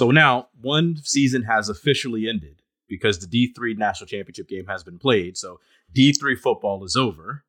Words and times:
So 0.00 0.10
now 0.10 0.48
one 0.62 0.96
season 1.02 1.42
has 1.42 1.68
officially 1.68 2.26
ended 2.26 2.62
because 2.88 3.18
the 3.18 3.26
D3 3.26 3.76
national 3.76 4.06
championship 4.08 4.48
game 4.48 4.64
has 4.66 4.82
been 4.82 4.98
played. 4.98 5.36
So 5.36 5.60
D3 5.94 6.38
football 6.38 6.82
is 6.86 6.96
over. 6.96 7.44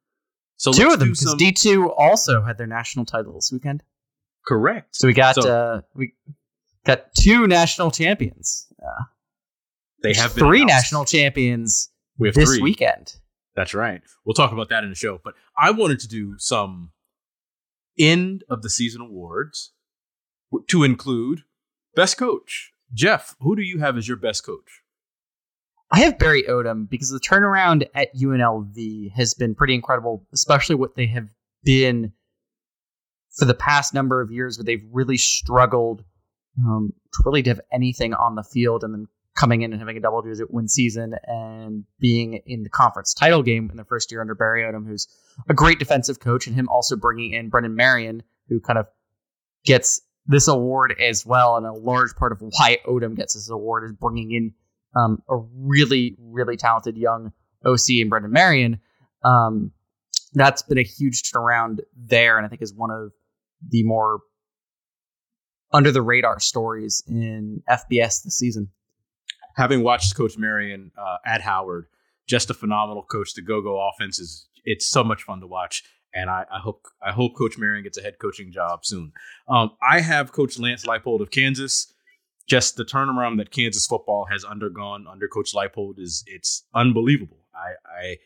So 0.57 0.73
Two 0.73 0.89
of 0.91 0.99
them 0.99 1.11
because 1.11 1.29
some- 1.29 1.37
D 1.37 1.53
two 1.53 1.89
also 1.93 2.41
had 2.43 2.57
their 2.57 2.67
national 2.67 3.05
title 3.05 3.35
this 3.35 3.51
weekend. 3.53 3.83
correct. 4.45 4.97
So 4.97 5.07
we 5.07 5.13
got 5.13 5.35
So- 5.35 5.49
uh, 5.49 5.81
we 5.95 6.11
got 6.85 7.15
two 7.15 7.47
national 7.47 7.89
champions. 7.91 8.67
Uh, 8.85 9.05
They 10.03 10.13
have 10.15 10.35
been 10.35 10.43
three 10.45 10.63
announced. 10.63 10.75
national 10.91 11.05
champions 11.05 11.89
We 12.17 12.27
have 12.27 12.35
this 12.35 12.49
three. 12.49 12.61
weekend. 12.61 13.15
That's 13.55 13.73
right. 13.73 14.01
We'll 14.25 14.33
talk 14.33 14.51
about 14.51 14.67
that 14.69 14.83
in 14.83 14.89
the 14.89 14.95
show. 14.97 15.21
But 15.23 15.35
I 15.57 15.71
wanted 15.71 16.01
to 16.01 16.09
do 16.09 16.35
some 16.37 16.91
end 17.97 18.43
of 18.49 18.61
the 18.61 18.69
season 18.69 18.99
awards 18.99 19.71
to 20.67 20.83
include 20.83 21.43
best 21.95 22.17
coach. 22.17 22.71
Geoff, 22.93 23.35
who 23.39 23.55
do 23.55 23.61
you 23.61 23.79
have 23.79 23.97
as 23.97 24.07
your 24.07 24.17
best 24.17 24.45
coach? 24.45 24.81
I 25.91 26.01
have 26.01 26.19
Barry 26.19 26.43
Odom 26.43 26.89
because 26.89 27.09
the 27.09 27.19
turnaround 27.19 27.85
at 27.93 28.15
UNLV 28.15 29.11
has 29.13 29.33
been 29.33 29.55
pretty 29.55 29.75
incredible, 29.75 30.25
especially 30.33 30.75
what 30.75 30.95
they 30.95 31.07
have 31.07 31.27
been 31.63 32.13
for 33.37 33.45
the 33.45 33.53
past 33.53 33.93
number 33.93 34.21
of 34.21 34.31
years, 34.31 34.57
where 34.57 34.63
they've 34.63 34.87
really 34.91 35.17
struggled 35.17 36.03
um, 36.57 36.93
to 37.13 37.23
really 37.25 37.43
have 37.43 37.61
anything 37.71 38.13
on 38.13 38.35
the 38.35 38.43
field, 38.43 38.83
and 38.83 38.93
then 38.93 39.07
coming 39.35 39.61
in 39.61 39.71
and 39.71 39.79
having 39.79 39.97
a 39.97 40.01
double-digit 40.01 40.51
win 40.51 40.67
season 40.67 41.15
and 41.25 41.85
being 41.99 42.41
in 42.45 42.63
the 42.63 42.69
conference 42.69 43.13
title 43.13 43.41
game 43.41 43.69
in 43.69 43.77
the 43.77 43.85
first 43.85 44.11
year 44.11 44.21
under 44.21 44.35
Barry 44.35 44.63
Odom, 44.63 44.85
who's 44.85 45.07
a 45.49 45.53
great 45.53 45.79
defensive 45.79 46.19
coach, 46.19 46.47
and 46.47 46.55
him 46.55 46.67
also 46.69 46.95
bringing 46.95 47.33
in 47.33 47.49
Brennan 47.49 47.75
Marion, 47.75 48.23
who 48.49 48.59
kind 48.59 48.77
of 48.77 48.87
gets 49.65 50.01
this 50.25 50.47
award 50.47 50.95
as 50.99 51.25
well, 51.25 51.57
and 51.57 51.65
a 51.65 51.73
large 51.73 52.15
part 52.15 52.31
of 52.31 52.41
why 52.41 52.77
Odom 52.87 53.15
gets 53.15 53.33
this 53.33 53.49
award 53.49 53.83
is 53.85 53.93
bringing 53.93 54.31
in 54.31 54.53
um, 54.95 55.21
a 55.29 55.37
really, 55.55 56.15
really 56.19 56.57
talented 56.57 56.97
young 56.97 57.31
OC 57.65 57.89
in 57.89 58.09
Brennan 58.09 58.31
Marion. 58.31 58.79
Um, 59.23 59.71
that's 60.33 60.61
been 60.61 60.77
a 60.77 60.83
huge 60.83 61.23
turnaround 61.23 61.79
there, 61.95 62.37
and 62.37 62.45
I 62.45 62.49
think 62.49 62.61
is 62.61 62.73
one 62.73 62.91
of 62.91 63.11
the 63.67 63.83
more 63.83 64.19
under 65.73 65.91
the 65.91 66.01
radar 66.01 66.39
stories 66.39 67.03
in 67.07 67.61
FBS 67.69 68.23
this 68.23 68.37
season. 68.37 68.69
Having 69.55 69.83
watched 69.83 70.15
Coach 70.15 70.37
Marion 70.37 70.91
uh, 70.97 71.17
at 71.25 71.41
Howard, 71.41 71.87
just 72.27 72.49
a 72.49 72.53
phenomenal 72.53 73.03
coach. 73.03 73.33
The 73.33 73.41
go-go 73.41 73.89
offense 73.89 74.19
is 74.19 74.47
it's 74.63 74.87
so 74.87 75.03
much 75.03 75.23
fun 75.23 75.41
to 75.41 75.47
watch, 75.47 75.83
and 76.13 76.29
I, 76.29 76.45
I 76.51 76.59
hope 76.59 76.87
I 77.01 77.11
hope 77.11 77.35
Coach 77.35 77.57
Marion 77.57 77.83
gets 77.83 77.97
a 77.97 78.01
head 78.01 78.19
coaching 78.19 78.51
job 78.51 78.85
soon. 78.85 79.13
Um, 79.47 79.71
I 79.81 80.01
have 80.01 80.31
Coach 80.31 80.59
Lance 80.59 80.85
Leipold 80.85 81.21
of 81.21 81.31
Kansas. 81.31 81.93
Just 82.47 82.75
the 82.75 82.83
turnaround 82.83 83.37
that 83.37 83.51
Kansas 83.51 83.87
football 83.87 84.25
has 84.25 84.43
undergone 84.43 85.07
under 85.07 85.27
Coach 85.27 85.53
Leipold 85.53 85.99
is 85.99 86.23
it's 86.27 86.63
unbelievable. 86.73 87.37
I, 87.53 87.73
I 87.85 88.17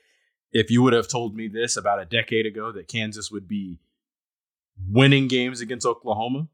if 0.52 0.72
you 0.72 0.82
would 0.82 0.94
have 0.94 1.08
told 1.08 1.36
me 1.36 1.48
this 1.48 1.78
about 1.78 2.02
a 2.02 2.06
decade 2.06 2.46
ago 2.46 2.72
that 2.72 2.88
Kansas 2.88 3.30
would 3.30 3.48
be 3.48 3.80
winning 4.90 5.28
games 5.28 5.62
against 5.62 5.86
Oklahoma, 5.86 6.48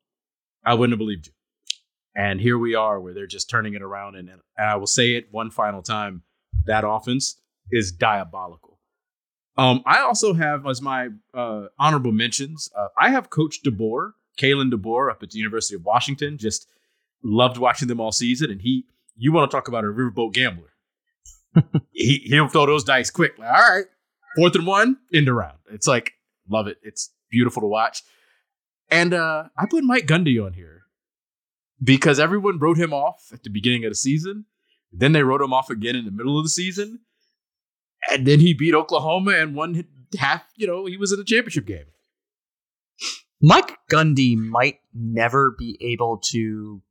I 0.65 0.73
wouldn't 0.73 0.93
have 0.93 0.99
believed 0.99 1.27
you. 1.27 1.33
And 2.15 2.41
here 2.41 2.57
we 2.57 2.75
are, 2.75 2.99
where 2.99 3.13
they're 3.13 3.27
just 3.27 3.49
turning 3.49 3.73
it 3.73 3.81
around. 3.81 4.15
And, 4.15 4.29
and 4.29 4.41
I 4.57 4.75
will 4.75 4.87
say 4.87 5.13
it 5.13 5.27
one 5.31 5.49
final 5.49 5.81
time: 5.81 6.23
that 6.65 6.83
offense 6.85 7.39
is 7.71 7.91
diabolical. 7.91 8.70
Um, 9.61 9.83
I 9.85 9.99
also 9.99 10.33
have 10.33 10.65
as 10.65 10.81
my 10.81 11.09
uh, 11.35 11.67
honorable 11.77 12.11
mentions. 12.11 12.67
Uh, 12.75 12.87
I 12.97 13.11
have 13.11 13.29
Coach 13.29 13.61
DeBoer, 13.63 14.13
Kalen 14.39 14.73
DeBoer, 14.73 15.11
up 15.11 15.21
at 15.21 15.29
the 15.29 15.37
University 15.37 15.75
of 15.75 15.85
Washington. 15.85 16.39
Just 16.39 16.67
loved 17.23 17.57
watching 17.57 17.87
them 17.87 17.99
all 17.99 18.11
season, 18.11 18.49
and 18.49 18.59
he. 18.59 18.85
You 19.15 19.31
want 19.31 19.51
to 19.51 19.55
talk 19.55 19.67
about 19.67 19.83
a 19.83 19.87
riverboat 19.87 20.33
gambler? 20.33 20.73
he 21.91 22.23
he'll 22.25 22.47
throw 22.47 22.65
those 22.65 22.83
dice 22.83 23.11
quick. 23.11 23.37
Like, 23.37 23.49
all 23.49 23.75
right, 23.75 23.85
fourth 24.35 24.55
and 24.55 24.65
one, 24.65 24.97
end 25.13 25.29
around. 25.29 25.59
It's 25.69 25.85
like 25.85 26.13
love 26.49 26.65
it. 26.65 26.77
It's 26.81 27.11
beautiful 27.29 27.61
to 27.61 27.67
watch. 27.67 28.01
And 28.89 29.13
uh, 29.13 29.43
I 29.55 29.67
put 29.69 29.83
Mike 29.83 30.07
Gundy 30.07 30.43
on 30.43 30.53
here 30.53 30.81
because 31.83 32.19
everyone 32.19 32.57
wrote 32.57 32.79
him 32.79 32.93
off 32.93 33.29
at 33.31 33.43
the 33.43 33.51
beginning 33.51 33.85
of 33.85 33.91
the 33.91 33.95
season. 33.95 34.45
Then 34.91 35.11
they 35.11 35.21
wrote 35.21 35.41
him 35.41 35.53
off 35.53 35.69
again 35.69 35.95
in 35.95 36.05
the 36.05 36.11
middle 36.11 36.39
of 36.39 36.45
the 36.45 36.49
season. 36.49 37.01
And 38.09 38.25
then 38.25 38.39
he 38.39 38.53
beat 38.53 38.73
Oklahoma 38.73 39.31
and 39.31 39.55
won 39.55 39.85
half, 40.17 40.43
you 40.55 40.67
know, 40.67 40.85
he 40.85 40.97
was 40.97 41.11
in 41.11 41.19
the 41.19 41.25
championship 41.25 41.65
game. 41.65 41.85
Mike 43.41 43.77
Gundy 43.91 44.37
might 44.37 44.79
never 44.93 45.55
be 45.57 45.77
able 45.81 46.19
to 46.31 46.81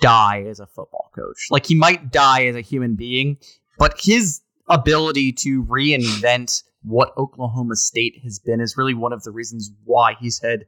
die 0.00 0.44
as 0.48 0.60
a 0.60 0.66
football 0.66 1.10
coach. 1.14 1.46
Like 1.50 1.66
he 1.66 1.74
might 1.74 2.10
die 2.10 2.46
as 2.46 2.56
a 2.56 2.60
human 2.60 2.96
being, 2.96 3.38
but 3.78 3.94
his 4.00 4.40
ability 4.68 5.32
to 5.32 5.62
reinvent 5.64 6.62
what 6.82 7.16
Oklahoma 7.16 7.76
State 7.76 8.20
has 8.24 8.38
been 8.38 8.60
is 8.60 8.76
really 8.76 8.94
one 8.94 9.12
of 9.12 9.22
the 9.22 9.30
reasons 9.30 9.70
why 9.84 10.14
he's 10.20 10.40
had 10.40 10.64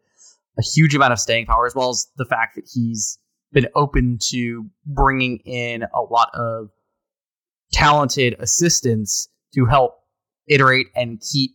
a 0.58 0.62
huge 0.62 0.94
amount 0.94 1.12
of 1.12 1.18
staying 1.18 1.46
power, 1.46 1.66
as 1.66 1.74
well 1.74 1.90
as 1.90 2.06
the 2.16 2.24
fact 2.24 2.54
that 2.56 2.68
he's 2.72 3.18
been 3.52 3.68
open 3.74 4.18
to 4.20 4.66
bringing 4.86 5.38
in 5.38 5.82
a 5.82 6.00
lot 6.00 6.30
of 6.34 6.70
talented 7.72 8.36
assistants 8.38 9.28
to 9.54 9.64
help 9.66 9.98
iterate 10.48 10.88
and 10.94 11.20
keep 11.20 11.52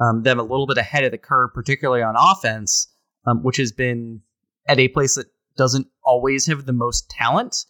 um, 0.00 0.22
them 0.22 0.38
a 0.38 0.42
little 0.42 0.66
bit 0.66 0.78
ahead 0.78 1.04
of 1.04 1.10
the 1.10 1.18
curve, 1.18 1.50
particularly 1.54 2.02
on 2.02 2.14
offense, 2.16 2.92
um, 3.26 3.42
which 3.42 3.56
has 3.56 3.72
been 3.72 4.20
at 4.68 4.78
a 4.78 4.88
place 4.88 5.14
that 5.14 5.26
doesn't 5.56 5.86
always 6.04 6.46
have 6.46 6.66
the 6.66 6.72
most 6.72 7.08
talent 7.10 7.64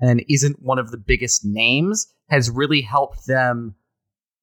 and 0.00 0.24
isn't 0.28 0.62
one 0.62 0.78
of 0.78 0.90
the 0.90 0.98
biggest 0.98 1.44
names, 1.44 2.12
has 2.28 2.50
really 2.50 2.80
helped 2.80 3.26
them 3.26 3.74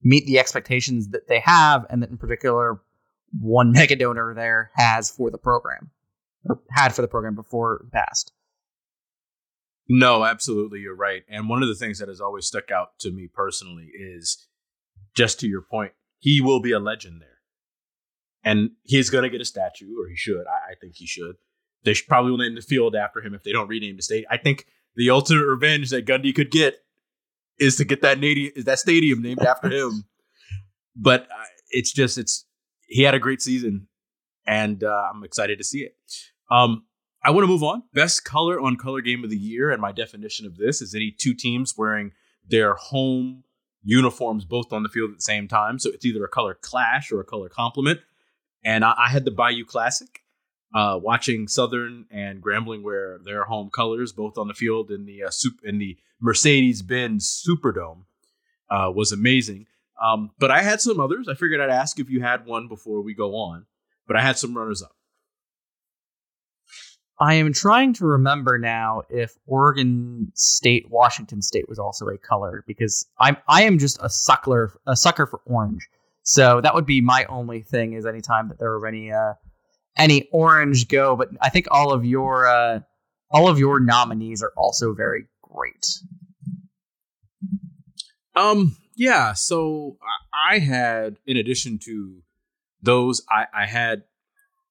meet 0.03 0.25
the 0.25 0.39
expectations 0.39 1.09
that 1.09 1.27
they 1.27 1.39
have, 1.39 1.85
and 1.89 2.03
that 2.03 2.09
in 2.09 2.17
particular, 2.17 2.81
one 3.39 3.71
mega 3.73 3.95
donor 3.95 4.33
there 4.33 4.71
has 4.75 5.09
for 5.09 5.31
the 5.31 5.37
program, 5.37 5.89
or 6.45 6.59
had 6.69 6.93
for 6.93 7.01
the 7.01 7.07
program 7.07 7.35
before 7.35 7.85
passed. 7.91 8.31
No, 9.89 10.25
absolutely, 10.25 10.79
you're 10.81 10.95
right. 10.95 11.23
And 11.29 11.47
one 11.47 11.63
of 11.63 11.69
the 11.69 11.75
things 11.75 11.99
that 11.99 12.09
has 12.09 12.19
always 12.19 12.45
stuck 12.45 12.71
out 12.71 12.99
to 12.99 13.11
me 13.11 13.29
personally 13.33 13.89
is 13.97 14.46
just 15.17 15.39
to 15.39 15.47
your 15.47 15.63
point, 15.63 15.93
he 16.19 16.39
will 16.39 16.61
be 16.61 16.71
a 16.71 16.79
legend 16.79 17.19
there. 17.21 17.29
And 18.43 18.71
he's 18.83 19.09
going 19.09 19.23
to 19.23 19.29
get 19.29 19.41
a 19.41 19.45
statue, 19.45 19.99
or 19.99 20.07
he 20.07 20.15
should. 20.15 20.45
I, 20.47 20.71
I 20.71 20.75
think 20.79 20.93
he 20.95 21.07
should. 21.07 21.35
They 21.83 21.95
should 21.95 22.07
probably 22.07 22.31
will 22.31 22.37
name 22.37 22.55
the 22.55 22.61
field 22.61 22.95
after 22.95 23.19
him 23.21 23.33
if 23.33 23.43
they 23.43 23.51
don't 23.51 23.67
rename 23.67 23.95
the 23.97 24.03
state. 24.03 24.25
I 24.29 24.37
think 24.37 24.67
the 24.95 25.09
ultimate 25.09 25.45
revenge 25.45 25.89
that 25.89 26.05
Gundy 26.05 26.33
could 26.33 26.51
get 26.51 26.75
is 27.59 27.75
to 27.77 27.85
get 27.85 28.01
that 28.03 28.19
nadi- 28.19 28.55
is 28.55 28.65
that 28.65 28.79
stadium 28.79 29.21
named 29.21 29.41
after 29.41 29.69
him. 29.69 30.05
But 30.99 31.25
uh, 31.25 31.43
it's 31.69 31.93
just 31.93 32.17
it's 32.17 32.47
he 32.87 33.03
had 33.03 33.13
a 33.13 33.19
great 33.19 33.39
season, 33.39 33.87
and 34.47 34.83
uh, 34.83 35.11
I'm 35.13 35.23
excited 35.23 35.59
to 35.59 35.63
see 35.63 35.81
it. 35.81 35.95
Um, 36.49 36.87
I 37.23 37.29
want 37.29 37.43
to 37.43 37.47
move 37.47 37.61
on. 37.61 37.83
Best 37.93 38.25
color 38.25 38.59
on 38.59 38.77
color 38.77 39.01
game 39.01 39.23
of 39.23 39.29
the 39.29 39.37
year, 39.37 39.69
and 39.69 39.79
my 39.79 39.91
definition 39.91 40.47
of 40.47 40.57
this 40.57 40.81
is 40.81 40.95
any 40.95 41.13
two 41.15 41.35
teams 41.35 41.75
wearing 41.77 42.13
their 42.49 42.73
home 42.73 43.43
uniforms 43.87 44.43
both 44.43 44.73
on 44.73 44.83
the 44.83 44.89
field 44.89 45.11
at 45.11 45.17
the 45.17 45.21
same 45.21 45.47
time. 45.47 45.79
So 45.79 45.89
it's 45.89 46.05
either 46.05 46.23
a 46.23 46.27
color 46.27 46.53
clash 46.53 47.09
or 47.09 47.21
a 47.21 47.25
color 47.25 47.47
complement. 47.47 48.01
And 48.63 48.83
I, 48.83 48.93
I 48.97 49.09
had 49.09 49.23
the 49.23 49.31
Bayou 49.31 49.63
Classic, 49.63 50.23
uh, 50.75 50.99
watching 51.01 51.47
Southern 51.47 52.05
and 52.11 52.43
Grambling 52.43 52.83
wear 52.83 53.17
their 53.23 53.45
home 53.45 53.69
colors 53.69 54.11
both 54.11 54.37
on 54.37 54.49
the 54.49 54.53
field 54.53 54.91
in 54.91 55.05
the 55.05 55.23
uh, 55.23 55.29
soup 55.29 55.61
in 55.63 55.77
the 55.77 55.97
Mercedes 56.19 56.81
Benz 56.81 57.41
Superdome 57.47 58.03
uh, 58.69 58.91
was 58.93 59.13
amazing. 59.13 59.67
Um, 60.03 60.31
but 60.37 60.51
I 60.51 60.61
had 60.63 60.81
some 60.81 60.99
others. 60.99 61.29
I 61.29 61.35
figured 61.35 61.61
I'd 61.61 61.69
ask 61.69 61.97
if 61.97 62.09
you 62.09 62.21
had 62.21 62.45
one 62.45 62.67
before 62.67 63.01
we 63.01 63.13
go 63.13 63.35
on. 63.35 63.65
But 64.05 64.17
I 64.17 64.21
had 64.21 64.37
some 64.37 64.55
runners 64.55 64.83
up. 64.83 64.96
I 67.19 67.35
am 67.35 67.51
trying 67.51 67.93
to 67.93 68.05
remember 68.05 68.59
now 68.59 69.03
if 69.09 69.35
Oregon 69.47 70.31
State, 70.35 70.89
Washington 70.89 71.41
State 71.41 71.67
was 71.67 71.79
also 71.79 72.07
a 72.07 72.17
color 72.17 72.63
because 72.67 73.07
I'm 73.19 73.37
I 73.47 73.63
am 73.63 73.79
just 73.79 73.97
a 74.01 74.09
sucker 74.09 74.79
a 74.85 74.95
sucker 74.95 75.25
for 75.25 75.41
orange. 75.45 75.87
So 76.23 76.61
that 76.61 76.75
would 76.75 76.85
be 76.85 77.01
my 77.01 77.25
only 77.25 77.61
thing 77.63 77.93
is 77.93 78.05
anytime 78.05 78.49
that 78.49 78.59
there 78.59 78.77
were 78.77 78.87
any 78.87 79.11
uh 79.11 79.33
any 79.97 80.27
orange 80.31 80.87
go, 80.87 81.15
but 81.15 81.29
I 81.41 81.49
think 81.49 81.67
all 81.71 81.91
of 81.91 82.05
your 82.05 82.47
uh 82.47 82.81
all 83.31 83.49
of 83.49 83.57
your 83.57 83.79
nominees 83.79 84.43
are 84.43 84.53
also 84.55 84.93
very 84.93 85.25
great. 85.41 85.99
Um, 88.35 88.77
yeah. 88.95 89.33
So 89.33 89.97
I, 90.01 90.55
I 90.55 90.59
had, 90.59 91.17
in 91.25 91.37
addition 91.37 91.79
to 91.85 92.21
those, 92.81 93.23
I, 93.29 93.45
I 93.53 93.65
had 93.65 94.03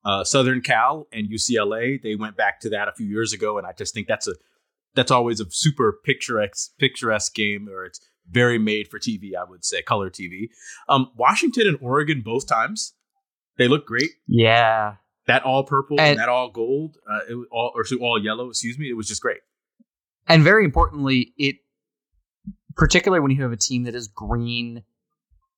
uh, 0.06 0.22
Southern 0.24 0.60
Cal 0.62 1.06
and 1.12 1.28
UCLA. 1.28 2.00
They 2.00 2.14
went 2.14 2.36
back 2.36 2.60
to 2.60 2.70
that 2.70 2.88
a 2.88 2.92
few 2.92 3.06
years 3.06 3.32
ago, 3.32 3.58
and 3.58 3.66
I 3.66 3.72
just 3.72 3.92
think 3.92 4.06
that's 4.06 4.28
a 4.28 4.34
that's 4.94 5.10
always 5.10 5.40
a 5.40 5.46
super 5.50 5.98
picturesque 6.04 6.70
picturesque 6.78 7.34
game, 7.34 7.68
or 7.68 7.84
it's 7.84 8.00
very 8.30 8.58
made 8.58 8.88
for 8.88 8.98
TV. 8.98 9.30
I 9.38 9.44
would 9.48 9.64
say 9.64 9.82
color 9.82 10.08
TV. 10.10 10.48
Um, 10.88 11.10
Washington 11.16 11.66
and 11.66 11.78
Oregon 11.82 12.22
both 12.24 12.46
times 12.46 12.94
they 13.58 13.68
look 13.68 13.86
great. 13.86 14.10
Yeah. 14.28 14.96
That 15.26 15.42
all 15.42 15.64
purple 15.64 15.98
and, 15.98 16.10
And- 16.10 16.18
that 16.20 16.28
all 16.28 16.50
gold, 16.50 16.98
uh, 17.10 17.20
it 17.28 17.34
was 17.34 17.46
all 17.50 17.72
or 17.74 17.84
so 17.84 17.96
all 17.98 18.22
yellow. 18.22 18.48
Excuse 18.50 18.78
me. 18.78 18.88
It 18.88 18.94
was 18.96 19.08
just 19.08 19.22
great. 19.22 19.40
and 20.28 20.42
very 20.42 20.64
importantly, 20.64 21.32
it 21.36 21.56
particularly 22.76 23.20
when 23.20 23.30
you 23.30 23.42
have 23.42 23.52
a 23.52 23.56
team 23.56 23.84
that 23.84 23.94
is 23.94 24.06
green 24.08 24.84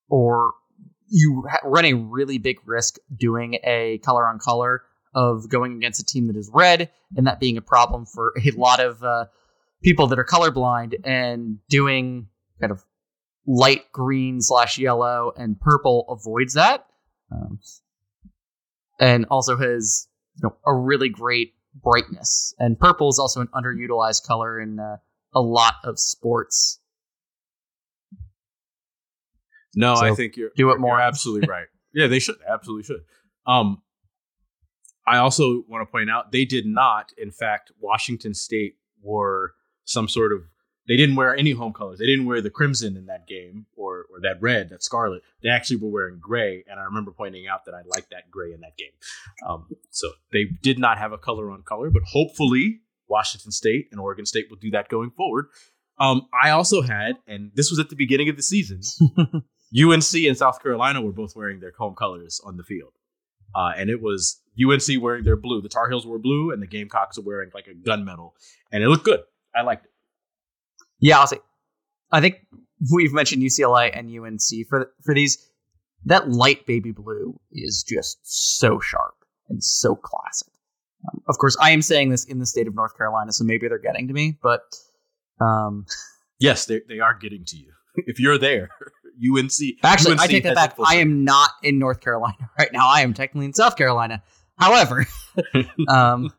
or 0.09 0.53
you 1.09 1.47
run 1.65 1.85
a 1.85 1.95
really 1.95 2.39
big 2.39 2.59
risk 2.67 2.97
doing 3.15 3.59
a 3.65 3.99
color 3.99 4.27
on 4.27 4.39
color 4.39 4.83
of 5.15 5.49
going 5.49 5.77
against 5.77 6.01
a 6.01 6.05
team 6.05 6.27
that 6.27 6.37
is 6.37 6.51
red 6.53 6.91
and 7.17 7.27
that 7.27 7.41
being 7.41 7.57
a 7.57 7.63
problem 7.63 8.07
for 8.07 8.33
a 8.45 8.51
lot 8.53 8.81
of 8.81 9.03
uh, 9.03 9.25
people 9.83 10.07
that 10.09 10.19
are 10.19 10.25
colorblind 10.25 10.95
and 11.05 11.59
doing 11.69 12.29
kind 12.61 12.71
of 12.71 12.85
light 13.47 13.91
green 13.93 14.41
slash 14.41 14.79
yellow 14.79 15.33
and 15.37 15.59
purple 15.61 16.05
avoids 16.09 16.55
that 16.55 16.87
um, 17.33 17.59
and 19.01 19.27
also 19.31 19.57
has 19.57 20.09
you 20.37 20.49
know 20.49 20.57
a 20.67 20.75
really 20.75 21.09
great 21.09 21.55
brightness. 21.75 22.55
And 22.59 22.79
purple 22.79 23.09
is 23.09 23.19
also 23.19 23.41
an 23.41 23.49
underutilized 23.55 24.27
color 24.27 24.61
in 24.61 24.79
uh, 24.79 24.97
a 25.35 25.41
lot 25.41 25.75
of 25.85 25.99
sports 25.99 26.81
No, 29.79 29.95
I 29.95 30.13
think 30.15 30.37
you're 30.37 30.51
do 30.57 30.71
it 30.71 30.81
more. 30.81 31.01
Absolutely 31.01 31.49
right. 31.49 31.67
Yeah, 31.95 32.09
they 32.09 32.19
should 32.19 32.37
absolutely 32.49 32.83
should. 32.83 33.05
Um, 33.47 33.81
I 35.07 35.19
also 35.19 35.63
want 35.69 35.87
to 35.87 35.91
point 35.91 36.11
out 36.11 36.33
they 36.33 36.45
did 36.45 36.67
not. 36.67 37.13
In 37.17 37.31
fact, 37.31 37.71
Washington 37.81 38.35
State 38.35 38.75
wore 39.01 39.53
some 39.85 40.09
sort 40.09 40.33
of. 40.33 40.41
They 40.89 40.97
didn't 40.97 41.17
wear 41.17 41.37
any 41.37 41.53
home 41.53 41.75
colors. 41.75 41.99
They 41.99 42.07
didn't 42.07 42.25
wear 42.25 42.41
the 42.41 42.51
crimson 42.51 42.97
in 42.97 43.07
that 43.07 43.29
game 43.29 43.67
or 43.77 44.07
or 44.11 44.21
that 44.23 44.39
red, 44.41 44.71
that 44.71 44.83
scarlet. 44.83 45.23
They 45.43 45.49
actually 45.49 45.77
were 45.77 45.91
wearing 45.91 46.19
gray, 46.19 46.65
and 46.69 46.81
I 46.81 46.85
remember 46.85 47.13
pointing 47.13 47.47
out 47.47 47.65
that 47.67 47.75
I 47.75 47.83
liked 47.87 48.11
that 48.11 48.31
gray 48.33 48.53
in 48.53 48.61
that 48.63 48.77
game. 48.77 48.93
Um, 49.47 49.69
so 49.91 50.11
they 50.33 50.47
did 50.63 50.81
not 50.81 50.99
have 50.99 51.13
a 51.13 51.19
color 51.19 51.53
on 51.53 51.63
color, 51.63 51.91
but 51.91 52.03
hopefully 52.05 52.81
Washington 53.07 53.53
State 53.53 53.89
and 53.93 54.01
Oregon 54.01 54.27
State 54.27 54.47
will 54.51 54.57
do 54.57 54.71
that 54.73 54.89
going 54.89 55.13
forward. 55.13 55.47
Um, 56.01 56.29
I 56.43 56.51
also 56.51 56.83
had, 56.83 57.17
and 57.27 57.51
this 57.55 57.71
was 57.71 57.79
at 57.79 57.91
the 57.91 57.97
beginning 57.97 58.29
of 58.29 58.37
the 58.37 58.43
season. 58.43 58.81
UNC 59.77 60.15
and 60.15 60.37
South 60.37 60.63
Carolina 60.63 61.01
were 61.01 61.13
both 61.13 61.37
wearing 61.37 61.61
their 61.61 61.73
home 61.77 61.95
colors 61.95 62.41
on 62.45 62.57
the 62.57 62.63
field. 62.63 62.93
Uh, 63.55 63.73
and 63.77 63.91
it 63.91 64.01
was 64.01 64.41
UNC 64.63 65.03
wearing 65.03 65.25
their 65.25 65.37
blue. 65.37 65.61
The 65.61 65.69
Tar 65.69 65.89
Heels 65.89 66.07
were 66.07 66.19
blue, 66.19 66.53
and 66.53 66.63
the 66.63 66.67
Gamecocks 66.67 67.19
were 67.19 67.25
wearing 67.25 67.51
like 67.55 67.67
a 67.67 67.75
gunmetal. 67.75 68.33
And 68.73 68.83
it 68.83 68.89
looked 68.89 69.05
good. 69.05 69.21
I 69.55 69.63
liked 69.63 69.87
it. 69.87 69.93
Yeah, 71.01 71.19
I'll 71.19 71.27
say. 71.27 71.39
I 72.11 72.21
think 72.21 72.47
we've 72.93 73.13
mentioned 73.13 73.43
UCLA 73.43 73.97
and 73.97 74.11
UNC 74.11 74.69
for 74.69 74.93
for 75.05 75.15
these. 75.15 75.39
That 76.05 76.31
light 76.31 76.65
baby 76.65 76.93
blue 76.93 77.39
is 77.51 77.85
just 77.87 78.19
so 78.23 78.81
sharp 78.81 79.15
and 79.49 79.63
so 79.63 79.97
classic. 79.97 80.53
Um, 81.11 81.23
of 81.29 81.39
course, 81.39 81.57
I 81.61 81.71
am 81.71 81.83
saying 81.83 82.11
this 82.11 82.25
in 82.25 82.39
the 82.39 82.47
state 82.47 82.69
of 82.69 82.75
North 82.75 82.97
Carolina, 82.97 83.33
so 83.33 83.45
maybe 83.45 83.69
they're 83.69 83.79
getting 83.79 84.07
to 84.09 84.15
me. 84.15 84.39
But 84.41 84.63
um, 85.41 85.87
Yes, 86.39 86.67
they, 86.67 86.81
they 86.89 87.01
are 87.01 87.15
getting 87.15 87.45
to 87.47 87.57
you. 87.57 87.73
If 88.07 88.21
you're 88.21 88.39
there, 88.39 88.71
UNC. 89.19 89.53
actually, 89.83 90.13
UNC 90.13 90.21
I 90.21 90.27
take 90.27 90.45
that 90.45 90.55
back. 90.55 90.77
I 90.85 90.97
am 90.97 91.25
not 91.25 91.51
in 91.63 91.79
North 91.79 92.01
Carolina 92.01 92.51
right 92.59 92.73
now. 92.73 92.89
I 92.89 93.01
am 93.01 93.15
technically 93.15 93.47
in 93.47 93.55
South 93.55 93.77
Carolina. 93.77 94.23
However, 94.59 95.07
um, 95.89 96.33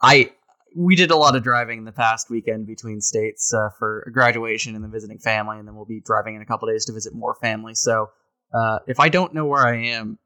I 0.00 0.32
we 0.76 0.94
did 0.94 1.10
a 1.10 1.16
lot 1.16 1.36
of 1.36 1.42
driving 1.42 1.78
in 1.78 1.84
the 1.84 1.92
past 1.92 2.28
weekend 2.28 2.66
between 2.66 3.00
states 3.00 3.52
uh, 3.54 3.70
for 3.78 4.08
graduation 4.12 4.74
and 4.74 4.84
then 4.84 4.90
visiting 4.90 5.18
family, 5.18 5.58
and 5.58 5.66
then 5.66 5.74
we'll 5.74 5.86
be 5.86 6.02
driving 6.04 6.34
in 6.36 6.42
a 6.42 6.46
couple 6.46 6.68
days 6.68 6.84
to 6.86 6.92
visit 6.92 7.14
more 7.14 7.34
family. 7.34 7.74
So 7.74 8.10
uh, 8.54 8.80
if 8.86 9.00
I 9.00 9.08
don't 9.08 9.34
know 9.34 9.46
where 9.46 9.66
I 9.66 9.76
am, 9.76 10.18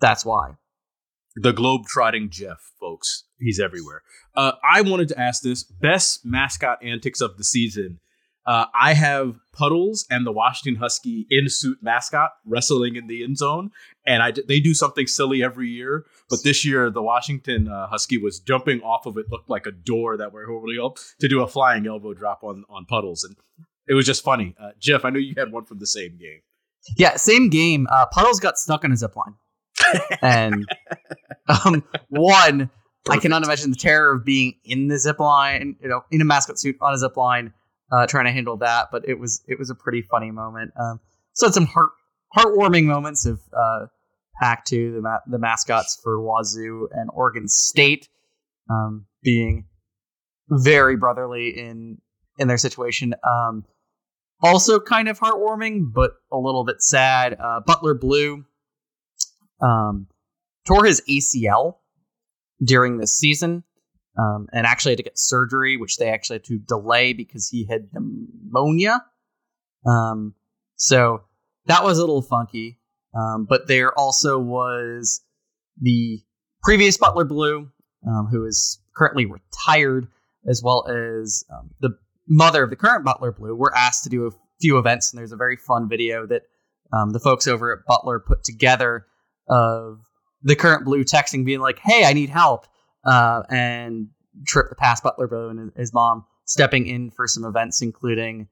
that's 0.00 0.24
why. 0.24 0.56
the 1.36 1.52
globe 1.52 1.82
trotting 1.86 2.28
Geoff, 2.28 2.72
folks. 2.80 3.24
He's 3.38 3.60
everywhere. 3.60 4.02
Uh, 4.34 4.52
I 4.62 4.82
wanted 4.82 5.08
to 5.08 5.20
ask 5.20 5.42
this 5.42 5.64
best 5.64 6.24
mascot 6.24 6.78
antics 6.82 7.20
of 7.20 7.36
the 7.36 7.44
season. 7.44 8.00
Uh, 8.44 8.66
I 8.74 8.94
have 8.94 9.38
Puddles 9.52 10.06
and 10.10 10.26
the 10.26 10.32
Washington 10.32 10.80
Husky 10.80 11.26
in 11.30 11.48
suit 11.48 11.78
mascot 11.80 12.32
wrestling 12.44 12.96
in 12.96 13.06
the 13.06 13.22
end 13.22 13.38
zone, 13.38 13.70
and 14.04 14.22
I 14.22 14.32
they 14.32 14.58
do 14.58 14.74
something 14.74 15.06
silly 15.06 15.44
every 15.44 15.68
year. 15.68 16.06
But 16.28 16.42
this 16.42 16.64
year, 16.64 16.90
the 16.90 17.02
Washington 17.02 17.68
uh, 17.68 17.86
Husky 17.86 18.18
was 18.18 18.40
jumping 18.40 18.80
off 18.80 19.06
of 19.06 19.16
it, 19.16 19.26
looked 19.30 19.48
like 19.48 19.66
a 19.66 19.70
door 19.70 20.16
that 20.16 20.32
were 20.32 20.46
holding 20.46 20.80
up 20.82 20.98
to 21.20 21.28
do 21.28 21.42
a 21.42 21.46
flying 21.46 21.86
elbow 21.86 22.14
drop 22.14 22.42
on 22.42 22.64
on 22.68 22.84
Puddles, 22.84 23.22
and 23.22 23.36
it 23.86 23.94
was 23.94 24.06
just 24.06 24.24
funny. 24.24 24.56
Uh, 24.60 24.70
Geoff, 24.80 25.04
I 25.04 25.10
know 25.10 25.18
you 25.18 25.34
had 25.36 25.52
one 25.52 25.64
from 25.64 25.78
the 25.78 25.86
same 25.86 26.18
game. 26.18 26.40
Yeah, 26.96 27.14
same 27.16 27.48
game. 27.48 27.86
Uh, 27.90 28.06
Puddles 28.06 28.40
got 28.40 28.58
stuck 28.58 28.84
on 28.84 28.90
a 28.90 28.96
zip 28.96 29.14
line, 29.14 29.34
and 30.20 30.66
um, 31.64 31.84
one 32.08 32.70
I 33.08 33.18
cannot 33.18 33.42
imagine 33.42 33.70
the 33.70 33.76
terror 33.76 34.12
of 34.12 34.24
being 34.24 34.54
in 34.64 34.88
the 34.88 34.98
zip 34.98 35.18
line, 35.18 35.76
you 35.82 35.88
know, 35.88 36.04
in 36.10 36.20
a 36.20 36.24
mascot 36.24 36.58
suit 36.58 36.76
on 36.80 36.94
a 36.94 36.98
zip 36.98 37.16
line, 37.16 37.52
uh, 37.92 38.06
trying 38.06 38.24
to 38.24 38.32
handle 38.32 38.56
that. 38.58 38.88
But 38.90 39.08
it 39.08 39.18
was 39.18 39.42
it 39.46 39.58
was 39.58 39.70
a 39.70 39.74
pretty 39.74 40.02
funny 40.02 40.30
moment. 40.30 40.72
Um, 40.80 41.00
so 41.34 41.46
had 41.46 41.54
some 41.54 41.66
heart 41.66 41.90
heartwarming 42.36 42.84
moments 42.84 43.26
of 43.26 43.40
uh, 43.56 43.86
Pac 44.40 44.64
two, 44.64 44.92
the 44.94 45.02
ma- 45.02 45.20
the 45.26 45.38
mascots 45.38 46.00
for 46.02 46.20
Wazoo 46.20 46.88
and 46.92 47.10
Oregon 47.12 47.48
State, 47.48 48.08
um, 48.70 49.06
being 49.22 49.66
very 50.48 50.96
brotherly 50.96 51.50
in 51.50 51.98
in 52.38 52.48
their 52.48 52.58
situation. 52.58 53.14
Um, 53.22 53.64
also 54.42 54.80
kind 54.80 55.08
of 55.08 55.20
heartwarming, 55.20 55.92
but 55.94 56.12
a 56.32 56.36
little 56.36 56.64
bit 56.64 56.82
sad. 56.82 57.36
Uh, 57.38 57.60
Butler 57.60 57.94
Blue 57.94 58.44
um, 59.60 60.08
tore 60.66 60.84
his 60.84 61.00
ACL 61.08 61.76
during 62.62 62.98
this 62.98 63.16
season 63.16 63.62
um, 64.18 64.46
and 64.52 64.66
actually 64.66 64.92
had 64.92 64.98
to 64.98 65.04
get 65.04 65.18
surgery, 65.18 65.76
which 65.76 65.96
they 65.96 66.08
actually 66.08 66.36
had 66.36 66.44
to 66.44 66.58
delay 66.58 67.12
because 67.12 67.48
he 67.48 67.66
had 67.66 67.88
pneumonia. 67.92 69.02
Um, 69.86 70.34
so 70.76 71.22
that 71.66 71.84
was 71.84 71.98
a 71.98 72.00
little 72.00 72.22
funky. 72.22 72.78
Um, 73.14 73.46
but 73.48 73.68
there 73.68 73.96
also 73.98 74.38
was 74.38 75.22
the 75.80 76.22
previous 76.62 76.96
Butler 76.96 77.24
Blue, 77.24 77.68
um, 78.06 78.26
who 78.30 78.44
is 78.46 78.80
currently 78.96 79.26
retired, 79.26 80.08
as 80.48 80.62
well 80.64 80.86
as 80.88 81.44
um, 81.52 81.70
the 81.80 81.90
mother 82.28 82.62
of 82.62 82.70
the 82.70 82.76
current 82.76 83.04
Butler 83.04 83.32
Blue, 83.32 83.54
were 83.54 83.74
asked 83.76 84.04
to 84.04 84.10
do 84.10 84.26
a 84.26 84.30
few 84.60 84.78
events. 84.78 85.12
And 85.12 85.18
there's 85.18 85.32
a 85.32 85.36
very 85.36 85.56
fun 85.56 85.88
video 85.88 86.26
that 86.26 86.42
um, 86.92 87.10
the 87.10 87.20
folks 87.20 87.46
over 87.46 87.72
at 87.72 87.86
Butler 87.86 88.20
put 88.20 88.44
together 88.44 89.06
of 89.48 90.00
the 90.42 90.56
current 90.56 90.84
Blue 90.84 91.04
texting, 91.04 91.44
being 91.44 91.60
like, 91.60 91.78
"Hey, 91.78 92.04
I 92.04 92.12
need 92.12 92.30
help," 92.30 92.66
uh, 93.04 93.42
and 93.50 94.08
Trip 94.46 94.68
the 94.70 94.76
past 94.76 95.02
Butler 95.02 95.28
Blue 95.28 95.50
and 95.50 95.72
his 95.76 95.92
mom 95.92 96.24
stepping 96.44 96.86
in 96.86 97.10
for 97.10 97.26
some 97.26 97.44
events, 97.44 97.82
including 97.82 98.48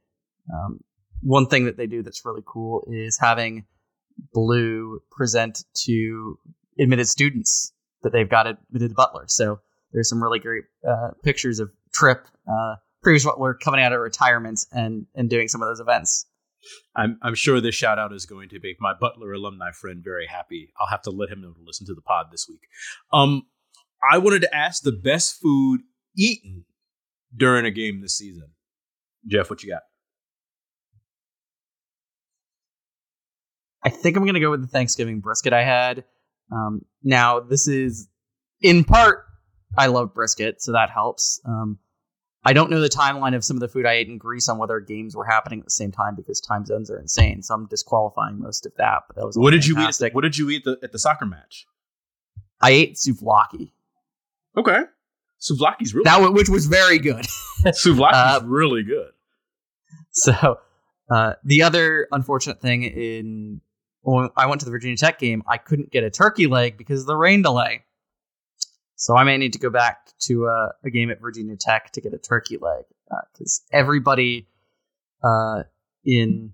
um, 0.53 0.81
one 1.23 1.47
thing 1.47 1.65
that 1.65 1.77
they 1.77 1.87
do 1.87 2.03
that's 2.03 2.25
really 2.25 2.43
cool 2.47 2.87
is 2.91 3.19
having 3.19 3.65
Blue 4.33 5.01
present 5.11 5.65
to 5.87 6.39
admitted 6.79 7.09
students 7.09 7.73
that 8.03 8.13
they've 8.13 8.29
got 8.29 8.47
admitted 8.47 8.91
to 8.91 8.95
Butler. 8.95 9.25
So 9.29 9.61
there's 9.93 10.09
some 10.09 10.23
really 10.23 10.39
great 10.39 10.65
uh, 10.89 11.11
pictures 11.23 11.61
of 11.61 11.71
Trip, 11.93 12.27
uh, 12.47 12.77
previous 13.03 13.25
Butler, 13.25 13.55
coming 13.55 13.83
out 13.83 13.93
of 13.93 14.01
retirement 14.01 14.61
and 14.73 15.07
and 15.15 15.29
doing 15.29 15.49
some 15.49 15.63
of 15.63 15.69
those 15.69 15.81
events. 15.81 16.27
I'm, 16.95 17.19
I'm 17.23 17.35
sure 17.35 17.61
this 17.61 17.75
shout 17.75 17.99
out 17.99 18.13
is 18.13 18.27
going 18.27 18.51
to 18.51 18.61
make 18.63 18.77
my 18.81 18.93
Butler 18.93 19.33
alumni 19.33 19.71
friend 19.73 20.03
very 20.05 20.27
happy. 20.27 20.73
I'll 20.79 20.89
have 20.89 21.03
to 21.03 21.11
let 21.11 21.31
him 21.31 21.41
know 21.41 21.53
to 21.53 21.63
listen 21.65 21.87
to 21.87 21.95
the 21.95 22.03
pod 22.03 22.27
this 22.31 22.47
week. 22.49 22.61
Um, 23.13 23.45
I 24.09 24.19
wanted 24.19 24.43
to 24.43 24.55
ask 24.55 24.83
the 24.83 24.93
best 24.93 25.41
food 25.41 25.81
eaten 26.17 26.65
during 27.37 27.67
a 27.67 27.71
game 27.71 28.01
this 28.01 28.17
season. 28.17 28.51
Geoff, 29.27 29.51
what 29.51 29.63
you 29.63 29.71
got? 29.71 29.83
I 33.83 33.89
think 33.89 34.17
I'm 34.17 34.25
going 34.25 34.35
to 34.35 34.41
go 34.41 34.51
with 34.51 34.63
the 34.63 34.69
Thanksgiving 34.69 35.21
brisket 35.21 35.53
I 35.53 35.65
had. 35.65 36.05
Um, 36.53 36.83
now, 37.03 37.41
this 37.41 37.69
is 37.69 38.09
in 38.61 38.85
part, 38.85 39.25
I 39.77 39.87
love 39.87 40.13
brisket, 40.15 40.61
so 40.61 40.73
that 40.73 40.91
helps. 40.91 41.41
Um, 41.47 41.79
I 42.45 42.53
don't 42.53 42.71
know 42.71 42.81
the 42.81 42.89
timeline 42.89 43.35
of 43.35 43.45
some 43.45 43.57
of 43.57 43.61
the 43.61 43.69
food 43.69 43.87
I 43.87 43.93
ate 43.93 44.09
in 44.09 44.19
Greece 44.19 44.49
on 44.49 44.59
whether 44.59 44.81
games 44.81 45.15
were 45.15 45.27
happening 45.27 45.61
at 45.61 45.67
the 45.67 45.71
same 45.71 45.93
time 45.93 46.15
because 46.17 46.41
time 46.41 46.65
zones 46.65 46.91
are 46.91 46.99
insane. 46.99 47.43
So 47.43 47.55
I'm 47.55 47.67
disqualifying 47.67 48.41
most 48.41 48.65
of 48.67 48.73
that. 48.77 49.03
But 49.09 49.17
that 49.17 49.27
was 49.27 49.37
What 49.39 49.51
did 49.51 49.67
you 49.67 49.79
eat? 49.79 49.89
At 49.89 49.95
the, 49.95 50.11
what 50.13 50.23
did 50.23 50.39
you 50.39 50.49
eat 50.51 50.65
the, 50.65 50.79
at 50.83 50.93
the 50.93 50.99
soccer 50.99 51.27
match? 51.27 51.67
I 52.61 52.71
ate 52.71 52.97
souvlaki. 52.97 53.73
Okay, 54.57 54.81
souvlaki's 55.41 55.95
really 55.95 56.05
That 56.05 56.21
wa- 56.21 56.31
which 56.31 56.49
was 56.49 56.67
very 56.67 56.99
good. 56.99 57.25
souvlaki's 57.67 58.15
Uh, 58.15 58.41
really 58.45 58.83
good. 58.83 59.11
So 60.13 60.59
uh, 61.11 61.35
the 61.45 61.63
other 61.63 62.09
unfortunate 62.13 62.61
thing 62.61 62.83
in 62.85 63.61
when 64.03 64.31
I 64.37 64.47
went 64.47 64.61
to 64.61 64.65
the 64.65 64.71
Virginia 64.71 64.97
Tech 64.97 65.19
game, 65.19 65.43
I 65.47 65.59
couldn't 65.59 65.91
get 65.91 66.05
a 66.05 66.11
turkey 66.11 66.47
leg 66.47 66.77
because 66.79 67.03
of 67.03 67.07
the 67.07 67.17
rain 67.17 67.43
delay. 67.43 67.85
So 68.97 69.17
I 69.17 69.25
may 69.25 69.37
need 69.39 69.53
to 69.55 69.59
go 69.59 69.71
back 69.71 70.11
to 70.23 70.47
uh, 70.47 70.69
a 70.85 70.91
game 70.91 71.11
at 71.11 71.21
Virginia 71.21 71.57
Tech 71.59 71.93
to 71.93 72.01
get 72.01 72.13
a 72.13 72.19
turkey 72.19 72.59
leg 72.59 72.85
because 73.33 73.63
everybody 73.73 74.49
uh, 75.23 75.63
in 76.05 76.53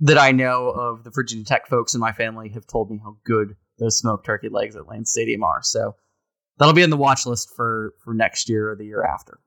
that 0.00 0.18
I 0.18 0.32
know 0.32 0.68
of 0.68 1.04
the 1.04 1.10
Virginia 1.10 1.44
Tech 1.44 1.66
folks 1.68 1.94
in 1.94 2.00
my 2.00 2.12
family 2.12 2.50
have 2.50 2.66
told 2.66 2.90
me 2.90 2.98
how 3.02 3.16
good 3.24 3.56
those 3.78 3.98
smoked 3.98 4.26
turkey 4.26 4.48
legs 4.48 4.76
at 4.76 4.86
Lane 4.88 5.04
Stadium 5.04 5.42
are. 5.42 5.60
So 5.62 5.96
that'll 6.58 6.74
be 6.74 6.82
in 6.82 6.90
the 6.90 6.96
watch 6.96 7.26
list 7.26 7.50
for 7.54 7.94
for 8.02 8.14
next 8.14 8.48
year 8.48 8.70
or 8.70 8.76
the 8.76 8.84
year 8.84 9.04
after. 9.04 9.40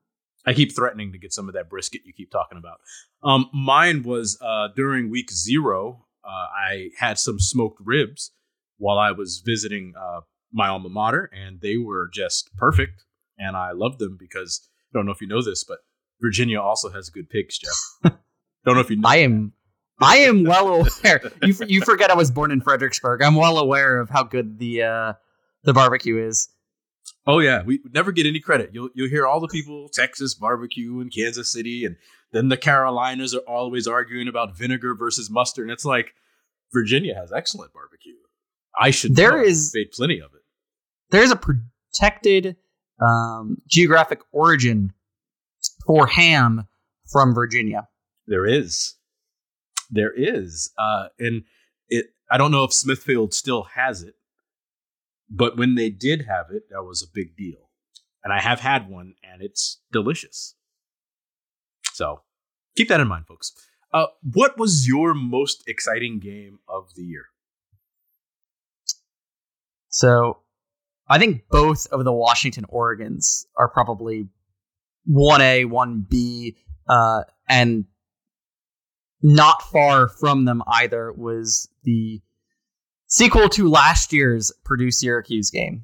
I 0.45 0.53
keep 0.53 0.75
threatening 0.75 1.11
to 1.11 1.19
get 1.19 1.33
some 1.33 1.47
of 1.47 1.53
that 1.53 1.69
brisket 1.69 2.01
you 2.05 2.13
keep 2.13 2.31
talking 2.31 2.57
about. 2.57 2.79
Um, 3.23 3.49
mine 3.53 4.03
was 4.03 4.39
uh, 4.41 4.69
during 4.75 5.11
week 5.11 5.31
zero. 5.31 6.05
Uh, 6.23 6.47
I 6.67 6.89
had 6.97 7.19
some 7.19 7.39
smoked 7.39 7.79
ribs 7.83 8.31
while 8.77 8.97
I 8.97 9.11
was 9.11 9.43
visiting 9.45 9.93
uh, 9.99 10.21
my 10.51 10.67
alma 10.67 10.89
mater, 10.89 11.29
and 11.33 11.61
they 11.61 11.77
were 11.77 12.09
just 12.11 12.55
perfect. 12.57 13.05
And 13.37 13.55
I 13.55 13.71
loved 13.71 13.99
them 13.99 14.17
because 14.19 14.67
I 14.91 14.97
don't 14.97 15.05
know 15.05 15.11
if 15.11 15.21
you 15.21 15.27
know 15.27 15.43
this, 15.43 15.63
but 15.63 15.79
Virginia 16.21 16.59
also 16.59 16.89
has 16.89 17.09
good 17.09 17.29
pigs, 17.29 17.57
Geoff. 17.57 18.15
don't 18.65 18.75
know 18.75 18.81
if 18.81 18.89
you 18.89 18.97
know. 18.97 19.09
I 19.09 19.17
am. 19.17 19.53
I 20.01 20.17
am 20.17 20.43
well 20.43 20.67
aware. 20.67 21.31
You 21.43 21.55
you 21.67 21.81
forget 21.81 22.09
I 22.09 22.15
was 22.15 22.31
born 22.31 22.51
in 22.51 22.61
Fredericksburg. 22.61 23.21
I'm 23.21 23.35
well 23.35 23.59
aware 23.59 23.99
of 23.99 24.09
how 24.09 24.23
good 24.23 24.57
the 24.57 24.83
uh, 24.83 25.13
the 25.63 25.73
barbecue 25.73 26.17
is. 26.17 26.49
Oh 27.27 27.39
yeah, 27.39 27.61
we 27.63 27.79
never 27.93 28.11
get 28.11 28.25
any 28.25 28.39
credit. 28.39 28.71
You'll 28.73 28.89
you'll 28.95 29.09
hear 29.09 29.27
all 29.27 29.39
the 29.39 29.47
people 29.47 29.89
Texas 29.89 30.33
barbecue 30.33 30.99
and 30.99 31.13
Kansas 31.13 31.51
City, 31.51 31.85
and 31.85 31.95
then 32.31 32.49
the 32.49 32.57
Carolinas 32.57 33.35
are 33.35 33.41
always 33.47 33.87
arguing 33.87 34.27
about 34.27 34.57
vinegar 34.57 34.95
versus 34.95 35.29
mustard. 35.29 35.65
And 35.65 35.71
it's 35.71 35.85
like 35.85 36.13
Virginia 36.73 37.13
has 37.15 37.31
excellent 37.31 37.73
barbecue. 37.73 38.15
I 38.79 38.91
should. 38.91 39.15
There 39.15 39.41
is- 39.41 39.71
made 39.75 39.91
plenty 39.91 40.19
of 40.19 40.31
it. 40.33 40.41
There 41.11 41.21
is 41.23 41.31
a 41.31 41.35
protected 41.35 42.55
um, 43.01 43.57
geographic 43.67 44.21
origin 44.31 44.93
for 45.85 46.07
ham 46.07 46.67
from 47.11 47.33
Virginia. 47.33 47.87
There 48.27 48.45
is, 48.45 48.95
there 49.89 50.13
is, 50.15 50.71
uh, 50.77 51.07
and 51.19 51.43
it. 51.89 52.07
I 52.31 52.37
don't 52.37 52.51
know 52.51 52.63
if 52.63 52.71
Smithfield 52.71 53.33
still 53.33 53.63
has 53.75 54.03
it, 54.03 54.15
but 55.31 55.57
when 55.57 55.75
they 55.75 55.89
did 55.89 56.25
have 56.27 56.47
it, 56.51 56.63
that 56.69 56.83
was 56.83 57.01
a 57.01 57.11
big 57.11 57.35
deal. 57.37 57.69
And 58.23 58.33
I 58.33 58.41
have 58.41 58.59
had 58.59 58.89
one, 58.89 59.15
and 59.23 59.41
it's 59.41 59.81
delicious. 59.91 60.55
So 61.93 62.21
keep 62.75 62.89
that 62.89 62.99
in 62.99 63.07
mind, 63.07 63.25
folks. 63.27 63.53
Uh, 63.93 64.07
what 64.21 64.57
was 64.57 64.87
your 64.87 65.13
most 65.13 65.63
exciting 65.67 66.19
game 66.19 66.59
of 66.67 66.93
the 66.95 67.03
year? 67.03 67.25
So 69.89 70.39
I 71.07 71.17
think 71.17 71.43
both 71.49 71.87
of 71.87 72.03
the 72.03 72.13
Washington 72.13 72.65
Oregons 72.71 73.45
are 73.57 73.69
probably 73.69 74.27
1A, 75.09 75.65
1B, 75.65 76.55
uh, 76.87 77.23
and 77.49 77.85
not 79.21 79.61
far 79.63 80.07
from 80.07 80.45
them 80.45 80.63
either 80.67 81.11
was 81.11 81.69
the 81.83 82.21
sequel 83.11 83.49
to 83.49 83.69
last 83.69 84.13
year's 84.13 84.51
Purdue 84.63 84.89
Syracuse 84.89 85.51
game, 85.51 85.83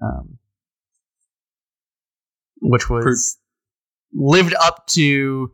um, 0.00 0.38
which 2.62 2.88
was 2.88 3.36
lived 4.14 4.54
up 4.54 4.86
to 4.86 5.52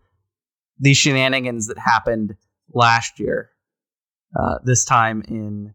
the 0.78 0.94
shenanigans 0.94 1.68
that 1.68 1.78
happened 1.78 2.37
last 2.73 3.18
year. 3.18 3.50
Uh, 4.38 4.56
this 4.64 4.85
time 4.85 5.23
in 5.26 5.75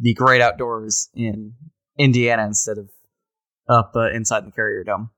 the 0.00 0.14
great 0.14 0.40
outdoors 0.40 1.08
in 1.14 1.54
Indiana 1.96 2.44
instead 2.44 2.76
of 2.76 2.90
up 3.68 3.92
uh, 3.94 4.10
inside 4.10 4.44
the 4.44 4.50
Carrier 4.50 4.82
Dome. 4.82 5.10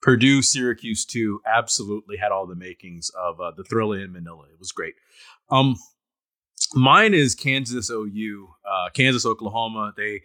Purdue 0.00 0.40
Syracuse 0.40 1.04
2 1.04 1.42
absolutely 1.44 2.16
had 2.16 2.32
all 2.32 2.46
the 2.46 2.54
makings 2.54 3.10
of 3.10 3.40
uh, 3.40 3.50
the 3.54 3.64
thriller 3.64 3.98
in 3.98 4.12
Manila. 4.12 4.44
It 4.44 4.58
was 4.58 4.72
great. 4.72 4.94
Um, 5.50 5.76
mine 6.74 7.14
is 7.14 7.34
Kansas 7.34 7.90
OU, 7.90 8.48
uh, 8.64 8.90
Kansas 8.94 9.24
Oklahoma. 9.26 9.92
They 9.96 10.22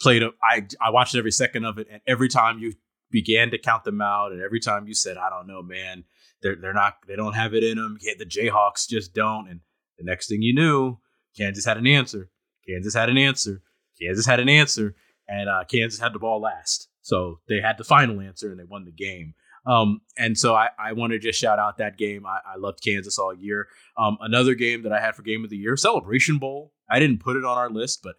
played. 0.00 0.22
A, 0.22 0.30
I 0.42 0.66
I 0.80 0.90
watched 0.90 1.14
every 1.14 1.32
second 1.32 1.64
of 1.64 1.78
it, 1.78 1.88
and 1.90 2.00
every 2.06 2.28
time 2.28 2.58
you 2.58 2.74
began 3.10 3.50
to 3.50 3.58
count 3.58 3.84
them 3.84 4.00
out, 4.00 4.32
and 4.32 4.42
every 4.42 4.60
time 4.60 4.86
you 4.86 4.94
said, 4.94 5.16
"I 5.16 5.30
don't 5.30 5.46
know, 5.46 5.62
man, 5.62 6.04
they're 6.42 6.56
they're 6.56 6.74
not, 6.74 6.94
they 7.06 7.16
don't 7.16 7.34
have 7.34 7.54
it 7.54 7.64
in 7.64 7.76
them." 7.76 7.96
Yeah, 8.00 8.14
the 8.18 8.26
Jayhawks 8.26 8.88
just 8.88 9.14
don't. 9.14 9.48
And 9.48 9.60
the 9.98 10.04
next 10.04 10.28
thing 10.28 10.42
you 10.42 10.54
knew, 10.54 10.98
Kansas 11.36 11.64
had 11.64 11.78
an 11.78 11.86
answer. 11.86 12.30
Kansas 12.68 12.94
had 12.94 13.08
an 13.08 13.18
answer. 13.18 13.62
Kansas 14.00 14.26
had 14.26 14.40
an 14.40 14.48
answer, 14.48 14.94
and 15.28 15.48
uh, 15.48 15.64
Kansas 15.70 16.00
had 16.00 16.12
the 16.12 16.18
ball 16.18 16.40
last. 16.40 16.88
So 17.02 17.40
they 17.48 17.60
had 17.60 17.78
the 17.78 17.84
final 17.84 18.20
answer, 18.20 18.50
and 18.50 18.58
they 18.58 18.64
won 18.64 18.84
the 18.84 18.92
game. 18.92 19.34
Um, 19.66 20.00
and 20.18 20.36
so 20.36 20.54
I, 20.54 20.68
I 20.78 20.92
want 20.92 21.12
to 21.12 21.18
just 21.18 21.40
shout 21.40 21.58
out 21.58 21.78
that 21.78 21.96
game. 21.96 22.26
I, 22.26 22.38
I 22.54 22.56
loved 22.56 22.82
Kansas 22.82 23.18
all 23.18 23.34
year. 23.34 23.68
Um, 23.96 24.18
another 24.20 24.54
game 24.54 24.82
that 24.82 24.92
I 24.92 25.00
had 25.00 25.14
for 25.14 25.22
Game 25.22 25.44
of 25.44 25.50
the 25.50 25.56
Year, 25.56 25.76
Celebration 25.76 26.38
Bowl. 26.38 26.72
I 26.90 26.98
didn't 26.98 27.20
put 27.20 27.36
it 27.36 27.44
on 27.44 27.56
our 27.56 27.70
list, 27.70 28.00
but 28.02 28.16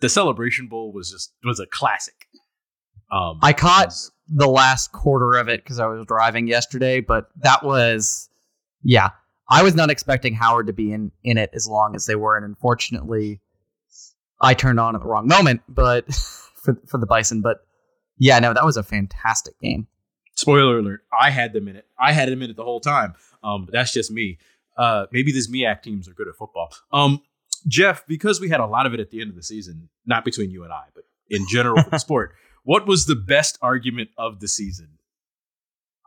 the 0.00 0.08
Celebration 0.08 0.66
Bowl 0.66 0.92
was 0.92 1.10
just 1.10 1.32
was 1.44 1.60
a 1.60 1.66
classic. 1.66 2.26
Um, 3.12 3.38
I 3.42 3.52
caught 3.52 3.92
the 4.28 4.48
last 4.48 4.92
quarter 4.92 5.36
of 5.36 5.48
it 5.48 5.62
because 5.62 5.78
I 5.78 5.86
was 5.86 6.06
driving 6.06 6.46
yesterday, 6.46 7.00
but 7.00 7.28
that 7.42 7.64
was, 7.64 8.28
yeah, 8.82 9.10
I 9.48 9.62
was 9.62 9.74
not 9.74 9.90
expecting 9.90 10.34
Howard 10.34 10.68
to 10.68 10.72
be 10.72 10.92
in 10.92 11.12
in 11.22 11.38
it 11.38 11.50
as 11.54 11.68
long 11.68 11.94
as 11.94 12.06
they 12.06 12.14
were, 12.16 12.36
and 12.36 12.44
unfortunately, 12.44 13.40
I 14.40 14.54
turned 14.54 14.80
on 14.80 14.94
at 14.94 15.02
the 15.02 15.08
wrong 15.08 15.28
moment. 15.28 15.62
But 15.68 16.12
for 16.62 16.76
for 16.86 16.98
the 16.98 17.06
Bison, 17.06 17.42
but 17.42 17.58
yeah, 18.18 18.38
no, 18.38 18.52
that 18.54 18.64
was 18.64 18.76
a 18.76 18.82
fantastic 18.82 19.58
game. 19.60 19.86
Spoiler 20.34 20.78
alert, 20.78 21.02
I 21.12 21.30
had 21.30 21.52
them 21.52 21.68
in 21.68 21.76
it. 21.76 21.86
I 21.98 22.12
had 22.12 22.28
them 22.28 22.42
in 22.42 22.50
it 22.50 22.56
the 22.56 22.64
whole 22.64 22.80
time. 22.80 23.14
Um, 23.42 23.66
but 23.66 23.72
that's 23.72 23.92
just 23.92 24.10
me. 24.10 24.38
Uh, 24.76 25.06
maybe 25.12 25.32
these 25.32 25.50
MEAC 25.50 25.82
teams 25.82 26.08
are 26.08 26.14
good 26.14 26.28
at 26.28 26.36
football. 26.36 26.72
Um, 26.92 27.20
Geoff, 27.66 28.06
because 28.06 28.40
we 28.40 28.48
had 28.48 28.60
a 28.60 28.66
lot 28.66 28.86
of 28.86 28.94
it 28.94 29.00
at 29.00 29.10
the 29.10 29.20
end 29.20 29.30
of 29.30 29.36
the 29.36 29.42
season, 29.42 29.88
not 30.06 30.24
between 30.24 30.50
you 30.50 30.64
and 30.64 30.72
I, 30.72 30.84
but 30.94 31.04
in 31.28 31.46
general 31.48 31.82
for 31.82 31.90
the 31.90 31.98
sport, 31.98 32.34
what 32.64 32.86
was 32.86 33.06
the 33.06 33.16
best 33.16 33.58
argument 33.60 34.10
of 34.16 34.40
the 34.40 34.48
season? 34.48 34.88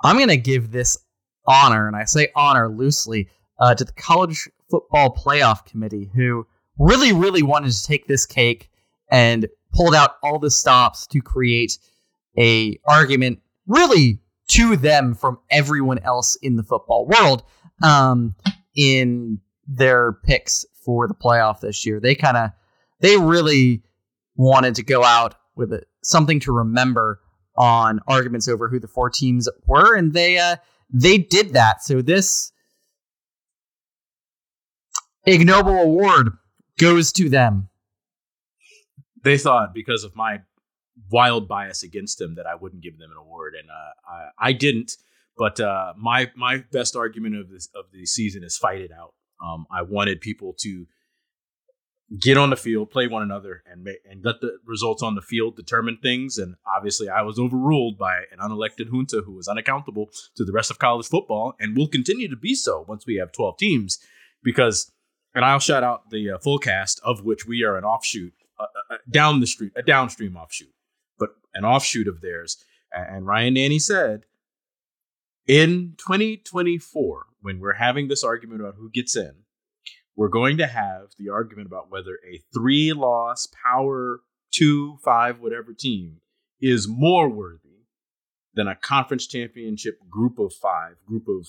I'm 0.03 0.17
going 0.17 0.29
to 0.29 0.37
give 0.37 0.71
this 0.71 0.97
honor, 1.45 1.87
and 1.87 1.95
I 1.95 2.05
say 2.05 2.29
honor 2.35 2.69
loosely, 2.69 3.29
uh, 3.59 3.75
to 3.75 3.83
the 3.83 3.91
College 3.93 4.49
Football 4.69 5.15
Playoff 5.15 5.65
Committee, 5.65 6.09
who 6.13 6.47
really, 6.77 7.13
really 7.13 7.43
wanted 7.43 7.71
to 7.71 7.83
take 7.83 8.07
this 8.07 8.25
cake 8.25 8.69
and 9.09 9.47
pulled 9.73 9.95
out 9.95 10.17
all 10.23 10.39
the 10.39 10.51
stops 10.51 11.07
to 11.07 11.21
create 11.21 11.77
a 12.37 12.79
argument, 12.85 13.39
really 13.67 14.19
to 14.49 14.75
them 14.75 15.15
from 15.15 15.39
everyone 15.49 15.99
else 15.99 16.35
in 16.41 16.55
the 16.55 16.63
football 16.63 17.05
world, 17.07 17.43
um, 17.81 18.35
in 18.75 19.39
their 19.67 20.13
picks 20.25 20.65
for 20.83 21.07
the 21.07 21.13
playoff 21.13 21.61
this 21.61 21.85
year. 21.85 21.99
They 21.99 22.15
kind 22.15 22.37
of, 22.37 22.51
they 22.99 23.17
really 23.17 23.83
wanted 24.35 24.75
to 24.75 24.83
go 24.83 25.03
out 25.03 25.35
with 25.55 25.73
something 26.03 26.39
to 26.41 26.51
remember 26.51 27.19
on 27.55 27.99
arguments 28.07 28.47
over 28.47 28.67
who 28.67 28.79
the 28.79 28.87
four 28.87 29.09
teams 29.09 29.47
were, 29.65 29.95
and 29.95 30.13
they 30.13 30.37
uh, 30.37 30.57
they 30.91 31.17
did 31.17 31.53
that. 31.53 31.83
So 31.83 32.01
this 32.01 32.51
ignoble 35.25 35.75
award 35.75 36.29
goes 36.79 37.11
to 37.13 37.29
them. 37.29 37.69
They 39.23 39.37
thought 39.37 39.73
because 39.73 40.03
of 40.03 40.15
my 40.15 40.41
wild 41.11 41.47
bias 41.47 41.83
against 41.83 42.19
them 42.19 42.35
that 42.35 42.45
I 42.45 42.55
wouldn't 42.55 42.83
give 42.83 42.97
them 42.97 43.11
an 43.11 43.17
award, 43.17 43.53
and 43.59 43.69
uh, 43.69 44.11
I, 44.39 44.49
I 44.49 44.53
didn't. 44.53 44.93
But 45.37 45.59
uh, 45.59 45.93
my 45.97 46.31
my 46.35 46.63
best 46.71 46.95
argument 46.95 47.35
of 47.35 47.49
this 47.49 47.69
of 47.75 47.85
the 47.91 48.05
season 48.05 48.43
is 48.43 48.57
fight 48.57 48.81
it 48.81 48.91
out. 48.91 49.13
Um, 49.43 49.65
I 49.71 49.81
wanted 49.81 50.21
people 50.21 50.53
to 50.59 50.85
get 52.19 52.37
on 52.37 52.51
the 52.51 52.55
field, 52.55 52.91
play 52.91 53.07
one 53.07 53.23
another, 53.23 53.63
and 53.65 53.87
and 54.09 54.23
let 54.23 54.41
the 54.41 54.59
results 54.65 55.01
on 55.01 55.15
the 55.15 55.21
field 55.21 55.55
determine 55.55 55.97
things. 56.01 56.37
And 56.37 56.55
obviously, 56.77 57.09
I 57.09 57.23
was 57.23 57.39
overruled 57.39 57.97
by 57.97 58.17
an 58.31 58.39
unelected 58.39 58.91
junta 58.91 59.23
who 59.25 59.33
was 59.33 59.47
unaccountable 59.47 60.09
to 60.35 60.45
the 60.45 60.51
rest 60.51 60.69
of 60.69 60.77
college 60.77 61.07
football, 61.07 61.55
and 61.59 61.75
will 61.75 61.87
continue 61.87 62.29
to 62.29 62.37
be 62.37 62.53
so 62.53 62.85
once 62.87 63.05
we 63.07 63.15
have 63.15 63.31
twelve 63.31 63.57
teams. 63.57 63.97
Because, 64.43 64.91
and 65.33 65.45
I'll 65.45 65.59
shout 65.59 65.83
out 65.83 66.09
the 66.09 66.31
uh, 66.31 66.37
full 66.37 66.59
cast 66.59 66.99
of 67.03 67.23
which 67.23 67.47
we 67.47 67.63
are 67.63 67.77
an 67.77 67.85
offshoot 67.85 68.33
uh, 68.59 68.65
uh, 68.91 68.97
down 69.09 69.39
the 69.39 69.47
street, 69.47 69.71
a 69.75 69.81
downstream 69.81 70.35
offshoot, 70.35 70.73
an 71.53 71.65
offshoot 71.65 72.07
of 72.07 72.21
theirs. 72.21 72.63
And 72.91 73.25
Ryan 73.25 73.55
Nanny 73.55 73.79
said, 73.79 74.25
in 75.47 75.95
2024, 75.97 77.25
when 77.41 77.59
we're 77.59 77.73
having 77.73 78.07
this 78.07 78.23
argument 78.23 78.61
about 78.61 78.75
who 78.75 78.89
gets 78.89 79.15
in, 79.15 79.33
we're 80.15 80.29
going 80.29 80.57
to 80.57 80.67
have 80.67 81.09
the 81.17 81.29
argument 81.29 81.67
about 81.67 81.89
whether 81.89 82.19
a 82.29 82.41
three 82.53 82.93
loss 82.93 83.47
power 83.63 84.21
two, 84.51 84.97
five, 85.03 85.39
whatever 85.39 85.73
team 85.73 86.17
is 86.61 86.87
more 86.87 87.27
worthy 87.27 87.87
than 88.53 88.67
a 88.67 88.75
conference 88.75 89.27
championship 89.27 89.97
group 90.09 90.37
of 90.39 90.53
five, 90.53 90.95
group 91.05 91.27
of 91.27 91.47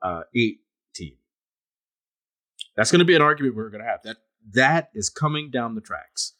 uh, 0.00 0.22
eight 0.34 0.60
team. 0.94 1.14
That's 2.74 2.90
going 2.90 3.00
to 3.00 3.04
be 3.04 3.14
an 3.14 3.22
argument 3.22 3.54
we're 3.54 3.68
going 3.68 3.84
to 3.84 3.88
have. 3.88 4.02
That 4.02 4.16
that 4.54 4.90
is 4.94 5.08
coming 5.08 5.50
down 5.50 5.74
the 5.74 5.80
tracks, 5.80 6.32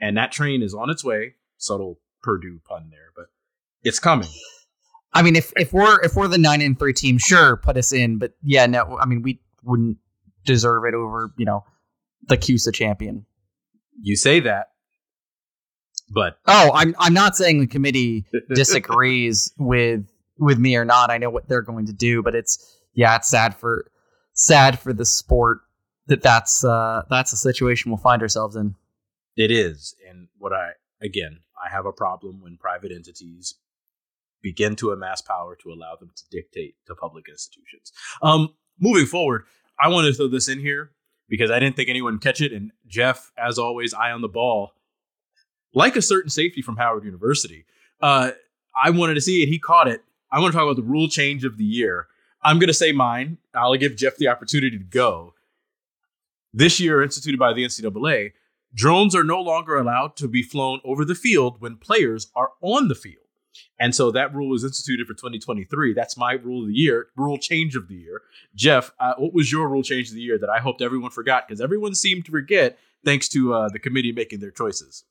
and 0.00 0.16
that 0.16 0.32
train 0.32 0.62
is 0.62 0.74
on 0.74 0.90
its 0.90 1.04
way. 1.04 1.36
Subtle 1.56 2.00
Purdue 2.26 2.60
pun 2.68 2.88
there, 2.90 3.12
but 3.14 3.26
it's 3.84 4.00
coming. 4.00 4.28
I 5.12 5.22
mean, 5.22 5.36
if 5.36 5.52
if 5.54 5.72
we're 5.72 6.02
if 6.02 6.16
we're 6.16 6.26
the 6.26 6.38
nine 6.38 6.60
and 6.60 6.76
three 6.76 6.92
team, 6.92 7.18
sure, 7.18 7.56
put 7.56 7.76
us 7.76 7.92
in. 7.92 8.18
But 8.18 8.32
yeah, 8.42 8.66
no, 8.66 8.98
I 9.00 9.06
mean, 9.06 9.22
we 9.22 9.40
wouldn't 9.62 9.98
deserve 10.44 10.82
it 10.86 10.94
over 10.94 11.32
you 11.38 11.46
know 11.46 11.64
the 12.26 12.36
CUSA 12.36 12.74
champion. 12.74 13.26
You 14.02 14.16
say 14.16 14.40
that. 14.40 14.70
But 16.12 16.38
oh, 16.46 16.72
I'm 16.74 16.96
I'm 16.98 17.14
not 17.14 17.36
saying 17.36 17.60
the 17.60 17.68
committee 17.68 18.26
disagrees 18.54 19.52
with 19.56 20.04
with 20.36 20.58
me 20.58 20.74
or 20.74 20.84
not. 20.84 21.10
I 21.10 21.18
know 21.18 21.30
what 21.30 21.48
they're 21.48 21.62
going 21.62 21.86
to 21.86 21.92
do, 21.92 22.24
but 22.24 22.34
it's 22.34 22.58
yeah, 22.92 23.14
it's 23.14 23.28
sad 23.28 23.54
for 23.54 23.88
sad 24.32 24.80
for 24.80 24.92
the 24.92 25.04
sport 25.04 25.60
that 26.08 26.22
that's 26.22 26.64
uh, 26.64 27.02
that's 27.08 27.32
a 27.32 27.36
situation 27.36 27.92
we'll 27.92 27.98
find 27.98 28.20
ourselves 28.20 28.56
in. 28.56 28.74
It 29.36 29.52
is, 29.52 29.94
and 30.08 30.26
what 30.38 30.52
I 30.52 30.70
again, 31.00 31.40
I 31.66 31.70
have 31.70 31.86
a 31.86 31.92
problem 31.92 32.40
when 32.40 32.56
private 32.56 32.92
entities 32.92 33.54
begin 34.42 34.76
to 34.76 34.92
amass 34.92 35.20
power 35.20 35.56
to 35.56 35.72
allow 35.72 35.96
them 35.96 36.10
to 36.14 36.22
dictate 36.30 36.76
to 36.86 36.94
public 36.94 37.28
institutions. 37.28 37.92
Um, 38.22 38.54
moving 38.78 39.06
forward, 39.06 39.44
I 39.80 39.88
want 39.88 40.06
to 40.06 40.14
throw 40.14 40.28
this 40.28 40.48
in 40.48 40.60
here 40.60 40.92
because 41.28 41.50
I 41.50 41.58
didn't 41.58 41.76
think 41.76 41.88
anyone 41.88 42.14
would 42.14 42.22
catch 42.22 42.40
it, 42.40 42.52
and 42.52 42.70
Geoff, 42.86 43.32
as 43.36 43.58
always, 43.58 43.92
eye 43.92 44.12
on 44.12 44.20
the 44.20 44.28
ball, 44.28 44.72
like 45.74 45.96
a 45.96 46.02
certain 46.02 46.30
safety 46.30 46.62
from 46.62 46.76
Howard 46.76 47.04
University. 47.04 47.64
Uh, 48.00 48.30
I 48.80 48.90
wanted 48.90 49.14
to 49.14 49.20
see 49.20 49.42
it. 49.42 49.48
He 49.48 49.58
caught 49.58 49.88
it. 49.88 50.02
I 50.30 50.38
want 50.38 50.52
to 50.52 50.56
talk 50.56 50.64
about 50.64 50.76
the 50.76 50.82
rule 50.82 51.08
change 51.08 51.44
of 51.44 51.58
the 51.58 51.64
year. 51.64 52.06
I'm 52.42 52.58
going 52.58 52.68
to 52.68 52.74
say 52.74 52.92
mine. 52.92 53.38
I'll 53.54 53.74
give 53.76 53.96
Geoff 53.96 54.16
the 54.16 54.28
opportunity 54.28 54.78
to 54.78 54.84
go. 54.84 55.34
This 56.52 56.78
year, 56.78 57.02
instituted 57.02 57.38
by 57.38 57.52
the 57.52 57.64
NCAA, 57.64 58.32
drones 58.74 59.14
are 59.14 59.24
no 59.24 59.40
longer 59.40 59.76
allowed 59.76 60.16
to 60.16 60.28
be 60.28 60.42
flown 60.42 60.80
over 60.84 61.04
the 61.04 61.14
field 61.14 61.60
when 61.60 61.76
players 61.76 62.30
are 62.34 62.50
on 62.60 62.88
the 62.88 62.94
field. 62.94 63.22
And 63.78 63.94
so 63.94 64.10
that 64.10 64.34
rule 64.34 64.48
was 64.48 64.64
instituted 64.64 65.06
for 65.06 65.14
2023. 65.14 65.92
That's 65.92 66.16
my 66.16 66.32
rule 66.32 66.62
of 66.62 66.68
the 66.68 66.74
year, 66.74 67.08
rule 67.16 67.38
change 67.38 67.76
of 67.76 67.88
the 67.88 67.94
year. 67.94 68.22
Geoff, 68.54 68.92
uh, 68.98 69.14
what 69.18 69.34
was 69.34 69.52
your 69.52 69.68
rule 69.68 69.82
change 69.82 70.08
of 70.08 70.14
the 70.14 70.22
year 70.22 70.38
that 70.38 70.48
I 70.48 70.60
hoped 70.60 70.80
everyone 70.82 71.10
forgot? 71.10 71.46
Because 71.46 71.60
everyone 71.60 71.94
seemed 71.94 72.24
to 72.26 72.30
forget 72.30 72.78
thanks 73.04 73.28
to 73.30 73.54
uh, 73.54 73.68
the 73.68 73.78
committee 73.78 74.12
making 74.12 74.40
their 74.40 74.50
choices. 74.50 75.04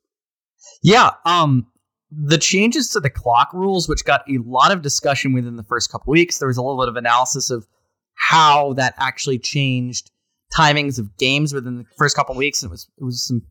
Yeah, 0.81 1.11
um, 1.25 1.67
the 2.11 2.37
changes 2.37 2.89
to 2.89 2.99
the 2.99 3.09
clock 3.09 3.53
rules, 3.53 3.87
which 3.87 4.05
got 4.05 4.23
a 4.29 4.37
lot 4.39 4.71
of 4.71 4.81
discussion 4.81 5.33
within 5.33 5.57
the 5.57 5.63
first 5.63 5.91
couple 5.91 6.11
weeks, 6.11 6.39
there 6.39 6.47
was 6.47 6.57
a 6.57 6.61
little 6.61 6.81
bit 6.81 6.89
of 6.89 6.95
analysis 6.95 7.51
of 7.51 7.67
how 8.15 8.73
that 8.73 8.95
actually 8.97 9.37
changed 9.37 10.11
timings 10.55 10.99
of 10.99 11.17
games 11.17 11.53
within 11.53 11.77
the 11.77 11.85
first 11.97 12.15
couple 12.15 12.35
weeks. 12.35 12.61
And 12.63 12.69
it 12.69 12.71
was 12.71 12.89
it 12.97 13.03
was 13.03 13.25
some 13.25 13.41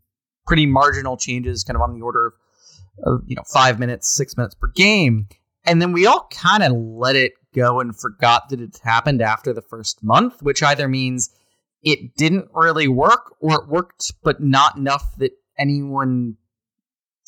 pretty 0.47 0.67
marginal 0.67 1.17
changes, 1.17 1.65
kind 1.65 1.77
of 1.77 1.83
on 1.83 1.95
the 1.95 2.03
order 2.03 2.27
of, 2.27 2.33
of 3.05 3.23
you 3.27 3.37
know 3.37 3.43
five 3.53 3.79
minutes, 3.79 4.09
six 4.09 4.37
minutes 4.37 4.55
per 4.55 4.69
game. 4.69 5.29
And 5.67 5.81
then 5.81 5.93
we 5.93 6.07
all 6.07 6.29
kind 6.31 6.63
of 6.63 6.73
let 6.73 7.17
it 7.17 7.33
go 7.55 7.81
and 7.81 7.99
forgot 7.99 8.51
that 8.51 8.61
it 8.61 8.79
happened 8.83 9.23
after 9.23 9.53
the 9.53 9.63
first 9.63 10.03
month, 10.03 10.43
which 10.43 10.63
either 10.63 10.89
means 10.89 11.31
it 11.83 12.17
didn't 12.17 12.49
really 12.53 12.89
work 12.89 13.35
or 13.41 13.63
it 13.63 13.69
worked, 13.69 14.13
but 14.23 14.43
not 14.43 14.77
enough 14.77 15.17
that 15.19 15.33
anyone 15.59 16.37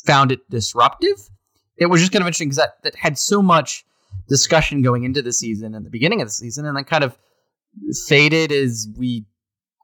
found 0.04 0.33
it 0.33 0.40
disruptive. 0.50 1.30
It 1.78 1.87
was 1.87 2.00
just 2.00 2.12
kind 2.12 2.23
of 2.23 2.26
interesting 2.26 2.49
because 2.49 2.59
that, 2.59 2.83
that 2.83 2.95
had 2.95 3.18
so 3.18 3.42
much 3.42 3.85
discussion 4.28 4.83
going 4.83 5.04
into 5.04 5.23
the 5.23 5.33
season 5.33 5.75
and 5.75 5.85
the 5.85 5.90
beginning 5.90 6.21
of 6.21 6.28
the 6.28 6.33
season, 6.33 6.66
and 6.66 6.76
then 6.76 6.85
kind 6.85 7.04
of 7.04 7.16
faded 8.06 8.50
as 8.50 8.88
we 8.97 9.26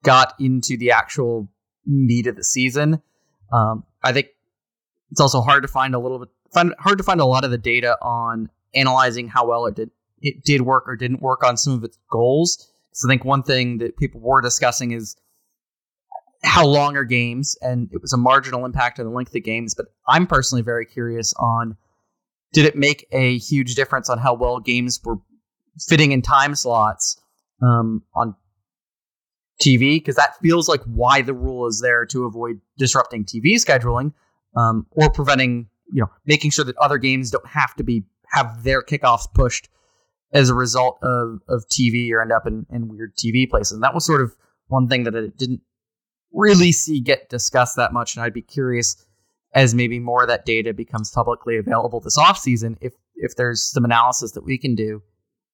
got 0.03 0.35
into 0.41 0.77
the 0.77 0.91
actual 0.91 1.49
meat 1.87 2.27
of 2.27 2.37
the 2.37 2.45
season. 2.45 3.03
Um, 3.53 3.85
I 4.03 4.13
think 4.13 4.29
it's 5.11 5.21
also 5.21 5.41
hard 5.41 5.63
to 5.63 5.69
find 5.69 5.95
a 5.95 5.99
little 5.99 6.19
bit 6.19 6.29
find, 6.53 6.75
hard 6.79 6.99
to 6.99 7.05
find 7.05 7.21
a 7.21 7.25
lot 7.25 7.45
of 7.45 7.51
the 7.51 7.59
data 7.59 7.97
on 8.03 8.51
analyzing 8.75 9.29
how 9.29 9.47
well 9.47 9.67
it 9.67 9.75
did 9.75 9.91
it 10.21 10.45
did 10.45 10.63
work 10.63 10.85
or 10.87 10.97
didn't 10.97 11.21
work 11.21 11.45
on 11.45 11.57
some 11.57 11.73
of 11.75 11.85
its 11.85 11.99
goals. 12.11 12.69
So 12.93 13.09
I 13.09 13.11
think 13.11 13.25
one 13.25 13.43
thing 13.43 13.79
that 13.79 13.97
people 13.97 14.21
were 14.21 14.41
discussing 14.41 14.93
is 14.93 15.17
how 16.45 16.67
long 16.67 16.97
are 16.97 17.05
games, 17.05 17.57
and 17.61 17.89
it 17.93 18.01
was 18.01 18.13
a 18.13 18.17
marginal 18.17 18.65
impact 18.65 18.99
on 18.99 19.07
the 19.07 19.13
length 19.13 19.35
of 19.35 19.43
games. 19.43 19.75
But 19.75 19.87
I'm 20.07 20.27
personally 20.27 20.63
very 20.63 20.87
curious 20.87 21.35
on 21.39 21.77
did 22.53 22.67
it 22.67 22.77
make 22.77 23.07
a 23.13 23.39
huge 23.39 23.75
difference 23.75 24.11
on 24.11 24.19
how 24.19 24.35
well 24.35 24.61
games 24.61 25.01
were 25.03 25.17
fitting 25.89 26.13
in 26.13 26.23
time 26.23 26.55
slots 26.55 27.21
um, 27.63 28.03
on 28.15 28.35
TV? 29.63 29.97
Because 29.97 30.17
that 30.17 30.37
feels 30.43 30.69
like 30.69 30.83
why 30.85 31.23
the 31.23 31.35
rule 31.35 31.67
is 31.67 31.81
there 31.81 32.05
to 32.07 32.25
avoid 32.25 32.61
disrupting 32.79 33.25
TV 33.25 33.55
scheduling 33.55 34.13
um, 34.57 34.87
or 34.91 35.11
preventing, 35.11 35.69
you 35.93 36.03
know, 36.03 36.11
making 36.27 36.51
sure 36.51 36.65
that 36.65 36.77
other 36.79 36.99
games 36.99 37.31
don't 37.31 37.47
have 37.47 37.75
to 37.77 37.85
be 37.85 38.05
have 38.33 38.63
their 38.65 38.83
kickoffs 38.83 39.27
pushed 39.35 39.69
as 40.33 40.49
a 40.49 40.55
result 40.55 40.99
of, 41.03 41.41
of 41.49 41.65
TV 41.69 42.11
or 42.13 42.23
end 42.23 42.33
up 42.33 42.47
in, 42.47 42.67
in 42.71 42.89
weird 42.89 43.15
TV 43.17 43.49
places. 43.49 43.73
And 43.73 43.83
that 43.83 43.95
was 43.95 44.07
sort 44.07 44.23
of 44.23 44.35
one 44.69 44.89
thing 44.89 45.05
that 45.05 45.15
it 45.15 45.37
didn't 45.37 45.61
really 46.33 46.73
see 46.73 47.01
get 47.01 47.29
discussed 47.29 47.77
that 47.77 47.93
much. 47.93 48.17
And 48.17 48.25
I'd 48.25 48.33
be 48.33 48.43
curious 48.43 49.05
as 49.55 49.75
maybe 49.75 49.99
more 49.99 50.23
of 50.23 50.29
that 50.29 50.47
data 50.47 50.73
becomes 50.73 51.11
publicly 51.11 51.59
available 51.59 52.01
this 52.01 52.19
offseason 52.19 52.77
if 52.81 52.95
if 53.17 53.37
there's 53.37 53.63
some 53.63 53.85
analysis 53.85 54.33
that 54.33 54.45
we 54.45 54.59
can 54.59 54.75
do 54.75 55.03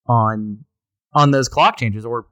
on 0.07 0.65
on 1.13 1.33
those 1.33 1.49
clock 1.49 1.77
changes 1.77 2.05
or 2.05 2.27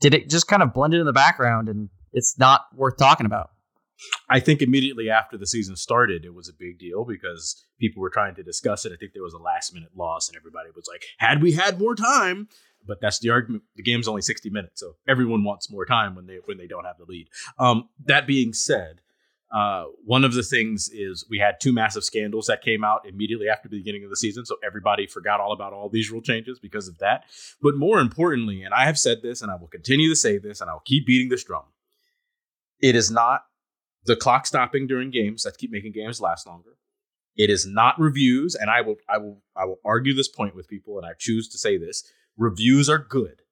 did 0.00 0.14
it 0.14 0.28
just 0.28 0.46
kind 0.46 0.62
of 0.62 0.72
blend 0.72 0.94
in 0.94 1.04
the 1.04 1.12
background 1.12 1.68
and 1.68 1.88
it's 2.12 2.38
not 2.38 2.66
worth 2.74 2.96
talking 2.96 3.26
about 3.26 3.50
I 4.28 4.40
think 4.40 4.62
immediately 4.62 5.10
after 5.10 5.36
the 5.36 5.46
season 5.46 5.76
started, 5.76 6.24
it 6.24 6.34
was 6.34 6.48
a 6.48 6.52
big 6.52 6.78
deal 6.78 7.04
because 7.04 7.64
people 7.80 8.00
were 8.00 8.10
trying 8.10 8.34
to 8.36 8.42
discuss 8.42 8.84
it. 8.84 8.92
I 8.92 8.96
think 8.96 9.12
there 9.12 9.22
was 9.22 9.34
a 9.34 9.38
last 9.38 9.74
minute 9.74 9.90
loss, 9.96 10.28
and 10.28 10.36
everybody 10.36 10.70
was 10.74 10.86
like, 10.90 11.04
"Had 11.18 11.42
we 11.42 11.52
had 11.52 11.78
more 11.78 11.94
time?" 11.94 12.48
But 12.86 13.00
that's 13.00 13.18
the 13.18 13.30
argument. 13.30 13.64
The 13.76 13.82
game's 13.82 14.08
only 14.08 14.22
sixty 14.22 14.50
minutes, 14.50 14.80
so 14.80 14.96
everyone 15.08 15.44
wants 15.44 15.70
more 15.70 15.84
time 15.84 16.14
when 16.14 16.26
they 16.26 16.38
when 16.44 16.58
they 16.58 16.66
don't 16.66 16.84
have 16.84 16.98
the 16.98 17.06
lead. 17.06 17.28
Um, 17.58 17.88
that 18.04 18.26
being 18.26 18.52
said, 18.52 19.00
uh, 19.50 19.84
one 20.04 20.24
of 20.24 20.34
the 20.34 20.42
things 20.42 20.90
is 20.92 21.24
we 21.30 21.38
had 21.38 21.56
two 21.60 21.72
massive 21.72 22.04
scandals 22.04 22.46
that 22.46 22.62
came 22.62 22.84
out 22.84 23.08
immediately 23.08 23.48
after 23.48 23.68
the 23.68 23.78
beginning 23.78 24.04
of 24.04 24.10
the 24.10 24.16
season. 24.16 24.44
So 24.44 24.56
everybody 24.64 25.06
forgot 25.06 25.40
all 25.40 25.52
about 25.52 25.72
all 25.72 25.88
these 25.88 26.10
rule 26.10 26.20
changes 26.20 26.58
because 26.58 26.86
of 26.86 26.98
that. 26.98 27.24
But 27.62 27.76
more 27.76 27.98
importantly, 27.98 28.62
and 28.62 28.74
I 28.74 28.84
have 28.84 28.98
said 28.98 29.22
this 29.22 29.40
and 29.40 29.50
I 29.50 29.56
will 29.56 29.68
continue 29.68 30.10
to 30.10 30.16
say 30.16 30.38
this 30.38 30.60
and 30.60 30.68
I'll 30.68 30.82
keep 30.84 31.06
beating 31.06 31.30
this 31.30 31.44
drum, 31.44 31.64
it 32.80 32.94
is 32.94 33.10
not 33.10 33.42
the 34.04 34.16
clock 34.16 34.46
stopping 34.46 34.86
during 34.86 35.10
games 35.10 35.42
that 35.42 35.58
keep 35.58 35.70
making 35.70 35.92
games 35.92 36.20
last 36.20 36.46
longer. 36.46 36.76
It 37.36 37.50
is 37.50 37.66
not 37.66 37.98
reviews, 38.00 38.56
and 38.56 38.68
I 38.68 38.80
will 38.80 38.96
I 39.08 39.18
will 39.18 39.40
I 39.56 39.64
will 39.64 39.78
argue 39.84 40.12
this 40.12 40.28
point 40.28 40.56
with 40.56 40.66
people, 40.66 40.98
and 40.98 41.06
I 41.06 41.12
choose 41.16 41.48
to 41.50 41.58
say 41.58 41.78
this. 41.78 42.02
Reviews 42.36 42.88
are 42.88 42.98
good 42.98 43.42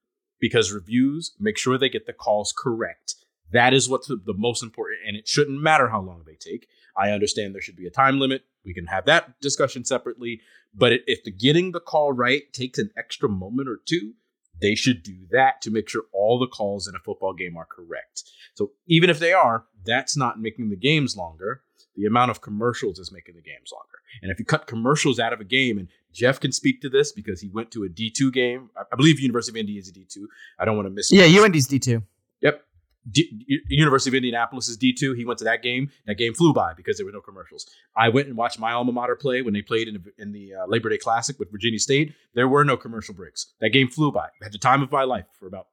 because 0.41 0.73
reviews 0.73 1.35
make 1.39 1.57
sure 1.57 1.79
they 1.79 1.89
get 1.89 2.07
the 2.07 2.13
calls 2.13 2.53
correct 2.57 3.15
that 3.53 3.75
is 3.75 3.89
what's 3.89 4.09
the, 4.09 4.17
the 4.17 4.35
most 4.35 4.63
important, 4.63 5.01
and 5.07 5.17
it 5.17 5.29
shouldn't 5.29 5.61
matter 5.61 5.89
how 5.89 6.01
long 6.01 6.25
they 6.27 6.35
take. 6.35 6.69
I 6.97 7.11
understand 7.11 7.55
there 7.55 7.63
should 7.63 7.77
be 7.77 7.87
a 7.87 7.91
time 7.91 8.19
limit. 8.19 8.45
We 8.65 8.75
can 8.75 8.87
have 8.87 9.05
that 9.07 9.41
discussion 9.41 9.85
separately. 9.85 10.41
But 10.75 10.93
if 11.07 11.25
the 11.25 11.31
getting 11.31 11.73
the 11.73 11.81
call 11.81 12.13
right 12.13 12.51
takes 12.53 12.79
an 12.79 12.91
extra 12.97 13.29
moment 13.29 13.69
or 13.69 13.81
two, 13.85 14.15
they 14.61 14.75
should 14.75 15.03
do 15.03 15.17
that 15.31 15.61
to 15.63 15.71
make 15.71 15.89
sure 15.89 16.05
all 16.13 16.39
the 16.39 16.47
calls 16.47 16.89
in 16.89 16.95
a 16.95 16.99
football 16.99 17.35
game 17.35 17.57
are 17.57 17.67
correct. 17.67 18.25
So 18.55 18.73
even 18.87 19.11
if 19.11 19.19
they 19.19 19.33
are, 19.33 19.65
that's 19.85 20.17
not 20.17 20.41
making 20.41 20.71
the 20.71 20.77
games 20.77 21.17
longer. 21.17 21.63
The 21.97 22.07
amount 22.07 22.31
of 22.31 22.41
commercials 22.41 22.99
is 22.99 23.13
making 23.13 23.37
the 23.37 23.43
games 23.43 23.71
longer. 23.73 23.99
And 24.23 24.31
if 24.31 24.39
you 24.39 24.45
cut 24.45 24.67
commercials 24.67 25.19
out 25.19 25.33
of 25.33 25.41
a 25.41 25.45
game, 25.45 25.79
and 25.79 25.89
Geoff 26.13 26.41
can 26.41 26.53
speak 26.53 26.81
to 26.83 26.89
this 26.89 27.13
because 27.13 27.41
he 27.41 27.49
went 27.49 27.71
to 27.73 27.85
a 27.85 27.89
D2 27.89 28.33
game. 28.33 28.71
I 28.77 28.97
believe 28.97 29.21
University 29.21 29.59
of 29.59 29.61
Indy 29.61 29.79
is 29.79 29.89
a 29.89 29.93
D2. 29.93 30.25
I 30.59 30.65
don't 30.65 30.77
want 30.77 30.87
to 30.87 30.91
miss. 30.91 31.11
Yeah, 31.13 31.25
UND's 31.25 31.69
D2. 31.69 32.03
Yep. 32.43 32.63
D- 33.11 33.63
University 33.69 34.11
of 34.11 34.15
Indianapolis 34.15 34.69
is 34.69 34.77
D2. 34.77 35.17
He 35.17 35.25
went 35.25 35.39
to 35.39 35.45
that 35.45 35.63
game. 35.63 35.91
That 36.07 36.17
game 36.17 36.35
flew 36.35 36.53
by 36.53 36.75
because 36.75 36.97
there 36.97 37.07
were 37.07 37.13
no 37.13 37.21
commercials. 37.21 37.67
I 37.97 38.09
went 38.09 38.29
and 38.29 38.37
watched 38.37 38.59
my 38.59 38.73
alma 38.73 38.93
mater 38.93 39.17
play 39.17 39.43
when 39.43 39.55
they 39.55 39.63
played 39.63 39.89
in, 39.89 40.05
in 40.19 40.33
the 40.33 40.55
uh, 40.55 40.67
Labor 40.67 40.89
Day 40.89 40.99
Classic 40.99 41.39
with 41.39 41.51
Virginia 41.51 41.79
State. 41.79 42.15
There 42.35 42.49
were 42.49 42.65
no 42.65 42.77
commercial 42.77 43.15
breaks. 43.15 43.53
That 43.61 43.71
game 43.71 43.89
flew 43.89 44.11
by. 44.11 44.27
I 44.27 44.45
had 44.45 44.53
the 44.53 44.59
time 44.59 44.83
of 44.83 44.91
my 44.91 45.05
life 45.05 45.27
for 45.39 45.47
about 45.47 45.67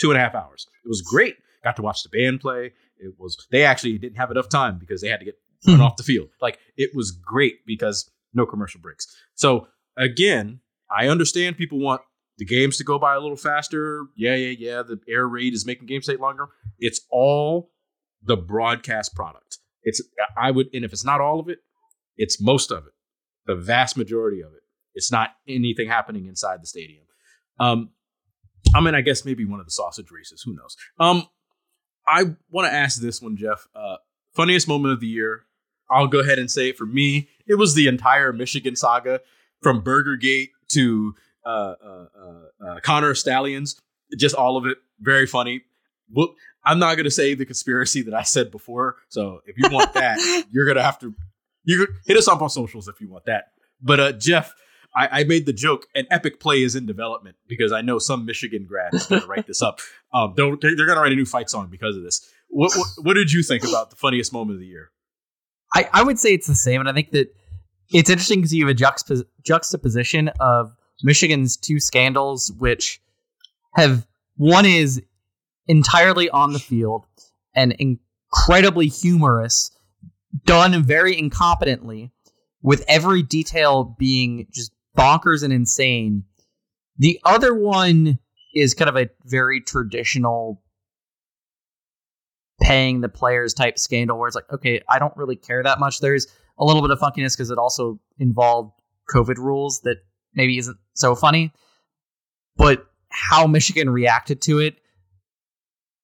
two 0.00 0.10
and 0.10 0.18
a 0.18 0.22
half 0.22 0.34
hours. 0.34 0.66
It 0.84 0.88
was 0.88 1.00
great. 1.00 1.36
Got 1.62 1.76
to 1.76 1.82
watch 1.82 2.02
the 2.02 2.10
band 2.10 2.40
play. 2.40 2.72
It 2.98 3.14
was 3.18 3.46
they 3.50 3.64
actually 3.64 3.98
didn't 3.98 4.18
have 4.18 4.30
enough 4.30 4.48
time 4.48 4.78
because 4.78 5.00
they 5.00 5.08
had 5.08 5.20
to 5.20 5.24
get 5.24 5.38
run 5.66 5.80
off 5.80 5.96
the 5.96 6.02
field. 6.02 6.28
Like 6.40 6.58
it 6.76 6.90
was 6.94 7.10
great 7.10 7.64
because 7.66 8.10
no 8.34 8.46
commercial 8.46 8.80
breaks. 8.80 9.06
So 9.34 9.68
again, 9.96 10.60
I 10.90 11.08
understand 11.08 11.56
people 11.56 11.78
want 11.78 12.02
the 12.38 12.44
games 12.44 12.76
to 12.78 12.84
go 12.84 12.98
by 12.98 13.14
a 13.14 13.20
little 13.20 13.36
faster. 13.36 14.06
Yeah, 14.16 14.34
yeah, 14.34 14.54
yeah. 14.58 14.82
The 14.82 14.98
air 15.08 15.26
raid 15.26 15.54
is 15.54 15.66
making 15.66 15.86
games 15.86 16.06
take 16.06 16.20
longer. 16.20 16.48
It's 16.78 17.00
all 17.10 17.70
the 18.22 18.36
broadcast 18.36 19.14
product. 19.14 19.58
It's 19.82 20.02
I 20.36 20.50
would, 20.50 20.68
and 20.72 20.84
if 20.84 20.92
it's 20.92 21.04
not 21.04 21.20
all 21.20 21.40
of 21.40 21.48
it, 21.48 21.58
it's 22.16 22.40
most 22.40 22.70
of 22.70 22.86
it, 22.86 22.92
the 23.46 23.54
vast 23.54 23.96
majority 23.96 24.40
of 24.40 24.52
it. 24.52 24.60
It's 24.94 25.12
not 25.12 25.30
anything 25.48 25.88
happening 25.88 26.26
inside 26.26 26.62
the 26.62 26.66
stadium. 26.66 27.04
Um, 27.60 27.90
I 28.74 28.80
mean, 28.80 28.94
I 28.94 29.00
guess 29.00 29.24
maybe 29.24 29.44
one 29.44 29.60
of 29.60 29.66
the 29.66 29.72
sausage 29.72 30.10
races. 30.10 30.42
Who 30.42 30.54
knows? 30.54 30.76
Um, 30.98 31.28
I 32.06 32.34
want 32.50 32.68
to 32.68 32.72
ask 32.72 33.00
this 33.00 33.20
one, 33.20 33.36
Geoff. 33.36 33.66
Uh, 33.74 33.96
funniest 34.34 34.68
moment 34.68 34.92
of 34.94 35.00
the 35.00 35.06
year. 35.06 35.44
I'll 35.90 36.06
go 36.06 36.20
ahead 36.20 36.38
and 36.38 36.50
say 36.50 36.70
it 36.70 36.78
for 36.78 36.86
me. 36.86 37.28
It 37.46 37.56
was 37.56 37.74
the 37.74 37.86
entire 37.88 38.32
Michigan 38.32 38.74
saga 38.74 39.20
from 39.62 39.82
Burgergate 39.82 40.50
to 40.72 41.14
uh, 41.44 41.48
uh, 41.48 42.06
uh, 42.18 42.66
uh, 42.66 42.80
Connor 42.80 43.14
Stalions. 43.14 43.80
just 44.18 44.34
all 44.34 44.56
of 44.56 44.66
it, 44.66 44.78
very 45.00 45.26
funny. 45.26 45.62
Well, 46.10 46.34
I'm 46.64 46.78
not 46.78 46.94
going 46.94 47.04
to 47.04 47.10
say 47.10 47.34
the 47.34 47.46
conspiracy 47.46 48.02
that 48.02 48.14
I 48.14 48.22
said 48.22 48.50
before. 48.50 48.96
So 49.08 49.40
if 49.46 49.56
you 49.58 49.68
want 49.70 49.92
that, 49.94 50.18
you're 50.50 50.64
going 50.64 50.76
to 50.76 50.82
have 50.82 50.98
to 51.00 51.14
You 51.64 51.86
hit 52.06 52.16
us 52.16 52.28
up 52.28 52.42
on 52.42 52.50
socials 52.50 52.88
if 52.88 53.00
you 53.00 53.10
want 53.10 53.26
that. 53.26 53.52
But 53.80 54.00
uh, 54.00 54.12
Geoff, 54.12 54.54
I, 54.96 55.20
I, 55.20 55.24
made 55.24 55.44
the 55.44 55.52
joke, 55.52 55.86
an 55.94 56.06
epic 56.10 56.40
play 56.40 56.62
is 56.62 56.76
in 56.76 56.86
development 56.86 57.36
because 57.48 57.72
I 57.72 57.80
know 57.80 57.98
some 57.98 58.24
Michigan 58.24 58.64
grad 58.66 58.94
is 58.94 59.06
going 59.06 59.22
to 59.22 59.26
write 59.26 59.46
this 59.46 59.62
up. 59.62 59.80
Um, 60.14 60.32
they're, 60.36 60.54
they're 60.60 60.76
going 60.76 60.94
to 60.94 61.00
write 61.00 61.10
a 61.10 61.16
new 61.16 61.24
fight 61.24 61.50
song 61.50 61.66
because 61.72 61.96
of 61.96 62.04
this. 62.04 62.20
What, 62.46 62.70
what, 62.76 62.86
what 62.98 63.14
did 63.14 63.32
you 63.32 63.42
think 63.42 63.64
about 63.64 63.90
the 63.90 63.96
funniest 63.96 64.32
moment 64.32 64.54
of 64.54 64.60
the 64.60 64.66
year? 64.66 64.92
I, 65.74 65.88
I 65.92 66.02
would 66.04 66.20
say 66.20 66.32
it's 66.32 66.46
the 66.46 66.54
same, 66.54 66.78
and 66.78 66.88
I 66.88 66.92
think 66.92 67.10
that 67.10 67.34
it's 67.90 68.08
interesting 68.08 68.38
because 68.38 68.54
you 68.54 68.64
have 68.64 68.76
a 68.76 68.78
juxtapos- 68.78 69.24
juxtaposition 69.44 70.28
of 70.38 70.72
Michigan's 71.02 71.56
two 71.56 71.80
scandals, 71.80 72.52
which 72.58 73.00
have 73.74 74.06
one 74.36 74.66
is 74.66 75.02
entirely 75.66 76.30
on 76.30 76.52
the 76.52 76.58
field 76.58 77.06
and 77.54 77.76
incredibly 77.78 78.86
humorous, 78.88 79.70
done 80.44 80.82
very 80.82 81.16
incompetently, 81.16 82.10
with 82.62 82.84
every 82.88 83.22
detail 83.22 83.94
being 83.98 84.46
just 84.52 84.72
bonkers 84.96 85.42
and 85.42 85.52
insane. 85.52 86.24
The 86.98 87.20
other 87.24 87.54
one 87.54 88.18
is 88.54 88.74
kind 88.74 88.88
of 88.88 88.96
a 88.96 89.10
very 89.24 89.60
traditional 89.60 90.62
paying 92.60 93.00
the 93.00 93.08
players 93.08 93.52
type 93.52 93.78
scandal 93.78 94.18
where 94.18 94.28
it's 94.28 94.36
like, 94.36 94.50
okay, 94.52 94.80
I 94.88 94.98
don't 94.98 95.16
really 95.16 95.36
care 95.36 95.62
that 95.62 95.80
much. 95.80 96.00
There's 96.00 96.26
a 96.58 96.64
little 96.64 96.82
bit 96.82 96.90
of 96.90 97.00
funkiness 97.00 97.36
because 97.36 97.50
it 97.50 97.58
also 97.58 97.98
involved 98.18 98.72
COVID 99.12 99.36
rules 99.36 99.80
that 99.80 99.98
maybe 100.34 100.58
isn't 100.58 100.78
so 100.94 101.14
funny. 101.14 101.52
But 102.56 102.86
how 103.08 103.46
Michigan 103.46 103.90
reacted 103.90 104.40
to 104.42 104.58
it 104.58 104.76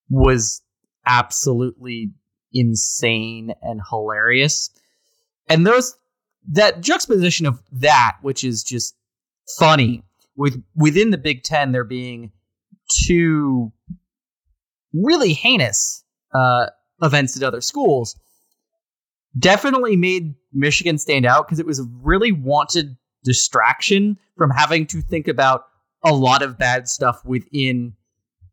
was 0.08 0.62
absolutely 1.06 2.12
insane 2.52 3.52
and 3.62 3.80
hilarious. 3.88 4.70
And 5.48 5.66
those 5.66 5.96
that 6.52 6.80
juxtaposition 6.80 7.46
of 7.46 7.60
that, 7.72 8.16
which 8.22 8.44
is 8.44 8.62
just 8.62 8.94
funny, 9.58 10.02
with 10.36 10.62
within 10.74 11.10
the 11.10 11.18
Big 11.18 11.42
Ten 11.42 11.72
there 11.72 11.84
being 11.84 12.32
two 12.90 13.72
really 14.92 15.32
heinous 15.32 16.04
uh, 16.34 16.66
events 17.02 17.36
at 17.36 17.42
other 17.42 17.60
schools, 17.60 18.18
definitely 19.38 19.96
made 19.96 20.34
Michigan 20.52 20.98
stand 20.98 21.26
out 21.26 21.46
because 21.46 21.60
it 21.60 21.66
was 21.66 21.78
a 21.78 21.84
really 22.02 22.32
wanted 22.32 22.96
distraction 23.24 24.18
from 24.36 24.50
having 24.50 24.86
to 24.86 25.00
think 25.00 25.28
about 25.28 25.66
a 26.04 26.12
lot 26.12 26.42
of 26.42 26.58
bad 26.58 26.88
stuff 26.88 27.24
within 27.24 27.94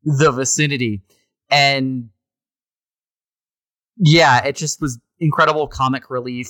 the 0.03 0.31
vicinity. 0.31 1.03
And 1.49 2.09
yeah, 3.97 4.43
it 4.45 4.55
just 4.55 4.81
was 4.81 4.99
incredible 5.19 5.67
comic 5.67 6.09
relief. 6.09 6.49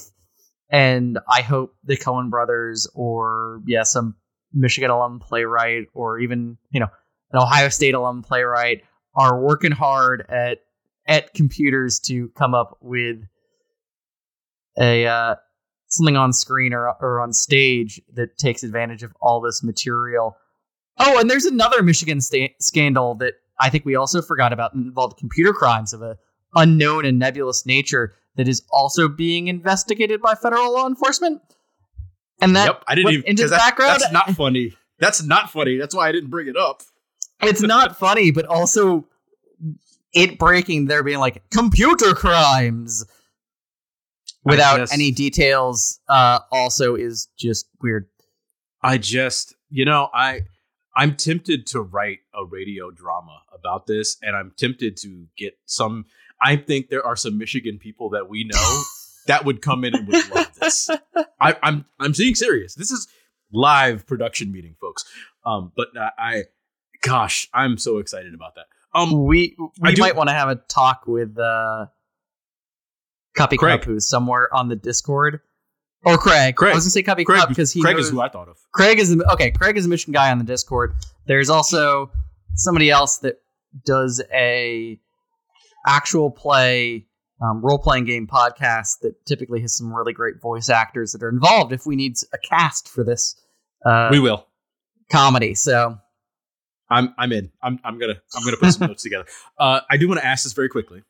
And 0.69 1.19
I 1.29 1.41
hope 1.41 1.75
the 1.83 1.95
Coen 1.95 2.29
brothers 2.29 2.87
or, 2.93 3.61
yeah, 3.65 3.83
some 3.83 4.15
Michigan 4.53 4.89
alum 4.89 5.19
playwright 5.19 5.87
or 5.93 6.19
even, 6.19 6.57
you 6.71 6.79
know, 6.79 6.89
an 7.31 7.39
Ohio 7.39 7.69
State 7.69 7.93
alum 7.93 8.23
playwright 8.23 8.83
are 9.15 9.39
working 9.39 9.71
hard 9.71 10.25
at 10.29 10.59
at 11.07 11.33
computers 11.33 11.99
to 12.01 12.29
come 12.29 12.53
up 12.53 12.77
with 12.81 13.23
a 14.77 15.07
uh, 15.07 15.35
something 15.87 16.15
on 16.17 16.33
screen 16.33 16.73
or 16.73 16.89
or 17.01 17.21
on 17.21 17.33
stage 17.33 18.01
that 18.13 18.37
takes 18.37 18.63
advantage 18.63 19.03
of 19.03 19.13
all 19.21 19.41
this 19.41 19.63
material. 19.63 20.37
Oh, 20.99 21.19
and 21.19 21.29
there's 21.29 21.45
another 21.45 21.83
Michigan 21.83 22.21
sta- 22.21 22.55
scandal 22.59 23.15
that 23.15 23.33
I 23.59 23.69
think 23.69 23.85
we 23.85 23.95
also 23.95 24.21
forgot 24.21 24.53
about 24.53 24.73
involved 24.73 25.17
computer 25.17 25.53
crimes 25.53 25.93
of 25.93 26.01
a 26.01 26.17
unknown 26.55 27.05
and 27.05 27.19
nebulous 27.19 27.65
nature 27.65 28.13
that 28.35 28.47
is 28.47 28.63
also 28.71 29.07
being 29.07 29.47
investigated 29.47 30.21
by 30.21 30.35
federal 30.35 30.73
law 30.73 30.87
enforcement. 30.87 31.41
And 32.41 32.55
that 32.55 32.65
yep, 32.67 32.83
I 32.87 32.95
didn't 32.95 33.13
even 33.13 33.25
into 33.25 33.43
the 33.43 33.49
that, 33.49 33.57
background. 33.57 34.01
That's 34.01 34.11
not 34.11 34.31
funny. 34.31 34.73
That's 34.99 35.23
not 35.23 35.51
funny. 35.51 35.77
That's 35.77 35.95
why 35.95 36.07
I 36.07 36.11
didn't 36.11 36.29
bring 36.29 36.47
it 36.47 36.57
up. 36.57 36.83
It's 37.41 37.61
not 37.61 37.97
funny, 37.97 38.31
but 38.31 38.45
also 38.45 39.07
it 40.13 40.39
breaking 40.39 40.85
there 40.85 41.03
being 41.03 41.19
like 41.19 41.47
computer 41.49 42.13
crimes 42.13 43.05
without 44.47 44.77
just, 44.77 44.93
any 44.93 45.11
details 45.11 45.99
uh 46.09 46.39
also 46.51 46.95
is 46.95 47.27
just 47.37 47.67
weird. 47.81 48.07
I 48.81 48.97
just, 48.97 49.55
you 49.69 49.85
know, 49.85 50.09
I 50.13 50.41
I'm 50.97 51.15
tempted 51.15 51.67
to 51.67 51.81
write 51.81 52.19
a 52.33 52.43
radio 52.43 52.89
drama 52.89 53.41
about 53.53 53.85
this, 53.85 54.17
and 54.23 54.35
I'm 54.35 54.51
tempted 54.57 54.97
to 54.97 55.27
get 55.37 55.53
some. 55.65 56.05
I 56.41 56.55
think 56.55 56.89
there 56.89 57.05
are 57.05 57.15
some 57.15 57.37
Michigan 57.37 57.77
people 57.77 58.09
that 58.11 58.29
we 58.29 58.43
know 58.43 58.81
that 59.27 59.45
would 59.45 59.61
come 59.61 59.83
in 59.83 59.95
and 59.95 60.07
would 60.07 60.29
love 60.35 60.53
this. 60.59 60.89
I, 61.39 61.51
am 61.51 61.55
I'm, 61.61 61.85
I'm 61.99 62.11
being 62.13 62.33
serious. 62.33 62.73
This 62.73 62.89
is 62.89 63.07
live 63.51 64.07
production 64.07 64.51
meeting, 64.51 64.75
folks. 64.81 65.05
Um, 65.45 65.71
but 65.75 65.89
I, 65.95 66.45
gosh, 67.01 67.47
I'm 67.53 67.77
so 67.77 67.99
excited 67.99 68.33
about 68.33 68.55
that. 68.55 68.65
Um, 68.95 69.25
we 69.25 69.55
we 69.79 69.95
might 69.97 70.15
want 70.15 70.29
to 70.29 70.33
have 70.33 70.49
a 70.49 70.55
talk 70.55 71.03
with 71.05 71.37
uh, 71.37 71.87
Copy 73.37 73.57
Craig. 73.57 73.81
Cup, 73.81 73.85
who's 73.87 74.07
somewhere 74.07 74.53
on 74.53 74.69
the 74.69 74.75
Discord 74.75 75.41
or 76.03 76.17
Craig. 76.17 76.55
Craig. 76.55 76.71
I 76.71 76.75
was 76.75 76.85
gonna 76.85 76.91
say 76.91 77.03
Copy 77.03 77.23
Craig, 77.23 77.47
because 77.47 77.71
he 77.71 77.81
Craig 77.81 77.95
knows, 77.95 78.05
is 78.05 78.11
who 78.11 78.21
I 78.21 78.29
thought 78.29 78.47
of. 78.47 78.57
Craig 78.73 78.99
is 78.99 79.15
okay. 79.31 79.51
Craig 79.51 79.77
is 79.77 79.85
a 79.85 79.89
mission 79.89 80.13
guy 80.13 80.31
on 80.31 80.37
the 80.37 80.43
Discord. 80.43 80.93
There's 81.25 81.49
also 81.49 82.11
somebody 82.55 82.89
else 82.89 83.19
that 83.19 83.41
does 83.85 84.21
a 84.33 84.99
actual 85.85 86.31
play 86.31 87.05
um, 87.41 87.61
role 87.63 87.77
playing 87.77 88.05
game 88.05 88.27
podcast 88.27 88.99
that 89.01 89.13
typically 89.25 89.61
has 89.61 89.75
some 89.75 89.93
really 89.93 90.13
great 90.13 90.41
voice 90.41 90.69
actors 90.69 91.11
that 91.11 91.23
are 91.23 91.29
involved. 91.29 91.71
If 91.71 91.85
we 91.85 91.95
need 91.95 92.15
a 92.33 92.37
cast 92.37 92.89
for 92.89 93.03
this, 93.03 93.35
uh, 93.85 94.09
we 94.11 94.19
will 94.19 94.45
comedy. 95.11 95.53
So 95.53 95.97
I'm 96.89 97.13
I'm 97.17 97.31
in. 97.31 97.51
I'm 97.61 97.79
I'm 97.83 97.99
gonna 97.99 98.19
I'm 98.35 98.43
gonna 98.43 98.57
put 98.57 98.73
some 98.73 98.87
notes 98.89 99.03
together. 99.03 99.25
Uh, 99.59 99.81
I 99.89 99.97
do 99.97 100.07
want 100.07 100.19
to 100.19 100.25
ask 100.25 100.43
this 100.43 100.53
very 100.53 100.69
quickly 100.69 101.03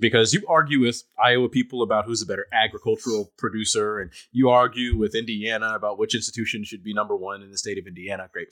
because 0.00 0.32
you 0.32 0.42
argue 0.48 0.80
with 0.80 1.02
Iowa 1.22 1.48
people 1.48 1.82
about 1.82 2.04
who's 2.06 2.22
a 2.22 2.26
better 2.26 2.46
agricultural 2.52 3.32
producer, 3.38 4.00
and 4.00 4.10
you 4.32 4.50
argue 4.50 4.96
with 4.96 5.14
Indiana 5.14 5.74
about 5.74 5.98
which 5.98 6.14
institution 6.14 6.64
should 6.64 6.82
be 6.82 6.94
number 6.94 7.16
one 7.16 7.42
in 7.42 7.50
the 7.50 7.58
state 7.58 7.78
of 7.78 7.86
Indiana. 7.86 8.28
Great. 8.32 8.48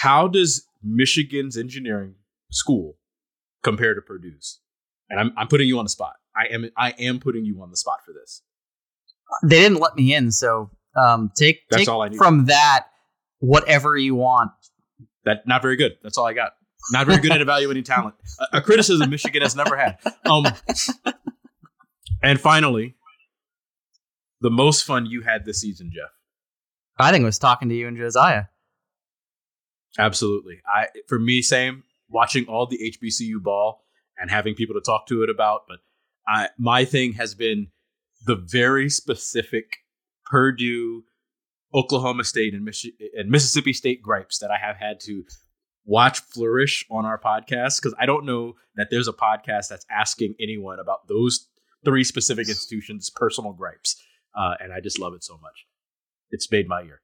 How 0.00 0.28
does 0.28 0.66
Michigan's 0.82 1.56
engineering 1.56 2.14
school 2.50 2.96
compare 3.62 3.94
to 3.94 4.00
Purdue's? 4.00 4.60
And 5.10 5.20
I'm, 5.20 5.32
I'm 5.36 5.48
putting 5.48 5.68
you 5.68 5.78
on 5.78 5.84
the 5.84 5.90
spot. 5.90 6.14
I 6.36 6.46
am 6.52 6.70
I 6.76 6.90
am 6.98 7.20
putting 7.20 7.44
you 7.44 7.62
on 7.62 7.70
the 7.70 7.76
spot 7.76 7.98
for 8.04 8.12
this. 8.12 8.42
They 9.42 9.60
didn't 9.60 9.78
let 9.78 9.94
me 9.96 10.14
in, 10.14 10.32
so 10.32 10.70
um, 10.96 11.30
take 11.36 11.62
That's 11.70 11.82
take 11.82 11.88
all 11.88 12.02
I 12.02 12.08
need. 12.08 12.16
from 12.16 12.46
that 12.46 12.86
whatever 13.40 13.96
you 13.96 14.14
want. 14.14 14.50
That 15.24 15.46
not 15.46 15.62
very 15.62 15.76
good. 15.76 15.96
That's 16.02 16.18
all 16.18 16.26
I 16.26 16.32
got. 16.32 16.52
Not 16.92 17.06
very 17.06 17.20
good 17.20 17.32
at 17.32 17.40
evaluating 17.40 17.84
talent. 17.84 18.14
A, 18.38 18.58
a 18.58 18.60
criticism 18.60 19.10
Michigan 19.10 19.42
has 19.42 19.56
never 19.56 19.76
had. 19.76 19.98
Um, 20.26 20.44
and 22.22 22.40
finally, 22.40 22.96
the 24.40 24.50
most 24.50 24.84
fun 24.84 25.06
you 25.06 25.22
had 25.22 25.44
this 25.44 25.60
season, 25.60 25.90
Geoff. 25.92 26.10
I 26.98 27.10
think 27.10 27.22
it 27.22 27.26
was 27.26 27.38
talking 27.38 27.68
to 27.68 27.74
you 27.74 27.88
and 27.88 27.96
Josiah. 27.96 28.44
Absolutely. 29.98 30.60
I 30.66 30.88
for 31.08 31.18
me, 31.18 31.42
same. 31.42 31.84
Watching 32.08 32.46
all 32.46 32.66
the 32.66 32.78
HBCU 32.78 33.42
ball 33.42 33.84
and 34.18 34.30
having 34.30 34.54
people 34.54 34.74
to 34.74 34.80
talk 34.80 35.06
to 35.08 35.22
it 35.22 35.30
about, 35.30 35.62
but 35.68 35.78
I 36.28 36.48
my 36.58 36.84
thing 36.84 37.14
has 37.14 37.34
been 37.34 37.68
the 38.26 38.36
very 38.36 38.88
specific 38.88 39.78
Purdue, 40.26 41.04
Oklahoma 41.74 42.24
State, 42.24 42.54
and, 42.54 42.66
Michi- 42.66 42.94
and 43.16 43.30
Mississippi 43.30 43.72
State 43.72 44.02
gripes 44.02 44.38
that 44.38 44.50
I 44.50 44.58
have 44.58 44.76
had 44.76 45.00
to 45.00 45.24
watch 45.84 46.20
flourish 46.20 46.84
on 46.90 47.04
our 47.04 47.18
podcast 47.18 47.80
because 47.80 47.94
I 47.98 48.06
don't 48.06 48.24
know 48.24 48.54
that 48.76 48.88
there's 48.90 49.08
a 49.08 49.12
podcast 49.12 49.68
that's 49.68 49.86
asking 49.90 50.34
anyone 50.40 50.78
about 50.80 51.08
those 51.08 51.48
three 51.84 52.04
specific 52.04 52.48
institutions' 52.48 53.10
personal 53.14 53.52
gripes, 53.52 54.02
uh, 54.36 54.54
and 54.60 54.72
I 54.72 54.80
just 54.80 54.98
love 54.98 55.14
it 55.14 55.22
so 55.22 55.34
much. 55.34 55.66
It's 56.30 56.50
made 56.50 56.68
my 56.68 56.82
year. 56.82 57.00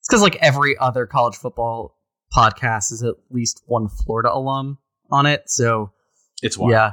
It's 0.00 0.08
because 0.08 0.22
like 0.22 0.36
every 0.36 0.76
other 0.78 1.06
college 1.06 1.36
football 1.36 1.98
podcast 2.34 2.92
is 2.92 3.02
at 3.02 3.14
least 3.30 3.62
one 3.66 3.88
Florida 3.88 4.32
alum 4.32 4.78
on 5.10 5.26
it, 5.26 5.42
so 5.46 5.92
it's 6.42 6.56
wild. 6.56 6.72
Yeah, 6.72 6.92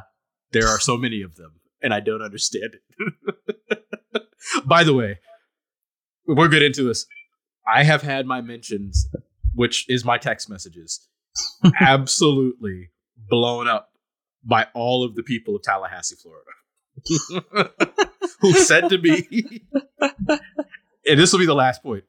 there 0.51 0.67
are 0.67 0.79
so 0.79 0.97
many 0.97 1.21
of 1.21 1.35
them, 1.35 1.59
and 1.81 1.93
I 1.93 1.99
don't 1.99 2.21
understand 2.21 2.75
it. 2.75 4.23
By 4.65 4.83
the 4.83 4.93
way, 4.93 5.19
we're 6.25 6.47
good 6.47 6.63
into 6.63 6.83
this. 6.83 7.05
I 7.71 7.83
have 7.83 8.01
had 8.01 8.25
my 8.25 8.41
mentions 8.41 9.07
which 9.53 9.85
is 9.89 10.03
my 10.05 10.17
text 10.17 10.49
messages, 10.49 11.07
absolutely 11.81 12.89
blown 13.29 13.67
up 13.67 13.89
by 14.43 14.67
all 14.73 15.03
of 15.03 15.15
the 15.15 15.23
people 15.23 15.55
of 15.55 15.61
Tallahassee, 15.63 16.15
Florida, 16.15 17.71
who 18.41 18.53
said 18.53 18.89
to 18.89 18.97
me, 18.97 19.63
and 21.07 21.19
this 21.19 21.31
will 21.31 21.39
be 21.39 21.45
the 21.45 21.53
last 21.55 21.83
point 21.83 22.03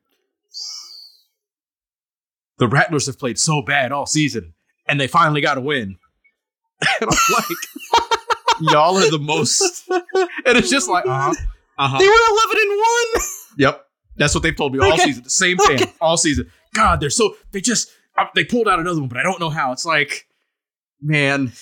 the 2.59 2.69
Rattlers 2.69 3.07
have 3.07 3.19
played 3.19 3.39
so 3.39 3.63
bad 3.63 3.91
all 3.93 4.07
season, 4.07 4.55
and 4.87 5.01
they 5.01 5.09
finally 5.09 5.41
got 5.41 5.59
a 5.59 5.61
win. 5.61 5.97
And 7.01 7.11
I'm 7.11 7.17
like, 7.33 7.57
y'all 8.61 8.97
are 8.99 9.09
the 9.11 9.19
most. 9.21 9.89
And 9.89 10.59
it's 10.59 10.69
just 10.71 10.89
like, 10.89 11.07
uh 11.07 11.33
huh, 11.33 11.35
uh 11.79 11.89
huh. 11.89 11.99
They 11.99 12.09
were 12.09 12.13
11 12.13 12.57
and 12.61 12.81
1. 13.15 13.23
Yep, 13.59 13.87
that's 14.17 14.35
what 14.35 14.43
they've 14.43 14.57
told 14.57 14.73
me 14.73 14.81
all 14.81 14.93
Okay. 14.93 15.05
season. 15.05 15.23
The 15.23 15.31
same 15.31 15.59
thing 15.59 15.77
Okay. 15.83 15.93
all 16.01 16.17
season. 16.17 16.51
God, 16.75 17.01
they're 17.01 17.11
so 17.11 17.37
they 17.53 17.61
just 17.61 17.91
uh, 18.17 18.27
they 18.35 18.45
pulled 18.45 18.69
out 18.69 18.81
another 18.81 19.01
one, 19.01 19.09
but 19.09 19.19
I 19.19 19.23
don't 19.23 19.41
know 19.41 19.51
how. 19.51 19.73
It's 19.73 19.85
like, 19.85 20.27
man, 21.01 21.53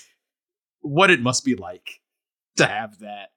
what 0.81 1.11
it 1.11 1.21
must 1.21 1.45
be 1.45 1.55
like 1.55 2.01
to 2.57 2.67
have 2.67 2.99
that. 3.01 3.31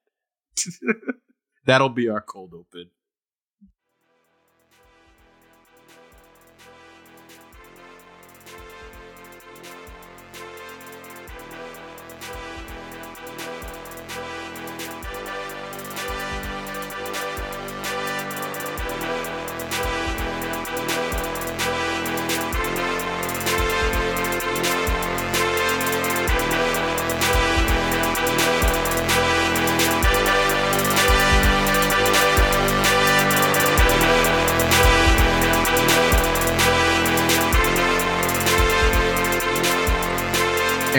That'll 1.65 1.89
be 1.89 2.09
our 2.09 2.21
cold 2.21 2.53
open. 2.53 2.89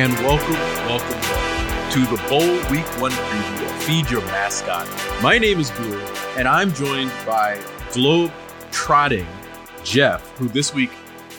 And 0.04 0.12
welcome, 0.16 0.52
welcome, 0.86 1.18
welcome 1.18 1.90
to 1.92 2.00
the 2.14 2.28
Bowl 2.28 2.46
Week 2.70 2.84
One 3.00 3.10
preview 3.10 3.64
of 3.64 3.82
Feed 3.84 4.10
Your 4.10 4.20
Mascot. 4.26 4.86
My 5.22 5.38
name 5.38 5.58
is 5.58 5.70
Ghoul, 5.70 5.98
and 6.36 6.46
I'm 6.46 6.74
joined 6.74 7.10
by 7.24 7.58
globe 7.90 8.30
trotting 8.70 9.26
Geoff, 9.82 10.20
who 10.36 10.48
this 10.48 10.74
week 10.74 10.90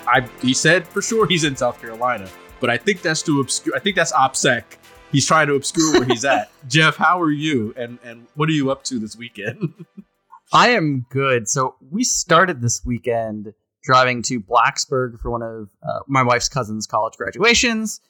I 0.07 0.27
he 0.41 0.55
said 0.55 0.87
for 0.87 1.03
sure 1.03 1.27
he's 1.27 1.43
in 1.43 1.55
South 1.55 1.79
Carolina, 1.79 2.27
but 2.59 2.71
I 2.71 2.77
think 2.77 3.03
that's 3.03 3.21
to 3.21 3.39
obscure. 3.39 3.75
I 3.75 3.79
think 3.79 3.95
that's 3.95 4.13
OPSEC. 4.13 4.63
He's 5.11 5.27
trying 5.27 5.45
to 5.45 5.53
obscure 5.53 5.99
where 5.99 6.05
he's 6.05 6.25
at. 6.25 6.49
Geoff, 6.67 6.95
how 6.95 7.21
are 7.21 7.29
you? 7.29 7.71
And 7.77 7.99
and 8.03 8.25
what 8.33 8.49
are 8.49 8.53
you 8.53 8.71
up 8.71 8.83
to 8.85 8.97
this 8.97 9.15
weekend? 9.15 9.75
I 10.51 10.69
am 10.69 11.05
good. 11.11 11.47
So 11.47 11.75
we 11.91 12.03
started 12.03 12.63
this 12.63 12.81
weekend 12.83 13.53
driving 13.83 14.23
to 14.23 14.41
Blacksburg 14.41 15.19
for 15.19 15.29
one 15.29 15.43
of 15.43 15.69
uh, 15.87 15.99
my 16.07 16.23
wife's 16.23 16.49
cousin's 16.49 16.87
college 16.87 17.13
graduations, 17.15 18.01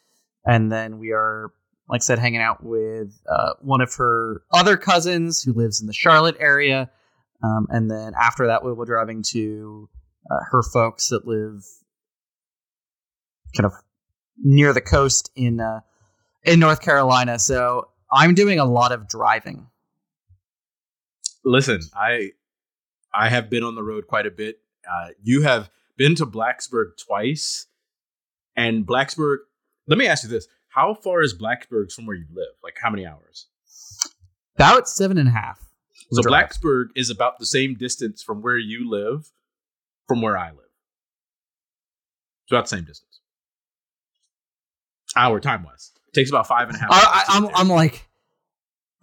and 0.46 0.72
then 0.72 1.00
we 1.00 1.12
are, 1.12 1.52
like 1.90 2.00
I 2.00 2.04
said, 2.04 2.20
hanging 2.20 2.42
out 2.42 2.64
with 2.64 3.18
uh, 3.30 3.54
one 3.62 3.82
of 3.82 3.94
her 3.96 4.44
other 4.52 4.78
cousins 4.78 5.42
who 5.42 5.54
lives 5.54 5.82
in 5.82 5.88
the 5.88 5.94
Charlotte 5.94 6.38
area, 6.40 6.90
um, 7.44 7.68
and 7.70 7.90
then 7.90 8.14
after 8.20 8.48
that 8.48 8.64
we 8.64 8.74
were 8.74 8.86
driving 8.86 9.24
to 9.32 9.90
uh, 10.30 10.40
her 10.52 10.64
folks 10.64 11.10
that 11.10 11.28
live 11.28 11.64
kind 13.56 13.66
of 13.66 13.74
near 14.38 14.74
the 14.74 14.82
coast 14.82 15.32
in 15.36 15.60
uh, 15.60 15.82
in 16.44 16.60
North 16.60 16.82
Carolina. 16.82 17.40
So 17.40 17.90
I'm 18.12 18.34
doing 18.34 18.60
a 18.60 18.66
lot 18.66 18.92
of 18.92 19.08
driving. 19.08 19.68
Listen, 21.44 21.80
I 21.96 22.32
I 23.14 23.30
have 23.30 23.50
been 23.50 23.64
on 23.64 23.76
the 23.76 23.84
road 23.84 24.08
quite 24.08 24.26
a 24.26 24.32
bit. 24.32 24.60
Uh, 24.90 25.10
you 25.22 25.44
have 25.44 25.70
been 25.98 26.16
to 26.16 26.26
Blacksburg 26.26 26.92
twice, 27.06 27.68
and 28.56 28.86
Blacksburg. 28.86 29.38
Let 29.88 29.98
me 29.98 30.08
ask 30.08 30.24
you 30.24 30.30
this: 30.30 30.48
How 30.70 30.94
far 30.94 31.22
is 31.22 31.38
Blacksburg 31.38 31.92
from 31.92 32.06
where 32.06 32.16
you 32.16 32.26
live? 32.34 32.54
Like 32.64 32.76
how 32.82 32.90
many 32.90 33.06
hours? 33.06 33.48
About 34.56 34.88
seven 34.88 35.18
and 35.18 35.28
a 35.28 35.32
half. 35.32 35.60
So 36.12 36.22
drive. 36.22 36.50
Blacksburg 36.50 36.88
is 36.96 37.10
about 37.10 37.40
the 37.40 37.46
same 37.46 37.76
distance 37.76 38.22
from 38.24 38.42
where 38.42 38.58
you 38.58 38.90
live, 38.90 39.32
from 40.08 40.22
where 40.22 40.38
I 40.38 40.50
live. 40.50 40.60
It's 42.44 42.52
about 42.52 42.66
the 42.66 42.70
same 42.70 42.86
distance. 42.86 43.20
Hour 45.16 45.40
time 45.40 45.64
wise, 45.64 45.92
it 46.08 46.14
takes 46.14 46.30
about 46.30 46.48
five 46.48 46.68
and 46.68 46.76
a 46.78 46.80
half. 46.80 46.92
Uh, 46.92 46.96
hours 46.96 47.06
I, 47.06 47.24
I, 47.28 47.38
I'm. 47.38 47.50
I'm 47.56 47.70
like, 47.70 48.08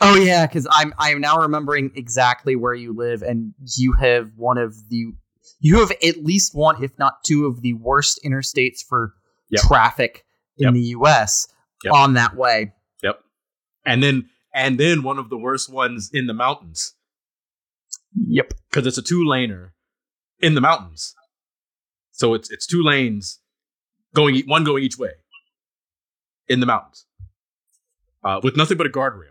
oh 0.00 0.16
yeah, 0.16 0.46
because 0.46 0.66
I'm 0.70 0.92
I 0.98 1.10
am 1.10 1.20
now 1.20 1.40
remembering 1.40 1.92
exactly 1.96 2.54
where 2.56 2.74
you 2.74 2.92
live, 2.92 3.22
and 3.22 3.54
you 3.76 3.94
have 3.94 4.30
one 4.36 4.58
of 4.58 4.74
the 4.90 5.12
you 5.60 5.80
have 5.80 5.92
at 6.06 6.22
least 6.24 6.54
one, 6.54 6.82
if 6.84 6.98
not 6.98 7.24
two, 7.24 7.46
of 7.46 7.62
the 7.62 7.72
worst 7.74 8.20
interstates 8.24 8.84
for 8.86 9.14
Yep. 9.50 9.62
traffic 9.64 10.24
in 10.58 10.64
Yep. 10.66 10.74
the 10.74 10.80
U.S. 10.80 11.48
Yep. 11.84 11.94
on 11.94 12.14
that 12.14 12.36
way. 12.36 12.72
Yep. 13.02 13.20
And 13.84 14.02
then 14.02 14.28
and 14.54 14.78
then 14.78 15.02
one 15.02 15.18
of 15.18 15.30
the 15.30 15.36
worst 15.38 15.72
ones 15.72 16.10
in 16.12 16.26
the 16.26 16.34
mountains 16.34 16.94
Yep. 18.14 18.52
because 18.70 18.86
it's 18.86 18.98
a 18.98 19.02
two 19.02 19.24
laner 19.26 19.70
in 20.40 20.54
the 20.54 20.60
mountains. 20.60 21.14
So 22.12 22.34
it's 22.34 22.50
it's 22.50 22.66
two 22.66 22.82
lanes 22.82 23.40
going 24.14 24.40
one 24.46 24.64
going 24.64 24.82
each 24.84 24.98
way 24.98 25.12
in 26.48 26.60
the 26.60 26.66
mountains 26.66 27.06
uh, 28.22 28.40
with 28.42 28.56
nothing 28.56 28.76
but 28.76 28.86
a 28.86 28.90
guardrail. 28.90 29.30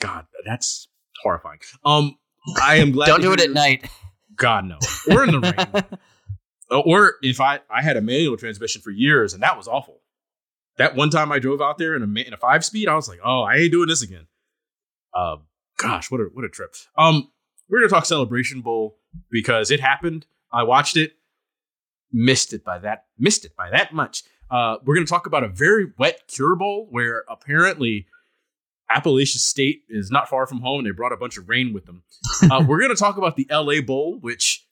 God, 0.00 0.26
that's 0.44 0.88
horrifying. 1.22 1.60
Um, 1.84 2.18
I 2.60 2.76
am 2.76 2.92
glad. 2.92 3.06
Don't 3.08 3.22
do 3.22 3.32
it 3.32 3.40
at 3.40 3.50
night. 3.50 3.88
God 4.36 4.64
no, 4.66 4.78
or 5.10 5.24
in 5.24 5.30
the 5.32 5.40
rain, 5.40 5.98
Uh, 6.70 6.80
or 6.80 7.14
if 7.22 7.40
I 7.40 7.60
I 7.70 7.82
had 7.82 7.96
a 7.96 8.00
manual 8.00 8.36
transmission 8.36 8.80
for 8.82 8.90
years 8.90 9.34
and 9.34 9.42
that 9.42 9.56
was 9.58 9.66
awful. 9.68 10.00
That 10.78 10.96
one 10.96 11.10
time 11.10 11.30
I 11.30 11.38
drove 11.38 11.60
out 11.60 11.78
there 11.78 11.94
in 11.94 12.02
a 12.02 12.20
in 12.20 12.32
a 12.32 12.36
five 12.36 12.64
speed, 12.64 12.88
I 12.88 12.94
was 12.94 13.08
like, 13.08 13.20
oh, 13.24 13.42
I 13.42 13.56
ain't 13.56 13.72
doing 13.72 13.88
this 13.88 14.02
again. 14.02 14.26
Uh, 15.14 15.36
gosh, 15.76 16.10
what 16.10 16.20
a 16.20 16.24
what 16.32 16.44
a 16.44 16.48
trip. 16.48 16.74
Um, 16.96 17.30
we're 17.68 17.80
gonna 17.80 17.90
talk 17.90 18.06
Celebration 18.06 18.60
Bowl 18.62 18.98
because 19.30 19.70
it 19.70 19.80
happened. 19.80 20.26
I 20.52 20.62
watched 20.62 20.96
it, 20.96 21.12
missed 22.12 22.52
it 22.52 22.64
by 22.64 22.78
that 22.78 23.04
missed 23.18 23.44
it 23.44 23.54
by 23.56 23.70
that 23.70 23.92
much. 23.92 24.22
Uh, 24.50 24.76
we're 24.84 24.94
gonna 24.94 25.06
talk 25.06 25.26
about 25.26 25.44
a 25.44 25.48
very 25.48 25.92
wet 25.98 26.22
Cure 26.28 26.56
Bowl 26.56 26.86
where 26.90 27.24
apparently 27.28 28.06
Appalachia 28.90 29.38
State 29.38 29.82
is 29.88 30.10
not 30.10 30.28
far 30.28 30.46
from 30.46 30.60
home. 30.60 30.80
and 30.80 30.86
They 30.86 30.90
brought 30.90 31.12
a 31.12 31.16
bunch 31.16 31.38
of 31.38 31.48
rain 31.48 31.72
with 31.72 31.86
them. 31.86 32.02
Uh, 32.50 32.64
we're 32.68 32.80
gonna 32.80 32.94
talk 32.94 33.16
about 33.18 33.36
the 33.36 33.46
LA 33.50 33.80
Bowl, 33.80 34.18
which 34.20 34.66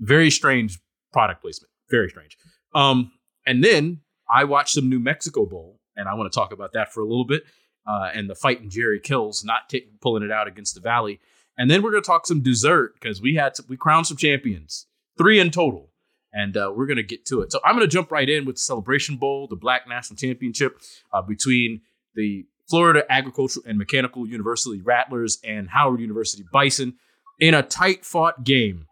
very 0.00 0.30
strange 0.30 0.78
product 1.12 1.40
placement, 1.40 1.70
very 1.90 2.08
strange. 2.08 2.36
Um, 2.74 3.12
and 3.46 3.64
then 3.64 4.00
I 4.30 4.44
watched 4.44 4.74
some 4.74 4.88
New 4.88 4.98
Mexico 4.98 5.46
Bowl, 5.46 5.80
and 5.96 6.08
I 6.08 6.14
want 6.14 6.30
to 6.32 6.36
talk 6.36 6.52
about 6.52 6.72
that 6.72 6.92
for 6.92 7.00
a 7.00 7.06
little 7.06 7.24
bit. 7.24 7.44
Uh, 7.86 8.10
and 8.14 8.28
the 8.28 8.34
fight 8.34 8.60
in 8.60 8.68
Jerry 8.68 9.00
Kill's, 9.00 9.44
not 9.44 9.70
ta- 9.70 9.78
pulling 10.00 10.22
it 10.22 10.30
out 10.30 10.46
against 10.46 10.74
the 10.74 10.80
Valley. 10.80 11.20
And 11.56 11.70
then 11.70 11.82
we're 11.82 11.90
going 11.90 12.02
to 12.02 12.06
talk 12.06 12.26
some 12.26 12.42
dessert 12.42 12.94
because 12.94 13.22
we 13.22 13.34
had 13.34 13.56
some, 13.56 13.66
we 13.68 13.76
crowned 13.76 14.06
some 14.06 14.16
champions, 14.16 14.86
three 15.16 15.40
in 15.40 15.50
total, 15.50 15.90
and 16.32 16.56
uh, 16.56 16.70
we're 16.74 16.86
going 16.86 16.98
to 16.98 17.02
get 17.02 17.24
to 17.26 17.40
it. 17.40 17.50
So 17.50 17.60
I'm 17.64 17.74
going 17.74 17.88
to 17.88 17.92
jump 17.92 18.12
right 18.12 18.28
in 18.28 18.44
with 18.44 18.56
the 18.56 18.60
Celebration 18.60 19.16
Bowl, 19.16 19.48
the 19.48 19.56
Black 19.56 19.88
National 19.88 20.16
Championship 20.16 20.80
uh, 21.12 21.22
between 21.22 21.80
the 22.14 22.46
Florida 22.68 23.04
Agricultural 23.10 23.64
and 23.66 23.78
Mechanical 23.78 24.28
University 24.28 24.82
Rattlers 24.82 25.38
and 25.42 25.70
Howard 25.70 26.00
University 26.00 26.44
Bison 26.52 26.96
in 27.40 27.54
a 27.54 27.62
tight 27.62 28.04
fought 28.04 28.44
game 28.44 28.86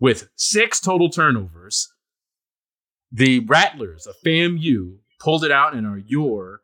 with 0.00 0.30
six 0.36 0.80
total 0.80 1.10
turnovers. 1.10 1.92
The 3.12 3.40
Rattlers 3.40 4.06
of 4.06 4.14
FAMU 4.24 4.98
pulled 5.20 5.44
it 5.44 5.50
out 5.50 5.74
and 5.74 5.86
are 5.86 5.98
your 5.98 6.60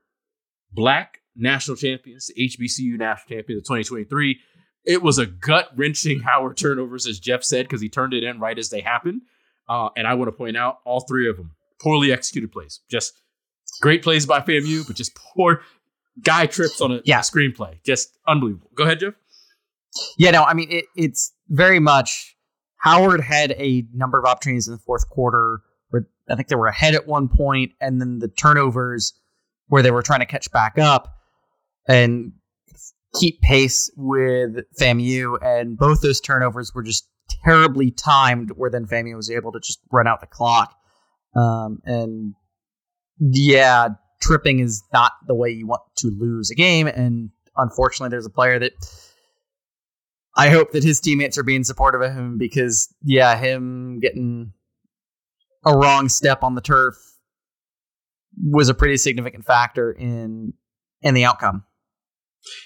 black 0.72 1.20
national 1.36 1.76
champions, 1.76 2.26
the 2.34 2.48
HBCU 2.48 2.98
national 2.98 3.36
champions 3.38 3.60
of 3.60 3.64
2023. 3.64 4.38
It 4.84 5.02
was 5.02 5.18
a 5.18 5.26
gut 5.26 5.70
wrenching 5.76 6.20
Howard 6.24 6.56
turnovers, 6.56 7.06
as 7.06 7.18
Geoff 7.18 7.42
said, 7.44 7.66
because 7.66 7.80
he 7.80 7.88
turned 7.88 8.12
it 8.14 8.22
in 8.22 8.38
right 8.38 8.58
as 8.58 8.68
they 8.70 8.80
happened. 8.80 9.22
Uh, 9.68 9.88
and 9.96 10.06
I 10.06 10.14
want 10.14 10.28
to 10.28 10.32
point 10.32 10.56
out 10.56 10.78
all 10.84 11.00
three 11.00 11.28
of 11.28 11.36
them 11.36 11.52
poorly 11.80 12.12
executed 12.12 12.52
plays. 12.52 12.80
Just 12.90 13.14
great 13.80 14.02
plays 14.02 14.26
by 14.26 14.40
FAMU, 14.40 14.86
but 14.86 14.94
just 14.96 15.14
poor 15.14 15.62
guy 16.22 16.46
trips 16.46 16.80
on 16.82 16.92
a, 16.92 17.00
Yeah. 17.04 17.20
screenplay. 17.20 17.82
Just 17.82 18.18
unbelievable. 18.28 18.70
Go 18.74 18.84
ahead, 18.84 19.00
Geoff. 19.00 19.14
Yeah, 20.18 20.32
no, 20.32 20.42
I 20.44 20.54
mean 20.54 20.68
it, 20.70 20.84
it's 20.96 21.32
very 21.48 21.78
much 21.80 22.36
Howard 22.78 23.20
had 23.20 23.52
a 23.52 23.86
number 23.94 24.18
of 24.18 24.24
opportunities 24.26 24.68
in 24.68 24.74
the 24.74 24.80
fourth 24.80 25.08
quarter 25.08 25.60
I 26.28 26.36
think 26.36 26.48
they 26.48 26.56
were 26.56 26.66
ahead 26.66 26.94
at 26.94 27.06
one 27.06 27.28
point, 27.28 27.72
and 27.80 28.00
then 28.00 28.18
the 28.18 28.28
turnovers 28.28 29.12
where 29.68 29.82
they 29.82 29.90
were 29.90 30.02
trying 30.02 30.20
to 30.20 30.26
catch 30.26 30.50
back 30.50 30.78
up 30.78 31.14
and 31.88 32.32
keep 33.18 33.40
pace 33.40 33.90
with 33.96 34.56
FAMU, 34.80 35.36
and 35.42 35.76
both 35.76 36.00
those 36.00 36.20
turnovers 36.20 36.72
were 36.74 36.82
just 36.82 37.08
terribly 37.44 37.90
timed, 37.90 38.50
where 38.56 38.70
then 38.70 38.86
FAMU 38.86 39.16
was 39.16 39.30
able 39.30 39.52
to 39.52 39.60
just 39.60 39.80
run 39.92 40.06
out 40.06 40.20
the 40.20 40.26
clock. 40.26 40.74
Um, 41.36 41.80
and 41.84 42.34
yeah, 43.18 43.88
tripping 44.20 44.60
is 44.60 44.82
not 44.92 45.12
the 45.26 45.34
way 45.34 45.50
you 45.50 45.66
want 45.66 45.82
to 45.96 46.08
lose 46.08 46.50
a 46.50 46.54
game, 46.54 46.86
and 46.86 47.30
unfortunately, 47.56 48.10
there's 48.10 48.26
a 48.26 48.30
player 48.30 48.58
that 48.58 48.72
I 50.36 50.48
hope 50.48 50.72
that 50.72 50.82
his 50.82 51.00
teammates 51.00 51.38
are 51.38 51.44
being 51.44 51.64
supportive 51.64 52.00
of 52.00 52.12
him 52.12 52.38
because, 52.38 52.92
yeah, 53.02 53.36
him 53.36 54.00
getting 54.00 54.52
a 55.66 55.76
wrong 55.76 56.08
step 56.08 56.42
on 56.42 56.54
the 56.54 56.60
turf 56.60 56.94
was 58.42 58.68
a 58.68 58.74
pretty 58.74 58.96
significant 58.96 59.44
factor 59.44 59.92
in 59.92 60.52
and 61.02 61.16
the 61.16 61.24
outcome. 61.24 61.64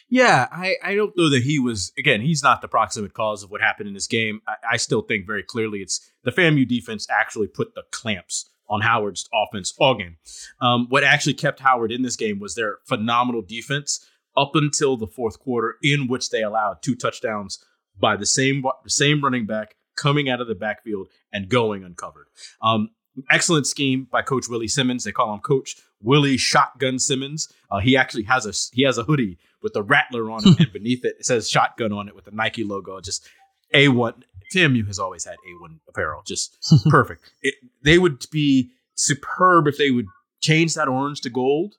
Yeah, 0.09 0.49
I, 0.51 0.77
I 0.83 0.95
don't 0.95 1.17
know 1.17 1.31
that 1.31 1.43
he 1.43 1.59
was. 1.59 1.93
Again, 1.99 2.21
he's 2.21 2.43
not 2.43 2.63
the 2.63 2.69
proximate 2.69 3.15
cause 3.15 3.43
of 3.43 3.51
what 3.51 3.61
happened 3.61 3.89
in 3.89 3.95
this 3.95 4.07
game. 4.07 4.41
I, 4.47 4.55
I 4.73 4.77
still 4.77 5.03
think 5.03 5.27
very 5.27 5.43
clearly 5.43 5.81
it's 5.81 6.11
the 6.25 6.33
FAMU 6.33 6.67
defense 6.67 7.07
actually 7.11 7.47
put 7.47 7.75
the 7.75 7.83
clamps 7.93 8.51
on 8.69 8.81
Howard's 8.81 9.29
offense 9.33 9.75
all 9.79 9.97
game. 9.97 10.17
Um, 10.61 10.87
what 10.89 11.05
actually 11.05 11.35
kept 11.35 11.61
Howard 11.61 11.93
in 11.93 12.03
this 12.03 12.17
game 12.17 12.39
was 12.39 12.55
their 12.55 12.79
phenomenal 12.87 13.43
defense 13.43 14.05
up 14.37 14.53
until 14.55 14.97
the 14.97 15.07
fourth 15.07 15.39
quarter, 15.39 15.77
in 15.83 16.07
which 16.09 16.31
they 16.31 16.43
allowed 16.43 16.83
two 16.83 16.95
touchdowns 16.95 17.65
by 17.99 18.17
the 18.17 18.27
same 18.27 18.63
the 18.85 18.91
same 18.91 19.23
running 19.23 19.47
back 19.47 19.75
coming 20.01 20.29
out 20.29 20.41
of 20.41 20.47
the 20.47 20.55
backfield 20.55 21.09
and 21.33 21.49
going 21.49 21.85
uncovered. 21.85 22.27
Um, 22.63 22.91
excellent 23.31 23.67
scheme 23.67 24.07
by 24.11 24.23
Coach 24.23 24.49
Willie 24.49 24.69
Simmons. 24.69 25.05
They 25.05 25.13
call 25.13 25.33
him 25.35 25.41
Coach 25.41 25.77
Willie 26.01 26.37
Shotgun 26.37 26.99
Simmons. 26.99 27.53
Uh, 27.71 27.81
he 27.81 27.97
actually 27.97 28.25
has 28.25 28.47
a 28.47 28.53
he 28.75 28.83
has 28.83 28.99
a 28.99 29.03
hoodie 29.05 29.39
with 29.63 29.73
the 29.73 29.83
Rattler 29.83 30.31
on 30.31 30.41
it, 30.47 30.59
and 30.61 30.73
beneath 30.73 31.05
it 31.05 31.17
it 31.19 31.27
says 31.27 31.51
Shotgun 31.51 31.93
on 31.93 32.09
it 32.09 32.15
with 32.15 32.25
the 32.25 32.31
Nike 32.31 32.65
logo. 32.65 33.01
Just 33.01 33.29
a 33.75 33.89
one. 33.89 34.25
FAMU 34.55 34.87
has 34.87 34.99
always 34.99 35.25
had 35.25 35.35
a 35.35 35.61
one 35.61 35.81
apparel, 35.89 36.23
just 36.27 36.57
perfect. 36.89 37.31
It, 37.43 37.55
they 37.83 37.99
would 37.99 38.25
be 38.31 38.71
superb 38.95 39.67
if 39.67 39.77
they 39.77 39.91
would 39.91 40.07
change 40.41 40.75
that 40.75 40.89
orange 40.89 41.21
to 41.23 41.31
gold. 41.31 41.75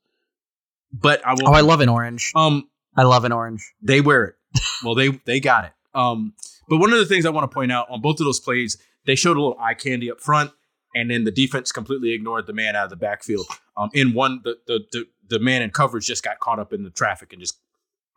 But 0.93 1.25
I 1.25 1.33
will. 1.33 1.47
Oh, 1.47 1.53
I 1.53 1.61
love 1.61 1.81
an 1.81 1.89
orange. 1.89 2.31
Um, 2.35 2.69
I 2.95 3.03
love 3.03 3.23
an 3.25 3.31
orange. 3.31 3.73
they 3.81 4.01
wear 4.01 4.25
it. 4.25 4.35
Well, 4.83 4.95
they 4.95 5.09
they 5.09 5.39
got 5.39 5.65
it. 5.65 5.71
Um, 5.93 6.33
but 6.69 6.77
one 6.77 6.93
of 6.93 6.99
the 6.99 7.05
things 7.05 7.25
I 7.25 7.29
want 7.29 7.49
to 7.49 7.53
point 7.53 7.71
out 7.71 7.89
on 7.89 8.01
both 8.01 8.19
of 8.19 8.25
those 8.25 8.39
plays, 8.39 8.77
they 9.05 9.15
showed 9.15 9.37
a 9.37 9.41
little 9.41 9.57
eye 9.59 9.73
candy 9.73 10.11
up 10.11 10.21
front, 10.21 10.51
and 10.95 11.09
then 11.09 11.23
the 11.23 11.31
defense 11.31 11.71
completely 11.71 12.11
ignored 12.11 12.47
the 12.47 12.53
man 12.53 12.75
out 12.75 12.85
of 12.85 12.89
the 12.89 12.95
backfield. 12.95 13.45
Um, 13.75 13.89
in 13.93 14.13
one, 14.13 14.41
the 14.43 14.57
the 14.67 14.79
the, 14.91 15.05
the 15.29 15.39
man 15.39 15.61
in 15.61 15.71
coverage 15.71 16.05
just 16.05 16.23
got 16.23 16.39
caught 16.39 16.59
up 16.59 16.73
in 16.73 16.83
the 16.83 16.89
traffic 16.89 17.33
and 17.33 17.41
just 17.41 17.59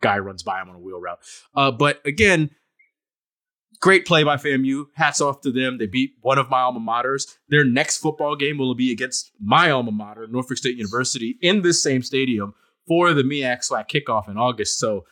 guy 0.01 0.19
runs 0.19 0.43
by 0.43 0.61
him 0.61 0.69
on 0.69 0.77
a 0.77 0.81
wheel 0.81 1.01
route. 1.01 1.21
Uh, 1.55 1.71
but 1.71 2.01
again, 2.05 2.51
great 3.81 4.05
play 4.05 4.25
by 4.25 4.37
FAMU. 4.37 4.87
Hats 4.95 5.21
off 5.21 5.41
to 5.43 5.53
them. 5.53 5.79
They 5.79 5.87
beat 5.87 6.13
one 6.21 6.39
of 6.39 6.51
my 6.51 6.61
alma 6.61 6.81
maters. 6.81 7.37
Their 7.49 7.65
next 7.65 7.99
football 7.99 8.37
game 8.37 8.59
will 8.59 8.75
be 8.75 8.93
against 8.93 9.33
my 9.41 9.71
alma 9.71 9.93
mater, 9.93 10.27
Norfolk 10.27 10.59
State 10.59 10.77
University, 10.77 11.39
in 11.41 11.63
this 11.63 11.83
same 11.83 12.03
stadium 12.03 12.55
for 12.87 13.15
the 13.15 13.23
MEAC 13.23 13.69
SWAC 13.69 13.89
kickoff 13.89 14.29
in 14.29 14.37
August. 14.37 14.79
So 14.79 15.05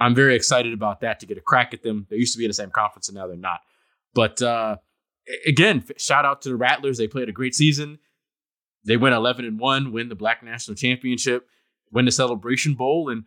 I'm 0.00 0.14
very 0.14 0.34
excited 0.34 0.72
about 0.72 1.00
that 1.00 1.20
to 1.20 1.26
get 1.26 1.36
a 1.36 1.42
crack 1.42 1.74
at 1.74 1.82
them. 1.82 2.06
They 2.08 2.16
used 2.16 2.32
to 2.32 2.38
be 2.38 2.44
in 2.44 2.50
the 2.50 2.54
same 2.54 2.70
conference 2.70 3.08
and 3.08 3.16
now 3.16 3.26
they're 3.26 3.36
not. 3.36 3.60
But 4.14 4.40
uh, 4.40 4.76
again, 5.46 5.84
shout 5.98 6.24
out 6.24 6.42
to 6.42 6.48
the 6.48 6.56
Rattlers. 6.56 6.98
They 6.98 7.06
played 7.06 7.28
a 7.28 7.32
great 7.32 7.54
season. 7.54 7.98
They 8.84 8.96
went 8.96 9.14
11 9.14 9.44
and 9.44 9.60
1, 9.60 9.92
win 9.92 10.08
the 10.08 10.14
Black 10.14 10.42
National 10.42 10.74
Championship, 10.74 11.46
win 11.92 12.06
the 12.06 12.12
Celebration 12.12 12.74
Bowl, 12.74 13.10
and 13.10 13.24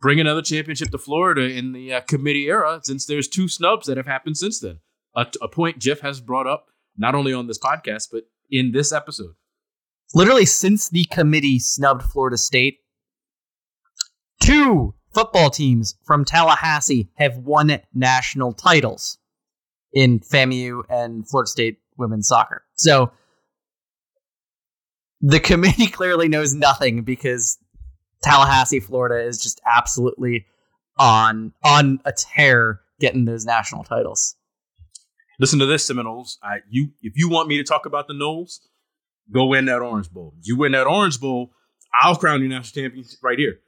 bring 0.00 0.20
another 0.20 0.42
championship 0.42 0.90
to 0.90 0.98
Florida 0.98 1.42
in 1.42 1.72
the 1.72 1.94
uh, 1.94 2.00
committee 2.02 2.46
era 2.46 2.80
since 2.84 3.04
there's 3.04 3.26
two 3.26 3.48
snubs 3.48 3.86
that 3.88 3.96
have 3.96 4.06
happened 4.06 4.36
since 4.36 4.60
then. 4.60 4.78
A, 5.16 5.26
a 5.40 5.48
point 5.48 5.78
Geoff 5.78 6.00
has 6.00 6.20
brought 6.20 6.46
up 6.46 6.66
not 6.96 7.14
only 7.14 7.32
on 7.32 7.48
this 7.48 7.58
podcast, 7.58 8.08
but 8.12 8.24
in 8.50 8.72
this 8.72 8.92
episode. 8.92 9.34
Literally, 10.14 10.46
since 10.46 10.88
the 10.88 11.04
committee 11.06 11.58
snubbed 11.58 12.02
Florida 12.02 12.36
State, 12.36 12.78
two 14.42 14.94
football 15.14 15.50
teams 15.50 15.96
from 16.04 16.24
Tallahassee 16.24 17.08
have 17.14 17.36
won 17.38 17.78
national 17.94 18.52
titles 18.52 19.18
in 19.92 20.20
FAMU 20.20 20.82
and 20.88 21.28
Florida 21.28 21.48
State 21.48 21.78
women's 21.98 22.28
soccer. 22.28 22.64
So 22.74 23.12
the 25.20 25.40
committee 25.40 25.86
clearly 25.88 26.28
knows 26.28 26.54
nothing 26.54 27.02
because 27.02 27.58
Tallahassee, 28.22 28.80
Florida 28.80 29.24
is 29.26 29.42
just 29.42 29.60
absolutely 29.66 30.46
on 30.98 31.52
on 31.64 32.00
a 32.04 32.12
tear 32.12 32.80
getting 33.00 33.24
those 33.24 33.44
national 33.44 33.84
titles. 33.84 34.36
Listen 35.38 35.58
to 35.58 35.66
this, 35.66 35.84
Seminoles. 35.84 36.38
I, 36.42 36.58
you, 36.70 36.90
if 37.02 37.14
you 37.16 37.28
want 37.28 37.48
me 37.48 37.56
to 37.56 37.64
talk 37.64 37.86
about 37.86 38.06
the 38.06 38.14
Noles, 38.14 38.60
go 39.32 39.46
win 39.46 39.64
that 39.64 39.80
Orange 39.80 40.10
Bowl. 40.10 40.34
You 40.42 40.56
win 40.56 40.72
that 40.72 40.86
Orange 40.86 41.18
Bowl, 41.18 41.52
I'll 42.00 42.14
crown 42.14 42.42
you 42.42 42.48
national 42.48 42.82
champion 42.82 43.04
right 43.22 43.38
here. 43.38 43.58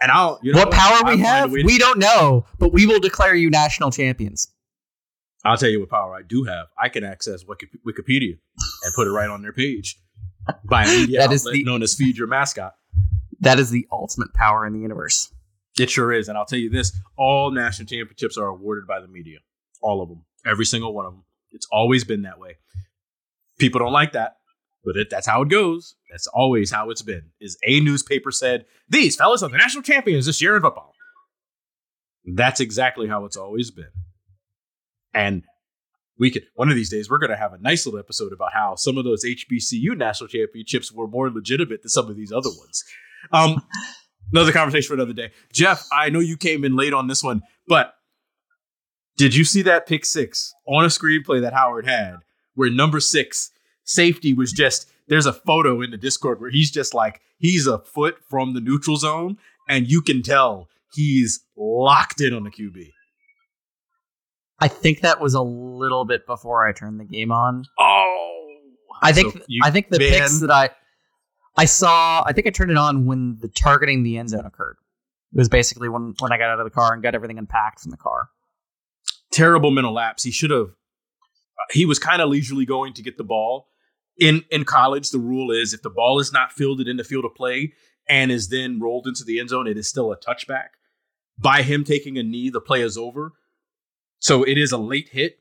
And 0.00 0.10
I'll, 0.12 0.38
you 0.42 0.52
know, 0.52 0.58
what 0.60 0.70
power 0.70 0.98
I'll 1.04 1.16
we 1.16 1.20
have, 1.22 1.50
we 1.50 1.78
don't 1.78 1.98
know, 1.98 2.44
but 2.58 2.72
we 2.72 2.86
will 2.86 3.00
declare 3.00 3.34
you 3.34 3.50
national 3.50 3.90
champions. 3.90 4.48
I'll 5.44 5.56
tell 5.56 5.68
you 5.70 5.80
what 5.80 5.88
power 5.90 6.14
I 6.14 6.22
do 6.22 6.44
have. 6.44 6.66
I 6.80 6.88
can 6.88 7.04
access 7.04 7.44
Wikipedia 7.44 8.38
and 8.84 8.94
put 8.94 9.06
it 9.06 9.10
right 9.10 9.28
on 9.30 9.42
their 9.42 9.52
page 9.52 9.96
by 10.64 10.84
a 10.84 10.86
media 11.00 11.18
That 11.20 11.32
is 11.32 11.42
outlet 11.46 11.54
the- 11.54 11.64
known 11.64 11.82
as 11.82 11.94
Feed 11.94 12.16
Your 12.16 12.26
Mascot. 12.26 12.72
That 13.40 13.58
is 13.60 13.70
the 13.70 13.86
ultimate 13.92 14.34
power 14.34 14.66
in 14.66 14.72
the 14.72 14.80
universe. 14.80 15.32
It 15.78 15.90
sure 15.90 16.12
is. 16.12 16.28
And 16.28 16.36
I'll 16.36 16.44
tell 16.44 16.58
you 16.58 16.70
this 16.70 16.92
all 17.16 17.52
national 17.52 17.86
championships 17.86 18.36
are 18.36 18.46
awarded 18.46 18.86
by 18.88 19.00
the 19.00 19.06
media. 19.06 19.38
All 19.80 20.02
of 20.02 20.08
them. 20.08 20.24
Every 20.44 20.64
single 20.64 20.92
one 20.92 21.06
of 21.06 21.12
them. 21.12 21.22
It's 21.52 21.68
always 21.70 22.02
been 22.04 22.22
that 22.22 22.40
way. 22.40 22.56
People 23.58 23.78
don't 23.78 23.92
like 23.92 24.12
that, 24.12 24.37
but 24.88 24.96
it, 24.96 25.08
that's 25.10 25.26
how 25.26 25.42
it 25.42 25.50
goes. 25.50 25.96
That's 26.10 26.26
always 26.28 26.70
how 26.70 26.88
it's 26.88 27.02
been. 27.02 27.26
Is 27.40 27.58
a 27.66 27.80
newspaper 27.80 28.30
said, 28.30 28.64
these 28.88 29.16
fellas 29.16 29.42
are 29.42 29.50
the 29.50 29.58
national 29.58 29.82
champions 29.82 30.24
this 30.24 30.40
year 30.40 30.56
in 30.56 30.62
football. 30.62 30.94
That's 32.24 32.58
exactly 32.58 33.06
how 33.06 33.26
it's 33.26 33.36
always 33.36 33.70
been. 33.70 33.90
And 35.12 35.44
we 36.18 36.30
could 36.30 36.44
one 36.54 36.70
of 36.70 36.74
these 36.74 36.88
days 36.88 37.10
we're 37.10 37.18
going 37.18 37.30
to 37.30 37.36
have 37.36 37.52
a 37.52 37.58
nice 37.58 37.84
little 37.84 38.00
episode 38.00 38.32
about 38.32 38.54
how 38.54 38.76
some 38.76 38.96
of 38.96 39.04
those 39.04 39.26
HBCU 39.26 39.94
national 39.94 40.28
championships 40.28 40.90
were 40.90 41.06
more 41.06 41.30
legitimate 41.30 41.82
than 41.82 41.90
some 41.90 42.08
of 42.08 42.16
these 42.16 42.32
other 42.32 42.48
ones. 42.48 42.82
Um, 43.30 43.62
another 44.32 44.52
conversation 44.52 44.88
for 44.88 44.94
another 44.94 45.12
day. 45.12 45.32
Geoff, 45.52 45.86
I 45.92 46.08
know 46.08 46.20
you 46.20 46.38
came 46.38 46.64
in 46.64 46.76
late 46.76 46.94
on 46.94 47.08
this 47.08 47.22
one, 47.22 47.42
but 47.66 47.92
did 49.18 49.34
you 49.34 49.44
see 49.44 49.60
that 49.62 49.86
pick 49.86 50.06
six 50.06 50.54
on 50.66 50.84
a 50.84 50.88
screenplay 50.88 51.42
that 51.42 51.52
Howard 51.52 51.86
had 51.86 52.20
where 52.54 52.70
number 52.70 53.00
six 53.00 53.50
safety 53.88 54.34
was 54.34 54.52
just 54.52 54.88
there's 55.08 55.26
a 55.26 55.32
photo 55.32 55.80
in 55.80 55.90
the 55.90 55.96
Discord 55.96 56.40
where 56.40 56.50
he's 56.50 56.70
just 56.70 56.94
like 56.94 57.20
he's 57.38 57.66
a 57.66 57.78
foot 57.78 58.16
from 58.28 58.54
the 58.54 58.60
neutral 58.60 58.96
zone 58.96 59.38
and 59.68 59.90
you 59.90 60.02
can 60.02 60.22
tell 60.22 60.68
he's 60.92 61.40
locked 61.56 62.20
in 62.20 62.32
on 62.34 62.44
the 62.44 62.50
QB. 62.50 62.90
I 64.60 64.68
think 64.68 65.00
that 65.00 65.20
was 65.20 65.34
a 65.34 65.42
little 65.42 66.04
bit 66.04 66.26
before 66.26 66.66
I 66.66 66.72
turned 66.72 66.98
the 67.00 67.04
game 67.04 67.30
on. 67.30 67.64
Oh, 67.78 68.46
I 69.02 69.12
think 69.12 69.34
So 69.34 69.40
I 69.62 69.70
think 69.70 69.88
the 69.88 69.98
man. 69.98 70.10
picks 70.10 70.40
that 70.40 70.50
I 70.50 70.70
I 71.56 71.64
saw 71.64 72.22
I 72.26 72.32
think 72.32 72.46
I 72.46 72.50
turned 72.50 72.70
it 72.70 72.76
on 72.76 73.06
when 73.06 73.38
the 73.40 73.48
targeting 73.48 74.02
the 74.02 74.18
end 74.18 74.30
zone 74.30 74.44
occurred. 74.44 74.76
It 75.32 75.38
was 75.38 75.48
basically 75.48 75.88
when 75.88 76.14
when 76.18 76.32
I 76.32 76.38
got 76.38 76.50
out 76.50 76.58
of 76.60 76.64
the 76.64 76.70
car 76.70 76.92
and 76.92 77.02
got 77.02 77.14
everything 77.14 77.38
unpacked 77.38 77.80
from 77.80 77.90
the 77.90 77.96
car. 77.96 78.28
terrible 79.30 79.70
mental 79.70 79.92
lapse. 79.94 80.24
He 80.24 80.30
should 80.30 80.50
have. 80.50 80.68
Uh, 80.70 81.64
he 81.72 81.84
was 81.86 81.98
kind 81.98 82.20
of 82.22 82.28
leisurely 82.30 82.64
going 82.66 82.92
to 82.94 83.02
get 83.02 83.16
the 83.18 83.24
ball. 83.24 83.68
In 84.18 84.44
in 84.50 84.64
college, 84.64 85.10
the 85.10 85.18
rule 85.18 85.50
is 85.50 85.72
if 85.72 85.82
the 85.82 85.90
ball 85.90 86.18
is 86.18 86.32
not 86.32 86.52
fielded 86.52 86.88
in 86.88 86.96
the 86.96 87.04
field 87.04 87.24
of 87.24 87.34
play 87.34 87.72
and 88.08 88.30
is 88.30 88.48
then 88.48 88.80
rolled 88.80 89.06
into 89.06 89.24
the 89.24 89.38
end 89.38 89.50
zone, 89.50 89.66
it 89.66 89.76
is 89.76 89.88
still 89.88 90.12
a 90.12 90.16
touchback. 90.16 90.68
By 91.38 91.62
him 91.62 91.84
taking 91.84 92.18
a 92.18 92.22
knee, 92.22 92.50
the 92.50 92.60
play 92.60 92.82
is 92.82 92.98
over. 92.98 93.32
So 94.18 94.42
it 94.42 94.58
is 94.58 94.72
a 94.72 94.78
late 94.78 95.10
hit. 95.10 95.38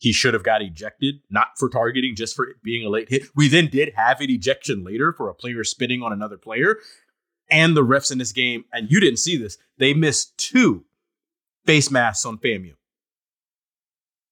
He 0.00 0.12
should 0.12 0.32
have 0.34 0.44
got 0.44 0.62
ejected, 0.62 1.16
not 1.28 1.48
for 1.58 1.68
targeting, 1.68 2.14
just 2.14 2.36
for 2.36 2.48
it 2.48 2.62
being 2.62 2.86
a 2.86 2.88
late 2.88 3.08
hit. 3.08 3.24
We 3.34 3.48
then 3.48 3.66
did 3.66 3.94
have 3.96 4.20
an 4.20 4.30
ejection 4.30 4.84
later 4.84 5.12
for 5.12 5.28
a 5.28 5.34
player 5.34 5.64
spitting 5.64 6.02
on 6.02 6.12
another 6.12 6.36
player. 6.36 6.76
And 7.50 7.76
the 7.76 7.84
refs 7.84 8.12
in 8.12 8.18
this 8.18 8.30
game, 8.30 8.64
and 8.72 8.88
you 8.88 9.00
didn't 9.00 9.18
see 9.18 9.36
this, 9.36 9.58
they 9.78 9.94
missed 9.94 10.38
two 10.38 10.84
face 11.66 11.90
masks 11.90 12.24
on 12.24 12.38
FAMU 12.38 12.74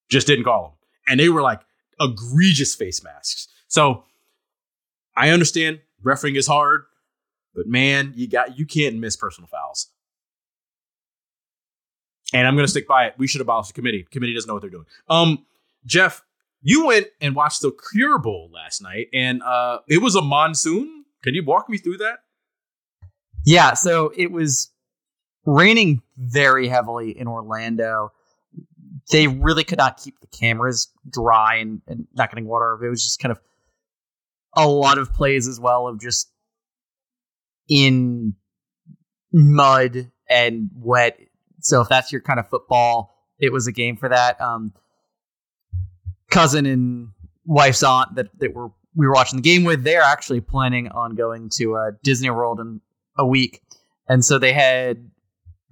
just 0.08 0.26
didn't 0.26 0.44
call 0.44 0.62
them. 0.62 0.72
And 1.08 1.20
they 1.20 1.28
were 1.28 1.42
like 1.42 1.60
egregious 2.00 2.74
face 2.74 3.02
masks. 3.02 3.48
So 3.68 4.04
I 5.16 5.30
understand 5.30 5.80
refereeing 6.02 6.36
is 6.36 6.46
hard, 6.46 6.84
but 7.54 7.66
man, 7.66 8.12
you 8.16 8.28
got 8.28 8.58
you 8.58 8.66
can't 8.66 8.96
miss 8.96 9.16
personal 9.16 9.48
fouls. 9.48 9.90
And 12.32 12.46
I'm 12.46 12.56
gonna 12.56 12.68
stick 12.68 12.88
by 12.88 13.06
it. 13.06 13.14
We 13.18 13.26
should 13.26 13.40
abolish 13.40 13.68
the 13.68 13.72
committee. 13.72 14.06
committee 14.10 14.34
doesn't 14.34 14.48
know 14.48 14.54
what 14.54 14.60
they're 14.60 14.70
doing. 14.70 14.86
Um, 15.08 15.46
Geoff, 15.84 16.24
you 16.62 16.86
went 16.86 17.06
and 17.20 17.34
watched 17.34 17.62
the 17.62 17.72
Cure 17.92 18.18
Bowl 18.18 18.50
last 18.52 18.82
night, 18.82 19.08
and 19.12 19.42
uh 19.42 19.78
it 19.88 20.02
was 20.02 20.14
a 20.14 20.22
monsoon. 20.22 21.04
Can 21.22 21.34
you 21.34 21.44
walk 21.44 21.68
me 21.68 21.78
through 21.78 21.98
that? 21.98 22.18
Yeah, 23.44 23.74
so 23.74 24.12
it 24.16 24.30
was 24.32 24.70
raining 25.44 26.02
very 26.16 26.68
heavily 26.68 27.16
in 27.16 27.28
Orlando. 27.28 28.12
They 29.10 29.28
really 29.28 29.62
could 29.62 29.78
not 29.78 29.98
keep 29.98 30.18
the 30.20 30.26
cameras 30.26 30.88
dry 31.08 31.56
and, 31.56 31.80
and 31.86 32.08
not 32.14 32.30
getting 32.30 32.46
water. 32.46 32.78
It 32.84 32.90
was 32.90 33.04
just 33.04 33.20
kind 33.20 33.30
of 33.30 33.40
a 34.56 34.66
lot 34.66 34.98
of 34.98 35.12
plays 35.12 35.46
as 35.46 35.60
well 35.60 35.86
of 35.86 36.00
just 36.00 36.30
in 37.68 38.34
mud 39.32 40.10
and 40.28 40.70
wet. 40.74 41.18
So 41.60 41.80
if 41.80 41.88
that's 41.88 42.10
your 42.10 42.20
kind 42.20 42.40
of 42.40 42.48
football, 42.48 43.14
it 43.38 43.52
was 43.52 43.66
a 43.66 43.72
game 43.72 43.96
for 43.96 44.08
that. 44.08 44.40
Um, 44.40 44.72
cousin 46.30 46.66
and 46.66 47.08
wife's 47.44 47.82
aunt 47.82 48.14
that, 48.16 48.26
that 48.38 48.54
were 48.54 48.70
we 48.94 49.06
were 49.06 49.12
watching 49.12 49.36
the 49.36 49.42
game 49.42 49.64
with, 49.64 49.84
they're 49.84 50.00
actually 50.00 50.40
planning 50.40 50.88
on 50.88 51.14
going 51.14 51.50
to 51.50 51.76
uh, 51.76 51.90
Disney 52.02 52.30
World 52.30 52.60
in 52.60 52.80
a 53.18 53.26
week. 53.26 53.60
and 54.08 54.24
so 54.24 54.38
they 54.38 54.52
had 54.52 55.10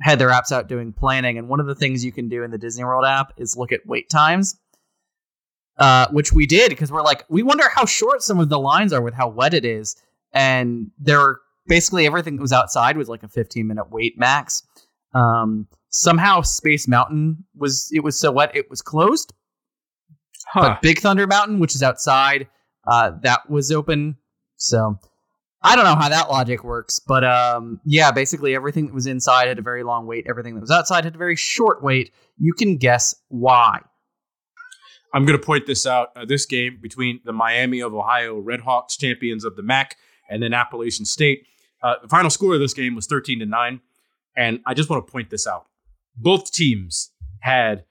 had 0.01 0.19
their 0.19 0.29
apps 0.29 0.53
out 0.53 0.69
doing 0.69 0.93
planning. 0.93 1.39
And 1.39 1.49
one 1.49 1.61
of 1.61 1.67
the 1.67 1.75
things 1.75 2.05
you 2.05 2.13
can 2.13 2.29
do 2.29 2.43
in 2.43 2.51
the 2.51 2.59
Disney 2.59 2.85
World 2.85 3.05
app 3.07 3.33
is 3.39 3.57
look 3.57 3.73
at 3.73 3.81
wait 3.87 4.11
times, 4.11 4.59
uh, 5.79 6.07
which 6.11 6.33
we 6.33 6.47
did 6.47 6.71
because 6.71 6.91
we're 6.93 7.03
like, 7.03 7.25
we 7.29 7.43
wonder 7.43 7.65
how 7.75 7.85
short 7.85 8.23
some 8.23 8.39
of 8.41 8.49
the 8.49 8.59
lines 8.59 8.93
are 8.93 9.03
with 9.03 9.15
how 9.15 9.29
wet 9.29 9.55
it 9.55 9.65
is. 9.65 9.97
And 10.33 10.91
there 10.99 11.19
were 11.19 11.41
basically 11.67 12.07
everything 12.07 12.37
that 12.37 12.43
was 12.43 12.53
outside 12.53 12.97
was 12.97 13.09
like 13.09 13.23
a 13.23 13.29
15 13.29 13.67
minute 13.67 13.91
wait 13.91 14.19
max. 14.19 14.63
Um, 15.15 15.69
somehow 15.91 16.43
Space 16.43 16.89
Mountain 16.89 17.45
was 17.57 17.89
it 17.93 18.01
was 18.01 18.19
so 18.19 18.33
wet 18.33 18.55
it 18.57 18.69
was 18.69 18.83
closed, 18.83 19.33
Huh. 20.49 20.61
but 20.61 20.83
Big 20.83 20.99
Thunder 20.99 21.27
Mountain, 21.27 21.59
which 21.61 21.75
is 21.75 21.83
outside, 21.83 22.49
uh, 22.87 23.13
that 23.23 23.49
was 23.49 23.71
open. 23.73 24.17
So 24.57 24.99
I 25.63 25.77
don't 25.77 25.85
know 25.85 25.95
how 25.95 26.09
that 26.09 26.29
logic 26.29 26.63
works, 26.65 26.99
but 26.99 27.25
um, 27.25 27.81
yeah, 27.85 28.11
basically 28.11 28.55
everything 28.55 28.87
that 28.87 28.95
was 28.95 29.07
inside 29.07 29.49
had 29.49 29.59
a 29.59 29.63
very 29.63 29.83
long 29.83 30.07
wait. 30.07 30.27
Everything 30.29 30.55
that 30.55 30.61
was 30.61 30.71
outside 30.71 31.05
had 31.05 31.15
a 31.15 31.19
very 31.19 31.37
short 31.37 31.83
wait. 31.83 32.13
You 32.39 32.53
can 32.53 32.77
guess 32.77 33.15
why. 33.29 33.81
I'm 35.15 35.25
going 35.25 35.39
to 35.39 35.45
point 35.45 35.67
this 35.67 35.87
out. 35.87 36.09
Uh, 36.17 36.25
this 36.25 36.45
game 36.45 36.79
between 36.83 37.21
the 37.25 37.33
Miami 37.33 37.81
of 37.81 37.95
Ohio 37.95 38.43
Redhawks, 38.43 38.99
champions 38.99 39.45
of 39.45 39.55
the 39.55 39.63
MAC, 39.63 39.97
and 40.29 40.43
then 40.43 40.53
Appalachian 40.53 41.05
State. 41.05 41.47
Uh, 41.83 41.95
the 42.03 42.09
final 42.09 42.31
score 42.31 42.55
of 42.55 42.61
this 42.61 42.75
game 42.75 42.97
was 42.97 43.07
13 43.07 43.39
to 43.39 43.47
9. 43.47 43.81
And 44.37 44.61
I 44.67 44.75
just 44.75 44.91
want 44.91 45.07
to 45.07 45.11
point 45.13 45.31
this 45.31 45.47
out. 45.47 45.67
Both 46.17 46.51
teams 46.51 47.13
had 47.41 47.85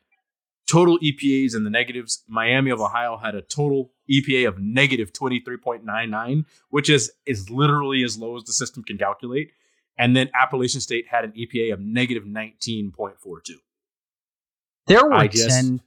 total 0.70 1.00
EPAs 1.00 1.56
in 1.56 1.64
the 1.64 1.70
negatives. 1.70 2.24
Miami 2.28 2.72
of 2.72 2.82
Ohio 2.82 3.16
had 3.16 3.36
a 3.36 3.42
total 3.42 3.94
EPA 4.12 4.48
of 4.48 4.60
negative 4.60 5.14
23.99, 5.14 6.46
which 6.72 6.90
is, 6.90 7.12
is 7.26 7.50
literally 7.50 8.04
as 8.04 8.18
low 8.18 8.36
as 8.36 8.44
the 8.44 8.54
system 8.54 8.84
can 8.84 8.98
calculate. 8.98 9.52
And 9.98 10.14
then 10.14 10.30
Appalachian 10.34 10.82
State 10.82 11.06
had 11.08 11.24
an 11.24 11.32
EPA 11.32 11.72
of 11.72 11.80
negative 11.80 12.24
19.42. 12.26 13.52
There 14.88 15.06
were 15.06 15.14
I 15.14 15.28
just- 15.28 15.50
10 15.50 15.82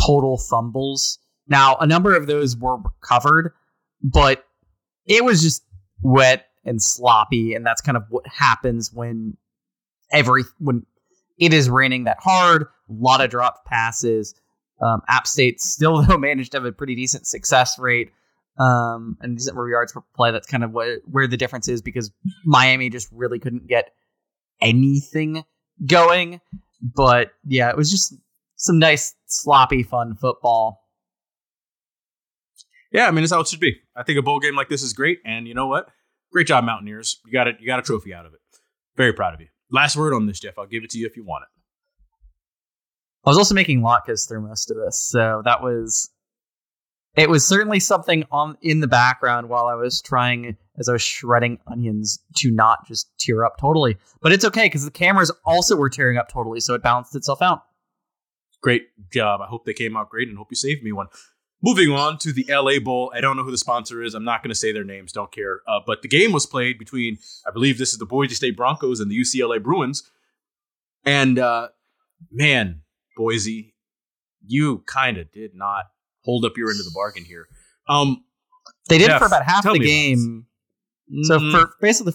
total 0.00 0.38
fumbles. 0.38 1.18
Now, 1.48 1.76
a 1.76 1.86
number 1.86 2.14
of 2.14 2.26
those 2.26 2.56
were 2.56 2.76
recovered, 2.76 3.52
but 4.02 4.44
it 5.06 5.24
was 5.24 5.42
just 5.42 5.64
wet 6.00 6.46
and 6.64 6.82
sloppy, 6.82 7.54
and 7.54 7.66
that's 7.66 7.80
kind 7.80 7.96
of 7.96 8.04
what 8.08 8.24
happens 8.26 8.92
when 8.92 9.36
every 10.12 10.44
when 10.58 10.86
it 11.38 11.52
is 11.52 11.68
raining 11.68 12.04
that 12.04 12.18
hard. 12.20 12.62
A 12.62 12.92
lot 12.92 13.20
of 13.20 13.30
drop 13.30 13.64
passes. 13.64 14.34
Um, 14.80 15.00
App 15.08 15.26
State 15.26 15.60
still 15.60 16.02
though 16.06 16.18
managed 16.18 16.52
to 16.52 16.58
have 16.58 16.64
a 16.64 16.72
pretty 16.72 16.94
decent 16.94 17.26
success 17.26 17.78
rate 17.78 18.10
um, 18.58 19.16
and 19.20 19.36
decent 19.36 19.56
yards 19.56 19.92
per 19.92 20.02
play. 20.14 20.30
That's 20.30 20.46
kind 20.46 20.64
of 20.64 20.72
what, 20.72 20.88
where 21.04 21.26
the 21.26 21.36
difference 21.36 21.68
is 21.68 21.82
because 21.82 22.10
Miami 22.44 22.90
just 22.90 23.08
really 23.12 23.38
couldn't 23.38 23.66
get 23.66 23.90
anything 24.60 25.44
going. 25.84 26.40
But 26.80 27.32
yeah, 27.46 27.70
it 27.70 27.76
was 27.76 27.90
just 27.90 28.14
some 28.62 28.78
nice 28.78 29.14
sloppy 29.26 29.82
fun 29.82 30.14
football. 30.14 30.80
Yeah, 32.92 33.06
I 33.06 33.10
mean, 33.10 33.24
it's 33.24 33.32
how 33.32 33.40
it 33.40 33.48
should 33.48 33.60
be. 33.60 33.76
I 33.96 34.02
think 34.02 34.18
a 34.18 34.22
bowl 34.22 34.38
game 34.38 34.54
like 34.54 34.68
this 34.68 34.82
is 34.82 34.92
great, 34.92 35.18
and 35.24 35.48
you 35.48 35.54
know 35.54 35.66
what? 35.66 35.88
Great 36.32 36.46
job, 36.46 36.64
Mountaineers. 36.64 37.20
You 37.26 37.32
got 37.32 37.48
it. 37.48 37.56
You 37.60 37.66
got 37.66 37.78
a 37.78 37.82
trophy 37.82 38.14
out 38.14 38.24
of 38.24 38.34
it. 38.34 38.40
Very 38.96 39.12
proud 39.12 39.34
of 39.34 39.40
you. 39.40 39.48
Last 39.70 39.96
word 39.96 40.14
on 40.14 40.26
this, 40.26 40.38
Geoff. 40.40 40.58
I'll 40.58 40.66
give 40.66 40.84
it 40.84 40.90
to 40.90 40.98
you 40.98 41.06
if 41.06 41.16
you 41.16 41.24
want 41.24 41.42
it. 41.42 41.48
I 43.26 43.30
was 43.30 43.38
also 43.38 43.54
making 43.54 43.80
latkes 43.80 44.28
through 44.28 44.42
most 44.42 44.70
of 44.70 44.76
this, 44.76 45.00
so 45.00 45.42
that 45.44 45.62
was 45.62 46.10
it 47.16 47.28
was 47.28 47.46
certainly 47.46 47.80
something 47.80 48.24
on 48.30 48.56
in 48.62 48.80
the 48.80 48.86
background 48.86 49.48
while 49.48 49.66
I 49.66 49.74
was 49.74 50.00
trying 50.00 50.56
as 50.78 50.88
I 50.88 50.92
was 50.92 51.02
shredding 51.02 51.58
onions 51.66 52.18
to 52.36 52.50
not 52.50 52.86
just 52.86 53.10
tear 53.18 53.44
up 53.44 53.56
totally. 53.58 53.96
But 54.20 54.32
it's 54.32 54.44
okay 54.44 54.66
because 54.66 54.84
the 54.84 54.90
cameras 54.90 55.32
also 55.44 55.76
were 55.76 55.90
tearing 55.90 56.16
up 56.16 56.28
totally, 56.28 56.60
so 56.60 56.74
it 56.74 56.82
balanced 56.82 57.16
itself 57.16 57.42
out. 57.42 57.62
Great 58.62 58.82
job. 59.12 59.40
I 59.40 59.46
hope 59.46 59.64
they 59.64 59.74
came 59.74 59.96
out 59.96 60.08
great, 60.08 60.28
and 60.28 60.38
hope 60.38 60.48
you 60.50 60.56
saved 60.56 60.82
me 60.82 60.92
one. 60.92 61.08
Moving 61.64 61.90
on 61.92 62.18
to 62.18 62.32
the 62.32 62.44
LA 62.48 62.78
Bowl. 62.82 63.12
I 63.14 63.20
don't 63.20 63.36
know 63.36 63.44
who 63.44 63.50
the 63.50 63.58
sponsor 63.58 64.02
is. 64.02 64.14
I'm 64.14 64.24
not 64.24 64.42
going 64.42 64.50
to 64.50 64.54
say 64.54 64.72
their 64.72 64.84
names. 64.84 65.12
Don't 65.12 65.30
care. 65.30 65.60
Uh, 65.68 65.78
but 65.86 66.02
the 66.02 66.08
game 66.08 66.32
was 66.32 66.44
played 66.44 66.78
between, 66.78 67.18
I 67.46 67.52
believe 67.52 67.78
this 67.78 67.92
is 67.92 67.98
the 67.98 68.06
Boise 68.06 68.34
State 68.34 68.56
Broncos 68.56 68.98
and 68.98 69.10
the 69.10 69.16
UCLA 69.16 69.62
Bruins. 69.62 70.02
And 71.04 71.38
uh, 71.38 71.68
man, 72.32 72.82
Boise, 73.16 73.74
you 74.44 74.78
kind 74.86 75.18
of 75.18 75.30
did 75.30 75.54
not 75.54 75.84
hold 76.24 76.44
up 76.44 76.56
your 76.56 76.70
end 76.70 76.80
of 76.80 76.84
the 76.84 76.92
bargain 76.94 77.24
here. 77.24 77.46
Um, 77.88 78.24
They 78.88 78.98
did 78.98 79.08
Geoff, 79.08 79.20
for 79.20 79.26
about 79.26 79.44
half 79.44 79.64
the 79.64 79.78
game. 79.78 80.46
So 81.22 81.38
mm, 81.38 81.50
for 81.52 81.74
basically, 81.80 82.14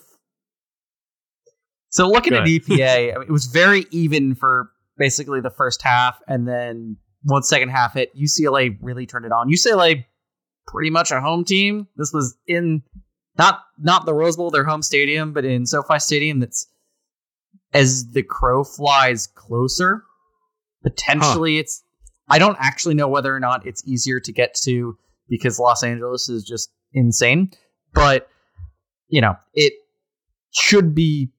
so 1.89 2.09
looking 2.09 2.33
at. 2.33 2.43
EPA, 2.43 3.15
I 3.15 3.19
mean, 3.19 3.27
it 3.27 3.31
was 3.31 3.45
very 3.45 3.85
even 3.91 4.35
for 4.35 4.71
basically 4.97 5.41
the 5.41 5.49
first 5.49 5.81
half, 5.81 6.19
and 6.27 6.47
then 6.47 6.97
once 7.23 7.49
second 7.49 7.69
half 7.69 7.93
hit, 7.93 8.15
UCLA 8.15 8.77
really 8.81 9.05
turned 9.05 9.25
it 9.25 9.31
on. 9.31 9.49
UCLA, 9.49 10.05
pretty 10.67 10.89
much 10.89 11.11
a 11.11 11.21
home 11.21 11.43
team. 11.43 11.87
This 11.95 12.11
was 12.13 12.37
in 12.47 12.83
not 13.37 13.61
not 13.77 14.05
the 14.05 14.13
Rose 14.13 14.37
Bowl, 14.37 14.51
their 14.51 14.63
home 14.63 14.81
stadium, 14.81 15.33
but 15.33 15.45
in 15.45 15.65
SoFi 15.65 15.99
Stadium. 15.99 16.39
That's 16.39 16.67
as 17.73 18.09
the 18.11 18.23
crow 18.23 18.63
flies 18.63 19.27
closer. 19.27 20.03
Potentially, 20.83 21.57
it's. 21.59 21.83
I 22.29 22.39
don't 22.39 22.57
actually 22.59 22.95
know 22.95 23.07
whether 23.07 23.33
or 23.33 23.39
not 23.39 23.65
it's 23.65 23.87
easier 23.87 24.19
to 24.19 24.31
get 24.33 24.55
to 24.63 24.97
because 25.29 25.59
Los 25.59 25.83
Angeles 25.83 26.29
is 26.29 26.43
just 26.43 26.69
insane, 26.93 27.51
but 27.93 28.27
you 29.07 29.21
know 29.21 29.35
it 29.53 29.73
should 30.51 30.93
be 30.95 31.29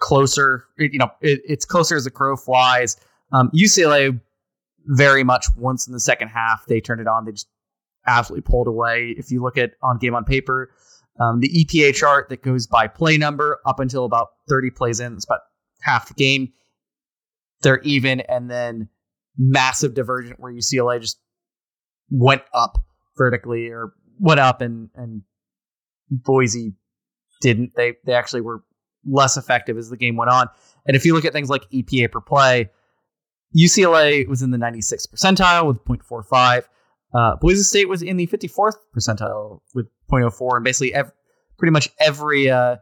closer. 0.00 0.64
You 0.78 0.98
know, 0.98 1.10
it, 1.20 1.40
it's 1.44 1.64
closer 1.64 1.96
as 1.96 2.04
the 2.04 2.10
crow 2.10 2.36
flies. 2.36 2.96
Um, 3.32 3.50
UCLA 3.54 4.20
very 4.86 5.24
much 5.24 5.46
once 5.56 5.86
in 5.86 5.92
the 5.92 6.00
second 6.00 6.28
half 6.28 6.64
they 6.66 6.80
turned 6.80 7.00
it 7.00 7.06
on. 7.06 7.24
They 7.24 7.32
just 7.32 7.48
absolutely 8.06 8.42
pulled 8.42 8.68
away. 8.68 9.14
If 9.18 9.30
you 9.30 9.42
look 9.42 9.58
at 9.58 9.72
on 9.82 9.98
game 9.98 10.14
on 10.14 10.24
paper, 10.24 10.70
um, 11.18 11.40
the 11.40 11.48
EPA 11.48 11.94
chart 11.94 12.28
that 12.28 12.42
goes 12.42 12.66
by 12.66 12.88
play 12.88 13.16
number 13.16 13.58
up 13.66 13.80
until 13.80 14.04
about 14.04 14.28
30 14.48 14.70
plays 14.70 15.00
in, 15.00 15.14
it's 15.14 15.24
about 15.24 15.40
half 15.80 16.08
the 16.08 16.14
game. 16.14 16.52
They're 17.62 17.80
even, 17.80 18.20
and 18.20 18.50
then 18.50 18.88
massive 19.38 19.94
divergent 19.94 20.38
where 20.40 20.52
UCLA 20.52 21.00
just 21.00 21.18
went 22.10 22.42
up 22.54 22.78
vertically 23.16 23.68
or 23.68 23.92
went 24.18 24.40
up 24.40 24.60
and 24.60 24.90
and 24.94 25.22
Boise 26.10 26.74
didn't. 27.40 27.72
They 27.76 27.94
they 28.04 28.12
actually 28.12 28.42
were 28.42 28.62
less 29.08 29.36
effective 29.36 29.76
as 29.76 29.90
the 29.90 29.96
game 29.96 30.16
went 30.16 30.30
on. 30.30 30.48
And 30.86 30.96
if 30.96 31.04
you 31.04 31.14
look 31.14 31.24
at 31.24 31.32
things 31.32 31.48
like 31.48 31.68
EPA 31.70 32.12
per 32.12 32.20
play, 32.20 32.70
UCLA 33.56 34.26
was 34.28 34.42
in 34.42 34.50
the 34.50 34.58
96th 34.58 35.08
percentile 35.08 35.66
with 35.66 35.84
0.45. 35.84 36.64
Uh, 37.14 37.36
Boise 37.36 37.62
State 37.62 37.88
was 37.88 38.02
in 38.02 38.16
the 38.16 38.26
54th 38.26 38.76
percentile 38.94 39.60
with 39.74 39.86
0.04, 40.10 40.56
and 40.56 40.64
basically 40.64 40.92
ev- 40.92 41.12
pretty 41.58 41.72
much 41.72 41.88
every 41.98 42.50
uh, 42.50 42.76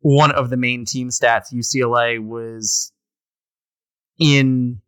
one 0.00 0.30
of 0.30 0.50
the 0.50 0.56
main 0.56 0.84
team 0.84 1.08
stats, 1.08 1.52
UCLA 1.52 2.24
was 2.24 2.92
in 4.18 4.80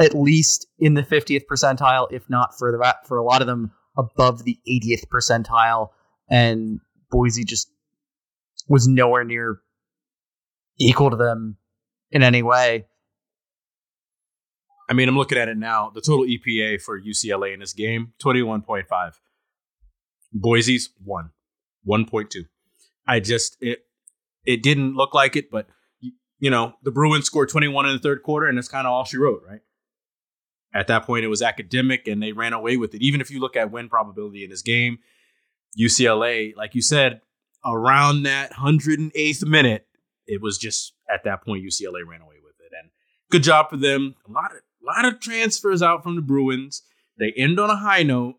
at 0.00 0.14
least 0.14 0.66
in 0.78 0.94
the 0.94 1.02
50th 1.02 1.42
percentile, 1.50 2.06
if 2.10 2.28
not 2.30 2.56
for 2.58 2.72
the 2.72 2.96
for 3.06 3.18
a 3.18 3.24
lot 3.24 3.42
of 3.42 3.46
them 3.46 3.72
above 3.98 4.44
the 4.44 4.58
80th 4.66 5.06
percentile, 5.12 5.90
and 6.30 6.80
Boise 7.10 7.44
just 7.44 7.70
was 8.68 8.86
nowhere 8.86 9.24
near 9.24 9.60
equal 10.78 11.10
to 11.10 11.16
them 11.16 11.56
in 12.10 12.22
any 12.22 12.42
way. 12.42 12.86
I 14.88 14.92
mean, 14.92 15.08
I'm 15.08 15.16
looking 15.16 15.38
at 15.38 15.48
it 15.48 15.56
now. 15.56 15.90
The 15.94 16.00
total 16.00 16.24
EPA 16.24 16.82
for 16.82 17.00
UCLA 17.00 17.54
in 17.54 17.60
this 17.60 17.72
game, 17.72 18.12
21.5. 18.22 19.12
Boise's 20.32 20.90
1, 21.04 21.30
1.2. 21.86 22.44
I 23.06 23.20
just, 23.20 23.56
it, 23.60 23.84
it 24.44 24.62
didn't 24.62 24.94
look 24.94 25.14
like 25.14 25.36
it, 25.36 25.50
but, 25.50 25.68
you 26.40 26.50
know, 26.50 26.74
the 26.82 26.90
Bruins 26.90 27.26
scored 27.26 27.50
21 27.50 27.86
in 27.86 27.92
the 27.92 27.98
third 28.00 28.22
quarter, 28.24 28.46
and 28.46 28.58
that's 28.58 28.68
kind 28.68 28.86
of 28.86 28.92
all 28.92 29.04
she 29.04 29.16
wrote, 29.16 29.42
right? 29.48 29.60
At 30.74 30.88
that 30.88 31.04
point, 31.04 31.24
it 31.24 31.28
was 31.28 31.42
academic, 31.42 32.08
and 32.08 32.22
they 32.22 32.32
ran 32.32 32.52
away 32.52 32.76
with 32.76 32.94
it. 32.94 33.02
Even 33.02 33.20
if 33.20 33.30
you 33.30 33.40
look 33.40 33.56
at 33.56 33.70
win 33.70 33.88
probability 33.88 34.44
in 34.44 34.50
this 34.50 34.62
game, 34.62 34.98
UCLA, 35.78 36.54
like 36.56 36.74
you 36.74 36.82
said, 36.82 37.20
around 37.64 38.24
that 38.24 38.52
108th 38.52 39.46
minute, 39.46 39.86
it 40.26 40.40
was 40.40 40.58
just 40.58 40.94
at 41.12 41.24
that 41.24 41.44
point 41.44 41.64
UCLA 41.64 42.06
ran 42.06 42.20
away 42.20 42.36
with 42.42 42.54
it. 42.60 42.72
And 42.80 42.90
good 43.30 43.42
job 43.42 43.70
for 43.70 43.76
them. 43.76 44.14
A 44.28 44.32
lot 44.32 44.52
of 44.52 44.60
lot 44.82 45.04
of 45.04 45.20
transfers 45.20 45.82
out 45.82 46.02
from 46.02 46.16
the 46.16 46.22
Bruins. 46.22 46.82
They 47.18 47.32
end 47.36 47.60
on 47.60 47.70
a 47.70 47.76
high 47.76 48.02
note, 48.02 48.36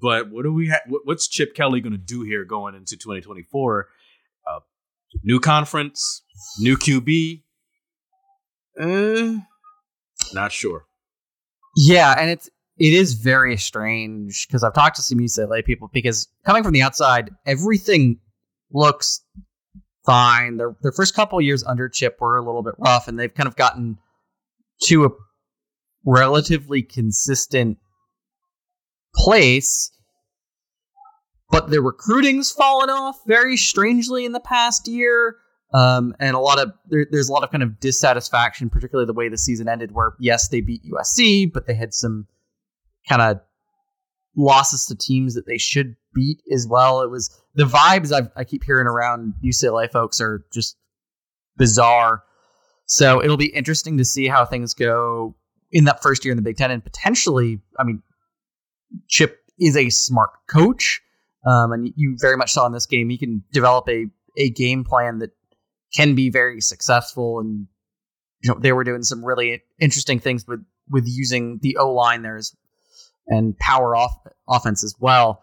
but 0.00 0.30
what 0.30 0.42
do 0.42 0.52
we 0.52 0.68
ha- 0.68 0.98
what's 1.04 1.28
Chip 1.28 1.54
Kelly 1.54 1.80
going 1.80 1.92
to 1.92 1.98
do 1.98 2.22
here 2.22 2.44
going 2.44 2.74
into 2.74 2.96
2024? 2.96 3.88
Uh, 4.46 4.60
new 5.22 5.38
conference, 5.38 6.22
new 6.58 6.76
QB. 6.76 7.42
Uh, 8.78 9.40
not 10.34 10.52
sure. 10.52 10.86
Yeah, 11.76 12.14
and 12.18 12.30
it's 12.30 12.50
it 12.78 12.92
is 12.92 13.14
very 13.14 13.56
strange 13.56 14.46
because 14.46 14.62
I've 14.62 14.74
talked 14.74 14.96
to 14.96 15.02
some 15.02 15.18
UCLA 15.18 15.64
people 15.64 15.88
because 15.92 16.28
coming 16.44 16.62
from 16.62 16.72
the 16.72 16.82
outside, 16.82 17.30
everything 17.46 18.18
looks 18.72 19.22
fine. 20.04 20.56
Their 20.56 20.76
their 20.82 20.92
first 20.92 21.14
couple 21.14 21.40
years 21.40 21.64
under 21.64 21.88
Chip 21.88 22.18
were 22.20 22.36
a 22.36 22.44
little 22.44 22.62
bit 22.62 22.74
rough, 22.78 23.08
and 23.08 23.18
they've 23.18 23.32
kind 23.32 23.48
of 23.48 23.56
gotten 23.56 23.98
to 24.84 25.04
a 25.04 25.10
relatively 26.04 26.82
consistent 26.82 27.78
place. 29.14 29.90
But 31.50 31.70
their 31.70 31.82
recruiting's 31.82 32.50
fallen 32.50 32.90
off 32.90 33.20
very 33.26 33.56
strangely 33.56 34.24
in 34.24 34.32
the 34.32 34.40
past 34.40 34.88
year. 34.88 35.36
Um, 35.74 36.14
and 36.20 36.34
a 36.34 36.40
lot 36.40 36.58
of 36.58 36.72
there, 36.88 37.06
there's 37.10 37.28
a 37.28 37.32
lot 37.32 37.44
of 37.44 37.50
kind 37.50 37.62
of 37.62 37.78
dissatisfaction, 37.80 38.70
particularly 38.70 39.06
the 39.06 39.12
way 39.12 39.28
the 39.28 39.38
season 39.38 39.68
ended, 39.68 39.92
where 39.92 40.14
yes, 40.18 40.48
they 40.48 40.60
beat 40.60 40.82
USC, 40.84 41.52
but 41.52 41.66
they 41.66 41.74
had 41.74 41.92
some 41.92 42.26
kind 43.08 43.22
of 43.22 43.40
losses 44.36 44.86
to 44.86 44.96
teams 44.96 45.34
that 45.34 45.46
they 45.46 45.58
should 45.58 45.96
beat 46.16 46.42
as 46.52 46.66
well. 46.68 47.02
It 47.02 47.10
was 47.10 47.30
the 47.54 47.64
vibes 47.64 48.12
I've, 48.12 48.30
i 48.34 48.42
keep 48.42 48.64
hearing 48.64 48.88
around 48.88 49.34
UCLA 49.44 49.90
folks 49.92 50.20
are 50.20 50.44
just 50.52 50.76
bizarre. 51.56 52.24
So 52.86 53.22
it'll 53.22 53.36
be 53.36 53.46
interesting 53.54 53.98
to 53.98 54.04
see 54.04 54.26
how 54.26 54.44
things 54.44 54.74
go 54.74 55.36
in 55.70 55.84
that 55.84 56.02
first 56.02 56.24
year 56.24 56.32
in 56.32 56.36
the 56.36 56.42
Big 56.42 56.56
Ten, 56.56 56.70
and 56.70 56.82
potentially, 56.82 57.60
I 57.78 57.84
mean, 57.84 58.02
Chip 59.08 59.38
is 59.58 59.76
a 59.76 59.90
smart 59.90 60.30
coach, 60.48 61.02
um, 61.46 61.72
and 61.72 61.92
you 61.96 62.16
very 62.20 62.36
much 62.36 62.52
saw 62.52 62.66
in 62.66 62.72
this 62.72 62.86
game 62.86 63.08
he 63.08 63.18
can 63.18 63.44
develop 63.52 63.88
a 63.88 64.06
a 64.38 64.50
game 64.50 64.84
plan 64.84 65.18
that 65.18 65.30
can 65.94 66.14
be 66.14 66.30
very 66.30 66.60
successful. 66.60 67.40
And 67.40 67.66
you 68.42 68.50
know 68.50 68.60
they 68.60 68.72
were 68.72 68.84
doing 68.84 69.02
some 69.02 69.24
really 69.24 69.62
interesting 69.80 70.20
things 70.20 70.46
with 70.46 70.64
with 70.88 71.04
using 71.06 71.58
the 71.62 71.76
O 71.78 71.92
line 71.92 72.22
there 72.22 72.40
and 73.26 73.58
power 73.58 73.96
off 73.96 74.12
offense 74.48 74.84
as 74.84 74.94
well. 74.98 75.42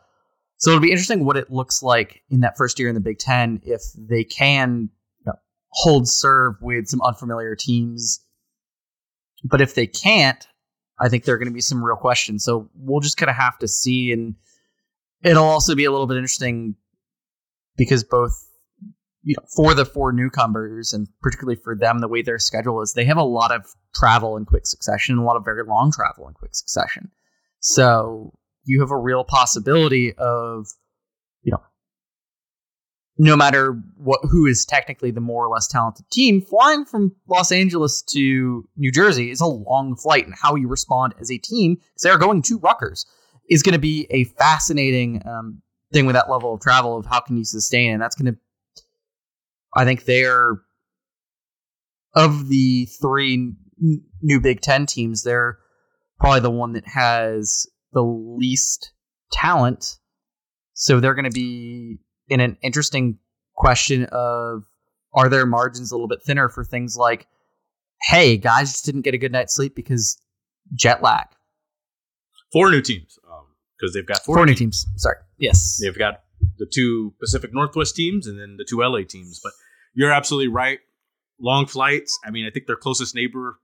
So 0.64 0.72
it'll 0.72 0.82
be 0.82 0.91
interesting 0.91 1.26
what 1.26 1.36
it 1.36 1.51
looks 1.51 1.84
like 1.84 2.24
in 2.30 2.39
that 2.39 2.55
first 2.55 2.80
year 2.80 2.88
in 2.88 2.95
the 2.95 3.01
Big 3.01 3.20
Ten 3.20 3.59
if 3.66 3.82
they 3.97 4.24
can 4.24 4.89
you 5.20 5.26
know, 5.26 5.34
hold 5.72 6.07
serve 6.07 6.55
with 6.61 6.88
some 6.88 7.01
unfamiliar 7.01 7.53
teams. 7.53 8.26
But 9.43 9.59
if 9.59 9.76
they 9.76 9.88
can't, 9.88 10.47
I 10.97 11.09
think 11.09 11.26
there 11.26 11.36
are 11.36 11.38
going 11.38 11.49
to 11.49 11.53
be 11.53 11.59
some 11.59 11.84
real 11.84 11.97
questions. 11.97 12.45
So 12.45 12.70
we'll 12.76 13.01
just 13.01 13.18
kind 13.18 13.30
of 13.30 13.36
have 13.36 13.59
to 13.59 13.68
see. 13.68 14.14
And 14.14 14.36
it'll 15.22 15.43
also 15.43 15.76
be 15.76 15.84
a 15.84 15.91
little 15.91 16.07
bit 16.07 16.16
interesting 16.16 16.76
because 17.76 18.05
both 18.05 18.32
you 19.22 19.36
know, 19.38 19.45
for 19.53 19.74
the 19.74 19.84
four 19.84 20.14
newcomers 20.14 20.93
and 20.93 21.09
particularly 21.22 21.59
for 21.61 21.76
them, 21.76 21.99
the 21.99 22.07
way 22.07 22.22
their 22.22 22.39
schedule 22.39 22.82
is, 22.82 22.93
they 22.93 23.03
have 23.03 23.18
a 23.18 23.24
lot 23.24 23.53
of 23.53 23.66
travel 23.93 24.38
in 24.38 24.45
quick 24.45 24.66
succession, 24.66 25.18
a 25.18 25.26
lot 25.26 25.36
of 25.36 25.43
very 25.43 25.66
long 25.66 25.91
travel 25.91 26.26
in 26.30 26.34
quick 26.34 26.55
succession. 26.55 27.11
So 27.59 28.32
you 28.66 28.82
have 28.82 28.91
a 28.91 28.97
real 28.97 29.24
possibility 29.24 30.14
of, 30.14 30.68
you 31.41 31.51
know, 31.51 31.61
no 33.18 33.36
matter 33.36 33.80
what 33.97 34.20
who 34.24 34.47
is 34.47 34.66
technically 34.66 35.11
the 35.11 35.22
more 35.22 35.45
or 35.45 35.53
less 35.53 35.68
talented 35.68 36.09
team, 36.11 36.41
flying 36.41 36.86
from 36.86 37.16
Los 37.28 37.51
Angeles 37.51 38.01
to 38.01 38.68
New 38.76 38.91
Jersey 38.91 39.30
is 39.30 39.41
a 39.41 39.45
long 39.45 39.95
flight, 39.95 40.26
and 40.26 40.36
how 40.36 40.55
you 40.55 40.68
respond 40.68 41.14
as 41.20 41.32
a 41.32 41.38
team, 41.38 41.76
because 41.76 42.03
they 42.03 42.09
are 42.09 42.18
going 42.18 42.41
to 42.43 42.57
Rutgers, 42.57 43.05
is 43.49 43.61
going 43.61 43.74
to 43.74 43.80
be 43.80 44.07
a 44.09 44.24
fascinating 44.24 45.22
um, 45.28 45.61
thing 45.91 46.05
with 46.05 46.16
that 46.16 46.30
level 46.30 46.55
of 46.55 46.61
travel 46.61 46.97
of 46.97 47.05
how 47.05 47.20
can 47.20 47.38
you 47.38 47.45
sustain, 47.45 47.93
and 47.93 48.01
that's 48.01 48.16
going 48.16 48.34
to, 48.34 48.39
I 49.76 49.86
think 49.86 50.05
they're 50.05 50.55
of 52.16 52.47
the 52.47 52.88
three 53.01 53.53
new 54.22 54.39
Big 54.39 54.61
Ten 54.61 54.86
teams, 54.86 55.24
they're 55.24 55.57
probably 56.20 56.39
the 56.39 56.51
one 56.51 56.74
that 56.74 56.88
has 56.88 57.68
the 57.93 58.03
least 58.03 58.91
talent. 59.31 59.97
So 60.73 60.99
they're 60.99 61.13
going 61.13 61.29
to 61.29 61.31
be 61.31 61.99
in 62.27 62.39
an 62.39 62.57
interesting 62.61 63.19
question 63.55 64.05
of 64.11 64.63
are 65.13 65.29
their 65.29 65.45
margins 65.45 65.91
a 65.91 65.95
little 65.95 66.07
bit 66.07 66.23
thinner 66.23 66.49
for 66.49 66.63
things 66.63 66.97
like, 66.97 67.27
hey, 68.01 68.37
guys 68.37 68.71
just 68.71 68.85
didn't 68.85 69.01
get 69.01 69.13
a 69.13 69.17
good 69.17 69.31
night's 69.31 69.53
sleep 69.53 69.75
because 69.75 70.17
jet 70.73 71.01
lag. 71.03 71.27
Four 72.51 72.71
new 72.71 72.81
teams 72.81 73.17
because 73.79 73.89
um, 73.89 73.91
they've 73.93 74.05
got 74.05 74.23
four, 74.23 74.37
four 74.37 74.45
new 74.45 74.55
teams. 74.55 74.85
teams. 74.85 75.01
Sorry. 75.01 75.17
Yes. 75.37 75.79
They've 75.81 75.97
got 75.97 76.23
the 76.57 76.67
two 76.71 77.13
Pacific 77.19 77.53
Northwest 77.53 77.95
teams 77.95 78.27
and 78.27 78.39
then 78.39 78.57
the 78.57 78.65
two 78.67 78.81
LA 78.81 79.01
teams. 79.07 79.39
But 79.43 79.53
you're 79.93 80.11
absolutely 80.11 80.49
right. 80.49 80.79
Long 81.39 81.65
flights. 81.65 82.17
I 82.25 82.31
mean, 82.31 82.45
I 82.45 82.51
think 82.51 82.67
their 82.67 82.75
closest 82.75 83.15
neighbor 83.15 83.59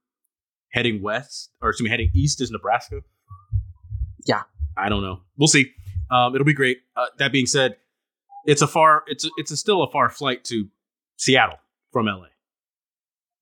heading 0.71 1.01
west, 1.01 1.51
or 1.61 1.69
excuse 1.69 1.85
me, 1.85 1.89
heading 1.89 2.09
east 2.13 2.41
is 2.41 2.51
Nebraska. 2.51 3.01
Yeah, 4.29 4.43
I 4.77 4.89
don't 4.89 5.01
know. 5.01 5.21
We'll 5.37 5.47
see. 5.47 5.71
Um, 6.11 6.35
it'll 6.35 6.45
be 6.45 6.53
great. 6.53 6.77
Uh, 6.95 7.07
that 7.17 7.31
being 7.31 7.47
said, 7.47 7.77
it's 8.45 8.61
a 8.61 8.67
far 8.67 9.03
it's 9.07 9.25
a, 9.25 9.29
it's 9.37 9.49
a 9.49 9.57
still 9.57 9.81
a 9.81 9.89
far 9.91 10.09
flight 10.09 10.43
to 10.45 10.67
Seattle 11.17 11.57
from 11.91 12.05
LA. 12.05 12.25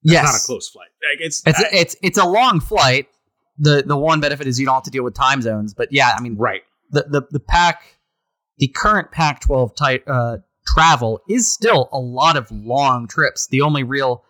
It's 0.03 0.13
yes, 0.13 0.23
not 0.23 0.35
a 0.35 0.45
close 0.45 0.69
flight. 0.69 0.87
Like 1.11 1.25
it's 1.25 1.43
it's 1.45 1.59
I, 1.59 1.67
it's 1.73 1.95
it's 2.01 2.17
a 2.17 2.25
long 2.25 2.61
flight. 2.61 3.07
the 3.57 3.83
The 3.85 3.97
one 3.97 4.21
benefit 4.21 4.47
is 4.47 4.59
you 4.59 4.65
don't 4.65 4.75
have 4.75 4.83
to 4.83 4.91
deal 4.91 5.03
with 5.03 5.13
time 5.13 5.41
zones. 5.41 5.73
But 5.73 5.89
yeah, 5.91 6.13
I 6.17 6.21
mean, 6.21 6.37
right. 6.37 6.61
The 6.91 7.03
the 7.03 7.21
the 7.31 7.39
pack, 7.41 7.83
the 8.59 8.69
current 8.69 9.11
Pac 9.11 9.41
twelve 9.41 9.75
type 9.75 10.05
uh, 10.07 10.37
travel 10.65 11.19
is 11.27 11.51
still 11.51 11.89
a 11.91 11.99
lot 11.99 12.37
of 12.37 12.49
long 12.49 13.07
trips. 13.07 13.47
The 13.47 13.61
only 13.61 13.83
real 13.83 14.23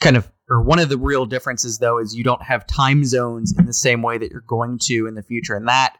kind 0.00 0.16
of 0.16 0.30
or 0.50 0.60
one 0.60 0.78
of 0.78 0.88
the 0.88 0.98
real 0.98 1.26
differences 1.26 1.78
though 1.78 1.98
is 1.98 2.14
you 2.14 2.24
don't 2.24 2.42
have 2.42 2.66
time 2.66 3.04
zones 3.04 3.54
in 3.56 3.66
the 3.66 3.72
same 3.72 4.02
way 4.02 4.18
that 4.18 4.30
you're 4.30 4.40
going 4.42 4.78
to 4.78 5.06
in 5.06 5.14
the 5.14 5.22
future. 5.22 5.54
And 5.54 5.68
that 5.68 5.96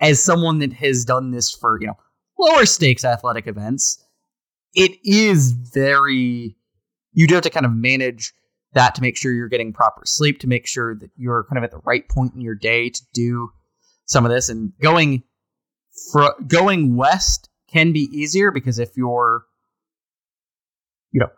as 0.00 0.22
someone 0.22 0.58
that 0.58 0.72
has 0.74 1.04
done 1.04 1.30
this 1.30 1.52
for 1.52 1.80
you 1.80 1.86
know 1.86 1.96
lower 2.38 2.66
stakes 2.66 3.04
athletic 3.04 3.46
events 3.46 4.02
it 4.74 4.92
is 5.04 5.52
very 5.52 6.56
you 7.12 7.26
do 7.26 7.34
have 7.34 7.42
to 7.42 7.50
kind 7.50 7.66
of 7.66 7.72
manage 7.72 8.32
that 8.72 8.94
to 8.94 9.02
make 9.02 9.16
sure 9.16 9.32
you're 9.32 9.48
getting 9.48 9.72
proper 9.72 10.02
sleep 10.04 10.38
to 10.40 10.46
make 10.46 10.66
sure 10.66 10.94
that 10.94 11.10
you're 11.16 11.44
kind 11.44 11.58
of 11.58 11.64
at 11.64 11.70
the 11.70 11.80
right 11.84 12.08
point 12.08 12.34
in 12.34 12.40
your 12.40 12.54
day 12.54 12.88
to 12.88 13.02
do 13.12 13.50
some 14.06 14.24
of 14.24 14.30
this. 14.30 14.48
And 14.48 14.72
going 14.80 15.24
for 16.12 16.34
going 16.46 16.96
west 16.96 17.48
can 17.72 17.92
be 17.92 18.08
easier 18.12 18.50
because 18.50 18.78
if 18.78 18.96
you're 18.96 19.44
you 21.12 21.20
know 21.20 21.28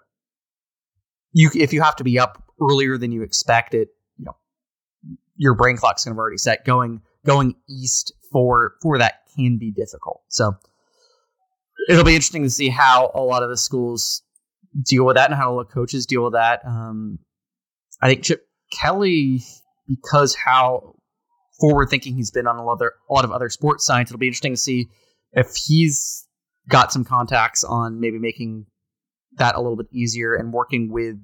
you 1.33 1.51
if 1.55 1.73
you 1.73 1.83
have 1.83 1.97
to 1.97 2.05
be 2.05 2.19
up 2.19 2.43
earlier 2.61 2.99
than 2.99 3.13
you 3.13 3.23
expect 3.23 3.75
it, 3.75 3.89
you 4.19 4.25
know, 4.25 4.37
your 5.37 5.55
brain 5.55 5.77
clock's 5.77 6.05
kind 6.05 6.13
of 6.13 6.19
already 6.19 6.39
set. 6.39 6.65
Going 6.65 7.03
going 7.25 7.55
east 7.69 8.13
for 8.31 8.75
for 8.83 8.99
that 8.99 9.21
can 9.35 9.59
be 9.59 9.71
difficult. 9.71 10.23
So 10.29 10.57
it'll 11.89 12.05
be 12.05 12.15
interesting 12.15 12.43
to 12.43 12.51
see 12.51 12.69
how 12.69 13.11
a 13.15 13.21
lot 13.21 13.43
of 13.43 13.49
the 13.49 13.57
schools 13.57 14.23
deal 14.85 15.05
with 15.05 15.17
that 15.17 15.31
and 15.31 15.39
how 15.39 15.59
the 15.59 15.65
coaches 15.65 16.07
deal 16.07 16.25
with 16.25 16.35
that. 16.35 16.61
Um, 16.67 17.19
I 18.01 18.09
think 18.09 18.25
Chip 18.25 18.47
Kelly, 18.73 19.43
because 19.89 20.35
how 20.35 20.97
forward 21.61 21.89
thinking 21.91 22.15
he's 22.15 22.31
been 22.31 22.47
on 22.47 22.57
a 22.57 22.65
lot, 22.65 22.75
other, 22.75 22.95
a 23.09 23.13
lot 23.13 23.25
of 23.25 23.33
other 23.33 23.49
sports 23.49 23.85
science, 23.85 24.11
it'll 24.11 24.19
be 24.19 24.27
interesting 24.27 24.55
to 24.55 24.61
see 24.61 24.89
if 25.33 25.55
he's 25.55 26.27
got 26.69 26.93
some 26.93 27.05
contacts 27.05 27.65
on 27.65 28.01
maybe 28.01 28.19
making 28.19 28.67
that 29.37 29.55
a 29.55 29.61
little 29.61 29.77
bit 29.77 29.89
easier 29.93 30.35
and 30.35 30.53
working 30.53 30.91
with 30.91 31.17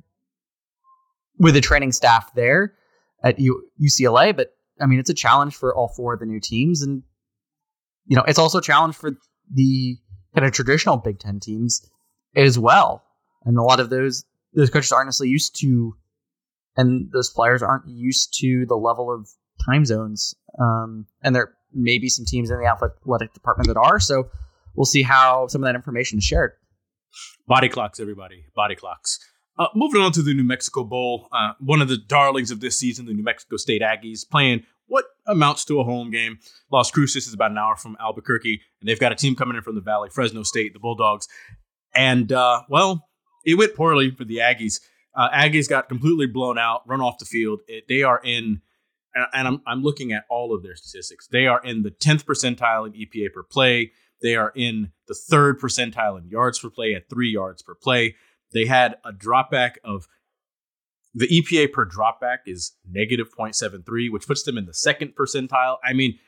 with 1.38 1.54
the 1.54 1.60
training 1.60 1.92
staff 1.92 2.34
there 2.34 2.74
at 3.22 3.38
U- 3.38 3.68
UCLA. 3.80 4.36
But 4.36 4.54
I 4.80 4.86
mean, 4.86 4.98
it's 4.98 5.10
a 5.10 5.14
challenge 5.14 5.56
for 5.56 5.74
all 5.74 5.88
four 5.88 6.14
of 6.14 6.20
the 6.20 6.26
new 6.26 6.40
teams, 6.40 6.82
and 6.82 7.02
you 8.06 8.16
know, 8.16 8.24
it's 8.26 8.38
also 8.38 8.58
a 8.58 8.62
challenge 8.62 8.96
for 8.96 9.12
the 9.52 9.96
kind 10.34 10.46
of 10.46 10.52
traditional 10.52 10.96
Big 10.96 11.18
Ten 11.18 11.40
teams 11.40 11.88
as 12.36 12.58
well. 12.58 13.04
And 13.44 13.56
a 13.56 13.62
lot 13.62 13.80
of 13.80 13.90
those 13.90 14.24
those 14.54 14.70
coaches 14.70 14.92
aren't 14.92 15.08
necessarily 15.08 15.32
used 15.32 15.58
to, 15.60 15.96
and 16.76 17.10
those 17.12 17.30
players 17.30 17.62
aren't 17.62 17.88
used 17.88 18.38
to 18.40 18.66
the 18.66 18.76
level 18.76 19.12
of 19.12 19.28
time 19.64 19.84
zones. 19.84 20.34
Um, 20.58 21.06
and 21.22 21.34
there 21.34 21.54
may 21.72 21.98
be 21.98 22.08
some 22.08 22.24
teams 22.24 22.50
in 22.50 22.58
the 22.58 22.66
athletic 22.66 23.34
department 23.34 23.68
that 23.68 23.76
are. 23.76 24.00
So 24.00 24.30
we'll 24.74 24.86
see 24.86 25.02
how 25.02 25.46
some 25.48 25.62
of 25.62 25.66
that 25.66 25.74
information 25.74 26.18
is 26.18 26.24
shared. 26.24 26.52
Body 27.46 27.68
clocks, 27.68 28.00
everybody. 28.00 28.44
Body 28.54 28.74
clocks. 28.74 29.18
Uh, 29.58 29.66
moving 29.74 30.00
on 30.00 30.12
to 30.12 30.22
the 30.22 30.32
New 30.32 30.44
Mexico 30.44 30.84
Bowl, 30.84 31.28
uh, 31.32 31.52
one 31.58 31.82
of 31.82 31.88
the 31.88 31.96
darlings 31.96 32.52
of 32.52 32.60
this 32.60 32.78
season, 32.78 33.06
the 33.06 33.12
New 33.12 33.24
Mexico 33.24 33.56
State 33.56 33.82
Aggies, 33.82 34.28
playing 34.28 34.62
what 34.86 35.04
amounts 35.26 35.64
to 35.64 35.80
a 35.80 35.84
home 35.84 36.10
game. 36.10 36.38
Las 36.70 36.90
Cruces 36.90 37.26
is 37.26 37.34
about 37.34 37.50
an 37.50 37.58
hour 37.58 37.74
from 37.74 37.96
Albuquerque, 38.00 38.60
and 38.80 38.88
they've 38.88 39.00
got 39.00 39.10
a 39.10 39.16
team 39.16 39.34
coming 39.34 39.56
in 39.56 39.62
from 39.62 39.74
the 39.74 39.80
Valley, 39.80 40.10
Fresno 40.10 40.44
State, 40.44 40.74
the 40.74 40.78
Bulldogs. 40.78 41.28
And, 41.94 42.32
uh, 42.32 42.62
well, 42.68 43.08
it 43.44 43.54
went 43.54 43.74
poorly 43.74 44.12
for 44.12 44.24
the 44.24 44.36
Aggies. 44.36 44.80
Uh, 45.14 45.28
Aggies 45.30 45.68
got 45.68 45.88
completely 45.88 46.26
blown 46.26 46.56
out, 46.56 46.82
run 46.86 47.00
off 47.00 47.18
the 47.18 47.24
field. 47.24 47.60
It, 47.66 47.84
they 47.88 48.02
are 48.02 48.20
in, 48.22 48.60
and 49.32 49.48
I'm, 49.48 49.62
I'm 49.66 49.82
looking 49.82 50.12
at 50.12 50.24
all 50.30 50.54
of 50.54 50.62
their 50.62 50.76
statistics. 50.76 51.26
They 51.26 51.46
are 51.46 51.60
in 51.64 51.82
the 51.82 51.90
10th 51.90 52.24
percentile 52.24 52.86
in 52.86 52.92
EPA 52.92 53.32
per 53.32 53.42
play. 53.42 53.92
They 54.20 54.36
are 54.36 54.52
in 54.54 54.92
the 55.06 55.14
third 55.14 55.60
percentile 55.60 56.18
in 56.18 56.28
yards 56.28 56.58
per 56.58 56.70
play 56.70 56.94
at 56.94 57.08
three 57.08 57.30
yards 57.30 57.62
per 57.62 57.74
play. 57.74 58.16
They 58.52 58.66
had 58.66 58.96
a 59.04 59.12
dropback 59.12 59.76
of 59.84 60.08
the 61.14 61.26
EPA 61.26 61.72
per 61.72 61.86
dropback 61.86 62.38
is 62.46 62.76
negative 62.88 63.28
0.73, 63.36 64.10
which 64.10 64.26
puts 64.26 64.42
them 64.42 64.58
in 64.58 64.66
the 64.66 64.74
second 64.74 65.14
percentile. 65.18 65.76
I 65.82 65.92
mean, 65.92 66.18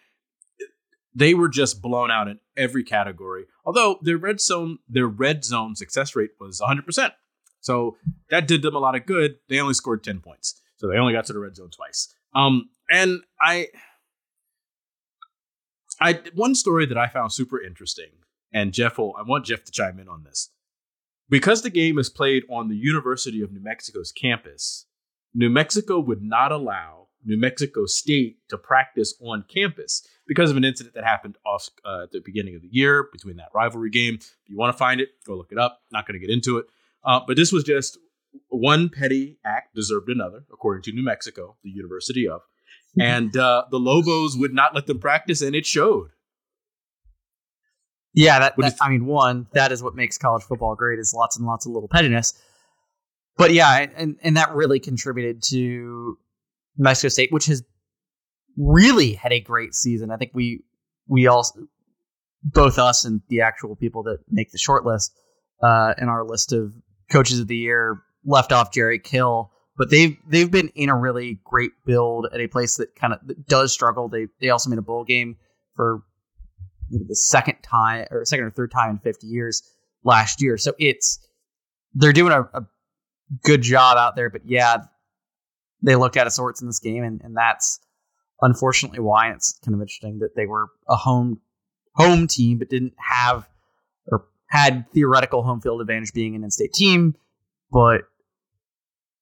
they 1.14 1.34
were 1.34 1.48
just 1.48 1.82
blown 1.82 2.10
out 2.10 2.28
in 2.28 2.38
every 2.56 2.84
category. 2.84 3.44
Although 3.64 3.98
their 4.02 4.16
red 4.16 4.40
zone 4.40 4.78
their 4.88 5.06
red 5.06 5.44
zone 5.44 5.74
success 5.76 6.14
rate 6.14 6.30
was 6.38 6.60
100%. 6.60 7.12
So 7.60 7.96
that 8.30 8.48
did 8.48 8.62
them 8.62 8.74
a 8.74 8.78
lot 8.78 8.94
of 8.94 9.06
good. 9.06 9.36
They 9.48 9.60
only 9.60 9.74
scored 9.74 10.02
10 10.02 10.20
points. 10.20 10.60
So 10.76 10.88
they 10.88 10.96
only 10.96 11.12
got 11.12 11.26
to 11.26 11.32
the 11.32 11.40
red 11.40 11.56
zone 11.56 11.70
twice. 11.70 12.14
Um 12.34 12.70
and 12.88 13.20
I 13.40 13.68
I 16.00 16.20
one 16.34 16.54
story 16.54 16.86
that 16.86 16.98
I 16.98 17.08
found 17.08 17.32
super 17.32 17.60
interesting 17.60 18.10
and 18.52 18.72
Geoff 18.72 18.98
will 18.98 19.14
I 19.18 19.22
want 19.22 19.46
Geoff 19.46 19.64
to 19.64 19.72
chime 19.72 19.98
in 19.98 20.08
on 20.08 20.24
this. 20.24 20.50
Because 21.28 21.62
the 21.62 21.70
game 21.70 21.98
is 21.98 22.10
played 22.10 22.42
on 22.50 22.68
the 22.68 22.76
University 22.76 23.40
of 23.40 23.52
New 23.52 23.62
Mexico's 23.62 24.10
campus, 24.10 24.86
New 25.32 25.48
Mexico 25.48 26.00
would 26.00 26.22
not 26.22 26.50
allow 26.50 27.06
New 27.24 27.38
Mexico 27.38 27.86
State 27.86 28.38
to 28.48 28.58
practice 28.58 29.14
on 29.20 29.44
campus 29.48 30.04
because 30.26 30.50
of 30.50 30.56
an 30.56 30.64
incident 30.64 30.94
that 30.94 31.04
happened 31.04 31.36
off 31.46 31.68
uh, 31.84 32.04
at 32.04 32.10
the 32.10 32.20
beginning 32.20 32.56
of 32.56 32.62
the 32.62 32.68
year 32.72 33.08
between 33.12 33.36
that 33.36 33.50
rivalry 33.54 33.90
game. 33.90 34.14
If 34.14 34.48
you 34.48 34.56
want 34.56 34.74
to 34.74 34.78
find 34.78 35.00
it, 35.00 35.10
go 35.24 35.36
look 35.36 35.52
it 35.52 35.58
up. 35.58 35.82
Not 35.92 36.06
going 36.06 36.18
to 36.18 36.26
get 36.26 36.32
into 36.32 36.58
it. 36.58 36.66
Uh, 37.04 37.20
but 37.24 37.36
this 37.36 37.52
was 37.52 37.62
just 37.62 37.98
one 38.48 38.88
petty 38.88 39.38
act 39.44 39.74
deserved 39.74 40.08
another, 40.08 40.44
according 40.52 40.82
to 40.84 40.92
New 40.92 41.04
Mexico, 41.04 41.56
the 41.62 41.70
University 41.70 42.26
of. 42.26 42.40
And 42.98 43.36
uh, 43.36 43.64
the 43.70 43.78
Lobos 43.78 44.36
would 44.36 44.52
not 44.52 44.74
let 44.74 44.86
them 44.86 44.98
practice, 44.98 45.42
and 45.42 45.54
it 45.54 45.64
showed. 45.64 46.08
Yeah, 48.12 48.40
that, 48.40 48.54
that 48.58 48.76
I 48.80 48.88
mean, 48.88 49.06
one 49.06 49.46
that 49.52 49.70
is 49.70 49.82
what 49.82 49.94
makes 49.94 50.18
college 50.18 50.42
football 50.42 50.74
great 50.74 50.98
is 50.98 51.14
lots 51.14 51.36
and 51.36 51.46
lots 51.46 51.66
of 51.66 51.72
little 51.72 51.88
pettiness. 51.88 52.34
But 53.36 53.52
yeah, 53.52 53.86
and 53.96 54.16
and 54.22 54.36
that 54.36 54.52
really 54.54 54.80
contributed 54.80 55.42
to 55.44 56.18
Mexico 56.76 57.08
State, 57.08 57.32
which 57.32 57.46
has 57.46 57.62
really 58.56 59.12
had 59.12 59.32
a 59.32 59.40
great 59.40 59.74
season. 59.74 60.10
I 60.10 60.16
think 60.16 60.32
we 60.34 60.64
we 61.06 61.28
all 61.28 61.46
both 62.42 62.78
us 62.78 63.04
and 63.04 63.20
the 63.28 63.42
actual 63.42 63.76
people 63.76 64.02
that 64.04 64.18
make 64.28 64.50
the 64.50 64.58
short 64.58 64.84
list 64.84 65.12
uh, 65.62 65.94
in 65.98 66.08
our 66.08 66.24
list 66.24 66.52
of 66.52 66.74
coaches 67.12 67.38
of 67.38 67.46
the 67.46 67.56
year 67.56 68.02
left 68.24 68.52
off 68.52 68.72
Jerry 68.72 68.98
Kill, 68.98 69.52
but 69.80 69.88
they've 69.88 70.18
they've 70.28 70.50
been 70.50 70.68
in 70.74 70.90
a 70.90 70.94
really 70.94 71.40
great 71.42 71.70
build 71.86 72.26
at 72.34 72.38
a 72.38 72.46
place 72.48 72.76
that 72.76 72.94
kind 72.94 73.14
of 73.14 73.20
does 73.46 73.72
struggle. 73.72 74.10
They 74.10 74.26
they 74.38 74.50
also 74.50 74.68
made 74.68 74.78
a 74.78 74.82
bowl 74.82 75.04
game 75.04 75.38
for 75.74 76.02
the 76.90 77.16
second 77.16 77.56
time 77.62 78.06
or 78.10 78.26
second 78.26 78.44
or 78.44 78.50
third 78.50 78.70
time 78.70 78.90
in 78.90 78.98
50 78.98 79.26
years 79.26 79.62
last 80.04 80.42
year. 80.42 80.58
So 80.58 80.74
it's 80.78 81.26
they're 81.94 82.12
doing 82.12 82.30
a, 82.30 82.42
a 82.52 82.66
good 83.42 83.62
job 83.62 83.96
out 83.96 84.16
there, 84.16 84.28
but 84.28 84.42
yeah, 84.44 84.82
they 85.80 85.96
looked 85.96 86.18
out 86.18 86.26
of 86.26 86.34
sorts 86.34 86.60
in 86.60 86.66
this 86.66 86.80
game, 86.80 87.02
and, 87.02 87.22
and 87.22 87.34
that's 87.34 87.80
unfortunately 88.42 89.00
why. 89.00 89.30
It's 89.30 89.58
kind 89.64 89.74
of 89.74 89.80
interesting 89.80 90.18
that 90.18 90.36
they 90.36 90.44
were 90.44 90.66
a 90.90 90.96
home 90.96 91.40
home 91.94 92.26
team, 92.26 92.58
but 92.58 92.68
didn't 92.68 92.96
have 92.98 93.48
or 94.08 94.26
had 94.46 94.84
theoretical 94.92 95.42
home 95.42 95.62
field 95.62 95.80
advantage 95.80 96.12
being 96.12 96.36
an 96.36 96.44
in-state 96.44 96.74
team, 96.74 97.16
but 97.72 98.02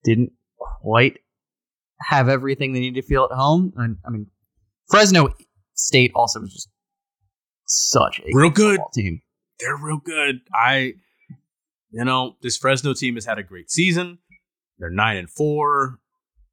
didn't 0.02 0.32
quite 0.58 1.18
have 2.00 2.28
everything 2.28 2.72
they 2.72 2.80
need 2.80 2.94
to 2.94 3.02
feel 3.02 3.28
at 3.30 3.36
home. 3.36 3.72
And 3.76 3.96
I 4.06 4.10
mean, 4.10 4.26
Fresno 4.88 5.34
State 5.74 6.12
also 6.14 6.40
was 6.40 6.52
just 6.52 6.68
such 7.64 8.20
a 8.20 8.30
real 8.32 8.50
good 8.50 8.80
team. 8.94 9.20
They're 9.60 9.76
real 9.76 9.98
good. 9.98 10.40
I, 10.54 10.94
you 11.90 12.04
know, 12.04 12.36
this 12.42 12.56
Fresno 12.56 12.94
team 12.94 13.14
has 13.14 13.24
had 13.24 13.38
a 13.38 13.42
great 13.42 13.70
season. 13.70 14.18
They're 14.78 14.90
nine 14.90 15.16
and 15.16 15.28
four. 15.28 15.98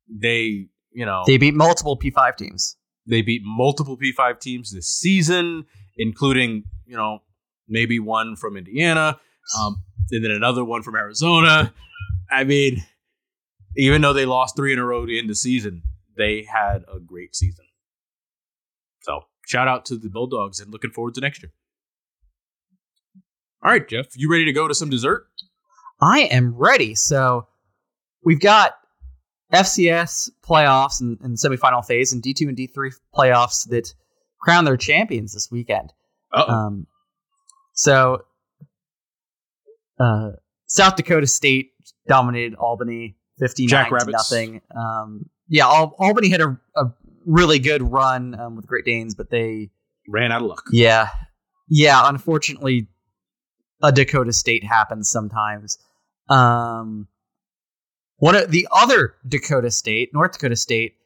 They, 0.10 0.68
you 0.92 1.06
know, 1.06 1.24
they 1.26 1.38
beat 1.38 1.54
multiple 1.54 1.98
P5 1.98 2.38
teams. 2.38 2.78
They 3.08 3.22
beat 3.22 3.42
multiple 3.44 3.98
P5 3.98 4.40
teams 4.40 4.74
this 4.74 4.88
season, 4.88 5.66
including, 5.98 6.64
you 6.86 6.98
know, 6.98 7.20
maybe 7.68 8.00
one 8.00 8.36
from 8.36 8.58
Indiana, 8.58 9.20
um, 9.60 9.84
and 10.12 10.24
then 10.24 10.32
another 10.32 10.64
one 10.64 10.82
from 10.82 10.96
Arizona. 10.96 11.74
I 12.32 12.44
mean, 12.44 12.84
even 13.76 14.02
though 14.02 14.14
they 14.14 14.26
lost 14.26 14.56
three 14.56 14.74
in 14.74 14.80
a 14.80 14.86
row 14.86 15.06
to 15.06 15.18
end 15.18 15.30
the 15.30 15.36
season, 15.36 15.84
they 16.18 16.44
had 16.44 16.84
a 16.94 17.00
great 17.00 17.36
season. 17.36 17.66
So 19.02 19.22
shout 19.46 19.68
out 19.68 19.86
to 19.86 19.98
the 19.98 20.10
Bulldogs 20.10 20.60
and 20.60 20.72
looking 20.72 20.92
forward 20.92 21.16
to 21.16 21.22
next 21.22 21.44
year. 21.44 21.52
All 23.64 23.72
right, 23.72 23.88
Geoff, 23.88 24.16
you 24.16 24.32
ready 24.32 24.46
to 24.46 24.54
go 24.54 24.68
to 24.68 24.76
some 24.76 24.90
dessert? 24.90 25.28
I 26.00 26.22
am 26.22 26.56
ready. 26.56 26.96
So 26.96 27.48
we've 28.24 28.40
got 28.40 28.74
FCS 29.54 30.30
playoffs 30.48 31.02
and, 31.02 31.20
and 31.22 31.38
semifinal 31.38 31.86
phase 31.86 32.14
and 32.14 32.22
D2 32.22 32.50
and 32.50 32.58
D3 32.58 32.94
playoffs 33.16 33.68
that 33.70 33.94
crown 34.40 34.66
their 34.66 34.78
champions 34.78 35.34
this 35.34 35.50
weekend. 35.52 35.94
Um, 36.32 36.88
so 37.74 38.26
uh, 40.00 40.32
South 40.68 40.96
Dakota 40.96 41.28
State 41.28 41.72
dominated 42.08 42.56
Albany 42.56 43.16
59 43.40 43.90
to 43.90 44.12
nothing. 44.12 44.62
Um, 44.76 45.30
yeah, 45.48 45.66
Al- 45.66 45.96
Albany 46.00 46.30
had 46.30 46.42
a, 46.42 46.58
a, 46.76 46.86
really 47.26 47.58
good 47.58 47.82
run 47.82 48.40
um, 48.40 48.56
with 48.56 48.68
Great 48.68 48.86
Danes, 48.86 49.16
but 49.16 49.32
they 49.32 49.72
ran 50.08 50.32
out 50.32 50.44
of 50.44 50.48
luck. 50.48 50.64
Yeah. 50.72 51.10
Yeah, 51.68 52.08
unfortunately, 52.08 52.88
a 53.82 53.92
Dakota 53.92 54.32
State 54.32 54.64
happens 54.64 55.10
sometimes. 55.10 55.80
Um, 56.30 57.08
one 58.18 58.36
of 58.36 58.52
the 58.52 58.68
other 58.72 59.16
Dakota 59.28 59.72
State, 59.72 60.12
North 60.14 60.34
Dakota 60.34 60.56
State, 60.56 60.98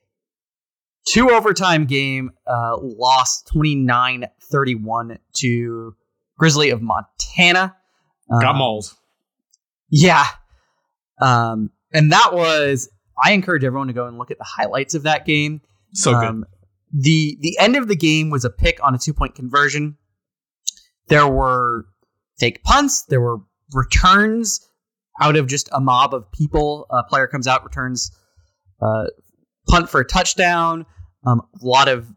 two 1.07 1.31
overtime 1.31 1.85
game, 1.85 2.31
uh, 2.45 2.77
lost 2.77 3.47
29 3.47 4.25
31 4.51 5.19
to 5.37 5.95
Grizzly 6.37 6.69
of 6.69 6.81
Montana. 6.81 7.75
Um, 8.31 8.41
Got 8.41 8.55
mauled. 8.55 8.93
Yeah. 9.89 10.25
Um, 11.21 11.71
and 11.93 12.11
that 12.11 12.33
was, 12.33 12.89
I 13.23 13.31
encourage 13.33 13.63
everyone 13.63 13.87
to 13.87 13.93
go 13.93 14.07
and 14.07 14.17
look 14.17 14.31
at 14.31 14.37
the 14.37 14.45
highlights 14.45 14.93
of 14.93 15.03
that 15.03 15.25
game. 15.25 15.61
So 15.93 16.13
um, 16.13 16.41
good. 16.41 17.03
The, 17.03 17.37
the 17.41 17.57
end 17.59 17.75
of 17.75 17.87
the 17.87 17.95
game 17.95 18.29
was 18.29 18.45
a 18.45 18.49
pick 18.49 18.79
on 18.83 18.95
a 18.95 18.97
two 18.97 19.13
point 19.13 19.35
conversion. 19.35 19.97
There 21.07 21.27
were 21.27 21.85
fake 22.39 22.63
punts, 22.63 23.03
there 23.05 23.21
were 23.21 23.37
returns 23.73 24.61
out 25.21 25.35
of 25.35 25.47
just 25.47 25.69
a 25.71 25.79
mob 25.79 26.13
of 26.13 26.31
people. 26.31 26.87
A 26.89 27.03
player 27.03 27.27
comes 27.27 27.47
out, 27.47 27.63
returns 27.63 28.11
uh, 28.81 29.05
punt 29.67 29.89
for 29.89 30.01
a 30.01 30.05
touchdown. 30.05 30.85
Um, 31.25 31.41
a 31.61 31.65
lot 31.65 31.87
of 31.87 32.07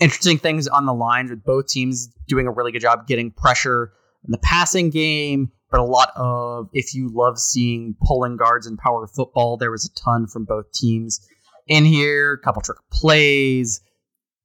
interesting 0.00 0.38
things 0.38 0.68
on 0.68 0.86
the 0.86 0.94
line 0.94 1.28
with 1.28 1.44
both 1.44 1.66
teams 1.68 2.08
doing 2.28 2.46
a 2.46 2.50
really 2.50 2.72
good 2.72 2.82
job 2.82 3.06
getting 3.06 3.30
pressure 3.30 3.92
in 4.24 4.30
the 4.30 4.38
passing 4.38 4.90
game, 4.90 5.50
but 5.74 5.80
a 5.80 5.84
lot 5.84 6.12
of 6.14 6.68
if 6.72 6.94
you 6.94 7.10
love 7.12 7.36
seeing 7.36 7.96
pulling 8.00 8.36
guards 8.36 8.64
and 8.64 8.78
power 8.78 9.08
football, 9.08 9.56
there 9.56 9.72
was 9.72 9.84
a 9.84 10.00
ton 10.00 10.28
from 10.28 10.44
both 10.44 10.70
teams 10.72 11.26
in 11.66 11.84
here. 11.84 12.34
A 12.34 12.38
couple 12.38 12.62
trick 12.62 12.78
plays. 12.92 13.80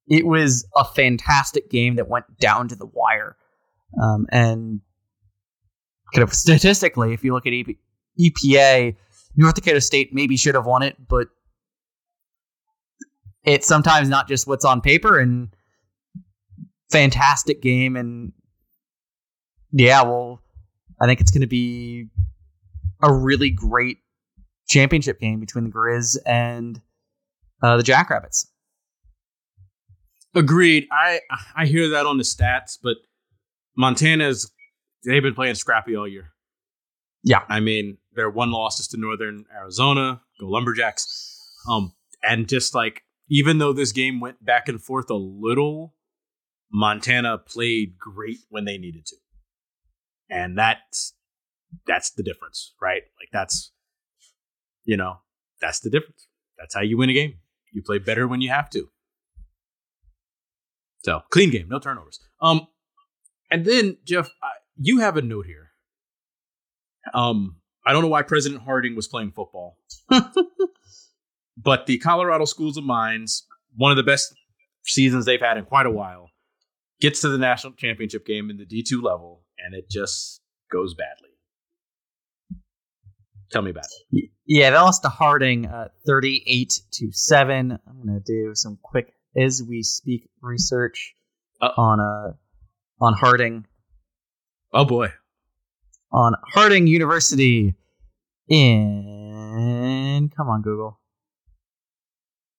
It 0.07 0.25
was 0.25 0.67
a 0.75 0.83
fantastic 0.83 1.69
game 1.69 1.97
that 1.97 2.09
went 2.09 2.25
down 2.39 2.67
to 2.69 2.75
the 2.75 2.87
wire, 2.87 3.37
um, 4.01 4.25
and 4.31 4.81
kind 6.15 6.23
of 6.23 6.33
statistically, 6.33 7.13
if 7.13 7.23
you 7.23 7.31
look 7.31 7.45
at 7.45 7.53
EP, 7.53 7.75
EPA, 8.19 8.95
North 9.35 9.53
Dakota 9.53 9.81
State 9.81 10.11
maybe 10.11 10.35
should 10.35 10.55
have 10.55 10.65
won 10.65 10.81
it, 10.81 10.95
but 11.07 11.27
it's 13.43 13.67
sometimes 13.67 14.09
not 14.09 14.27
just 14.27 14.47
what's 14.47 14.65
on 14.65 14.81
paper. 14.81 15.19
And 15.19 15.49
fantastic 16.89 17.61
game, 17.61 17.95
and 17.95 18.31
yeah, 19.71 20.01
well, 20.01 20.41
I 21.01 21.05
think 21.05 21.21
it's 21.21 21.31
going 21.31 21.41
to 21.41 21.47
be 21.47 22.07
a 23.01 23.13
really 23.13 23.49
great 23.49 23.99
championship 24.67 25.19
game 25.19 25.39
between 25.39 25.63
the 25.63 25.69
Grizz 25.69 26.17
and 26.25 26.81
uh, 27.61 27.77
the 27.77 27.83
Jackrabbits. 27.83 28.47
Agreed. 30.35 30.87
I 30.91 31.21
I 31.55 31.65
hear 31.65 31.89
that 31.89 32.05
on 32.05 32.17
the 32.17 32.23
stats, 32.23 32.77
but 32.81 32.97
Montana's 33.75 34.51
they've 35.05 35.23
been 35.23 35.33
playing 35.33 35.55
scrappy 35.55 35.95
all 35.95 36.07
year. 36.07 36.31
Yeah, 37.23 37.41
I 37.49 37.59
mean 37.59 37.97
their 38.13 38.29
one 38.29 38.51
loss 38.51 38.79
is 38.79 38.87
to 38.89 38.97
Northern 38.97 39.45
Arizona, 39.55 40.21
go 40.39 40.47
Lumberjacks, 40.47 41.57
um, 41.69 41.93
and 42.23 42.47
just 42.47 42.75
like 42.75 43.03
even 43.29 43.57
though 43.57 43.73
this 43.73 43.91
game 43.91 44.19
went 44.19 44.43
back 44.43 44.69
and 44.69 44.81
forth 44.81 45.09
a 45.09 45.15
little, 45.15 45.95
Montana 46.71 47.37
played 47.37 47.97
great 47.97 48.37
when 48.49 48.65
they 48.65 48.77
needed 48.77 49.05
to, 49.07 49.15
and 50.29 50.57
that's 50.57 51.13
that's 51.85 52.11
the 52.11 52.23
difference, 52.23 52.73
right? 52.81 53.03
Like 53.19 53.29
that's 53.31 53.71
you 54.83 54.97
know 54.97 55.17
that's 55.61 55.79
the 55.79 55.89
difference. 55.89 56.27
That's 56.57 56.75
how 56.75 56.81
you 56.81 56.97
win 56.97 57.09
a 57.09 57.13
game. 57.13 57.35
You 57.71 57.81
play 57.83 57.99
better 57.99 58.27
when 58.27 58.41
you 58.41 58.49
have 58.49 58.69
to. 58.71 58.89
So 61.03 61.21
clean 61.29 61.49
game, 61.49 61.67
no 61.69 61.79
turnovers. 61.79 62.19
Um, 62.41 62.67
and 63.49 63.65
then 63.65 63.97
Geoff, 64.05 64.29
I, 64.43 64.49
you 64.77 64.99
have 64.99 65.17
a 65.17 65.21
note 65.21 65.45
here. 65.45 65.69
Um, 67.13 67.57
I 67.85 67.93
don't 67.93 68.01
know 68.01 68.09
why 68.09 68.21
President 68.23 68.61
Harding 68.61 68.95
was 68.95 69.07
playing 69.07 69.31
football, 69.31 69.77
but 71.57 71.85
the 71.85 71.97
Colorado 71.97 72.45
Schools 72.45 72.77
of 72.77 72.83
Mines, 72.83 73.47
one 73.75 73.91
of 73.91 73.97
the 73.97 74.03
best 74.03 74.33
seasons 74.83 75.25
they've 75.25 75.39
had 75.39 75.57
in 75.57 75.65
quite 75.65 75.85
a 75.85 75.91
while, 75.91 76.29
gets 76.99 77.21
to 77.21 77.29
the 77.29 77.37
national 77.37 77.73
championship 77.73 78.25
game 78.25 78.49
in 78.49 78.57
the 78.57 78.65
D2 78.65 79.01
level, 79.01 79.43
and 79.65 79.73
it 79.75 79.89
just 79.89 80.41
goes 80.71 80.93
badly. 80.93 81.29
Tell 83.51 83.61
me 83.63 83.71
about 83.71 83.85
it. 84.11 84.29
Yeah, 84.45 84.69
they 84.69 84.75
lost 84.77 85.01
to 85.03 85.09
Harding 85.09 85.65
uh, 85.65 85.87
38 86.05 86.81
to 86.93 87.11
7. 87.11 87.71
I'm 87.71 88.05
going 88.05 88.21
to 88.21 88.23
do 88.23 88.51
some 88.53 88.77
quick 88.81 89.13
as 89.35 89.61
we 89.67 89.81
speak 89.83 90.29
research 90.41 91.13
Uh, 91.61 91.69
on 91.77 91.99
uh 91.99 92.33
on 93.01 93.13
Harding 93.13 93.65
oh 94.73 94.85
boy. 94.85 95.11
on 96.11 96.33
Harding 96.53 96.87
University 96.87 97.75
in 98.47 100.29
come 100.35 100.47
on 100.49 100.61
Google. 100.61 100.99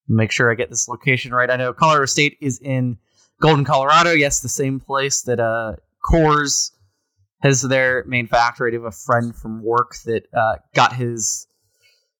Make 0.09 0.32
sure 0.32 0.51
I 0.51 0.55
get 0.55 0.70
this 0.70 0.88
location 0.88 1.32
right. 1.32 1.51
I 1.51 1.57
know 1.57 1.72
Colorado 1.72 2.07
State 2.07 2.38
is 2.40 2.59
in 2.61 2.98
Golden, 3.40 3.64
Colorado. 3.64 4.11
Yes, 4.11 4.40
the 4.40 4.48
same 4.48 4.80
place 4.80 5.22
that 5.22 5.38
uh 5.40 5.76
Coors 6.05 6.70
has 7.43 7.62
their 7.62 8.05
main 8.07 8.26
factory. 8.26 8.72
I 8.72 8.74
have 8.74 8.84
a 8.84 8.91
friend 8.91 9.34
from 9.34 9.62
work 9.62 9.97
that 10.05 10.24
uh, 10.36 10.57
got 10.74 10.95
his 10.95 11.47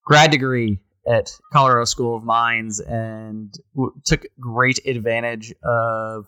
grad 0.05 0.31
degree 0.31 0.79
at 1.07 1.31
Colorado 1.51 1.85
School 1.85 2.15
of 2.15 2.23
Mines 2.23 2.79
and 2.79 3.53
w- 3.75 3.93
took 4.05 4.25
great 4.39 4.79
advantage 4.85 5.53
of 5.63 6.25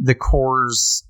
the 0.00 0.14
Coors 0.14 1.02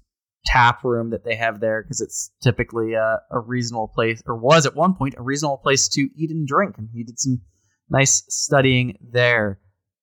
tap 0.47 0.83
room 0.85 1.11
that 1.11 1.25
they 1.25 1.37
have 1.37 1.61
there 1.61 1.83
because 1.83 2.01
it's 2.01 2.31
typically 2.43 2.95
a, 2.95 3.21
a 3.31 3.39
reasonable 3.39 3.89
place, 3.89 4.23
or 4.27 4.37
was 4.37 4.67
at 4.67 4.75
one 4.75 4.95
point 4.95 5.15
a 5.19 5.23
reasonable 5.23 5.59
place 5.59 5.89
to 5.89 6.09
eat 6.17 6.31
and 6.31 6.47
drink. 6.47 6.77
And 6.79 6.89
he 6.93 7.05
did 7.05 7.19
some 7.19 7.43
nice 7.89 8.25
studying 8.29 8.99
there. 9.13 9.61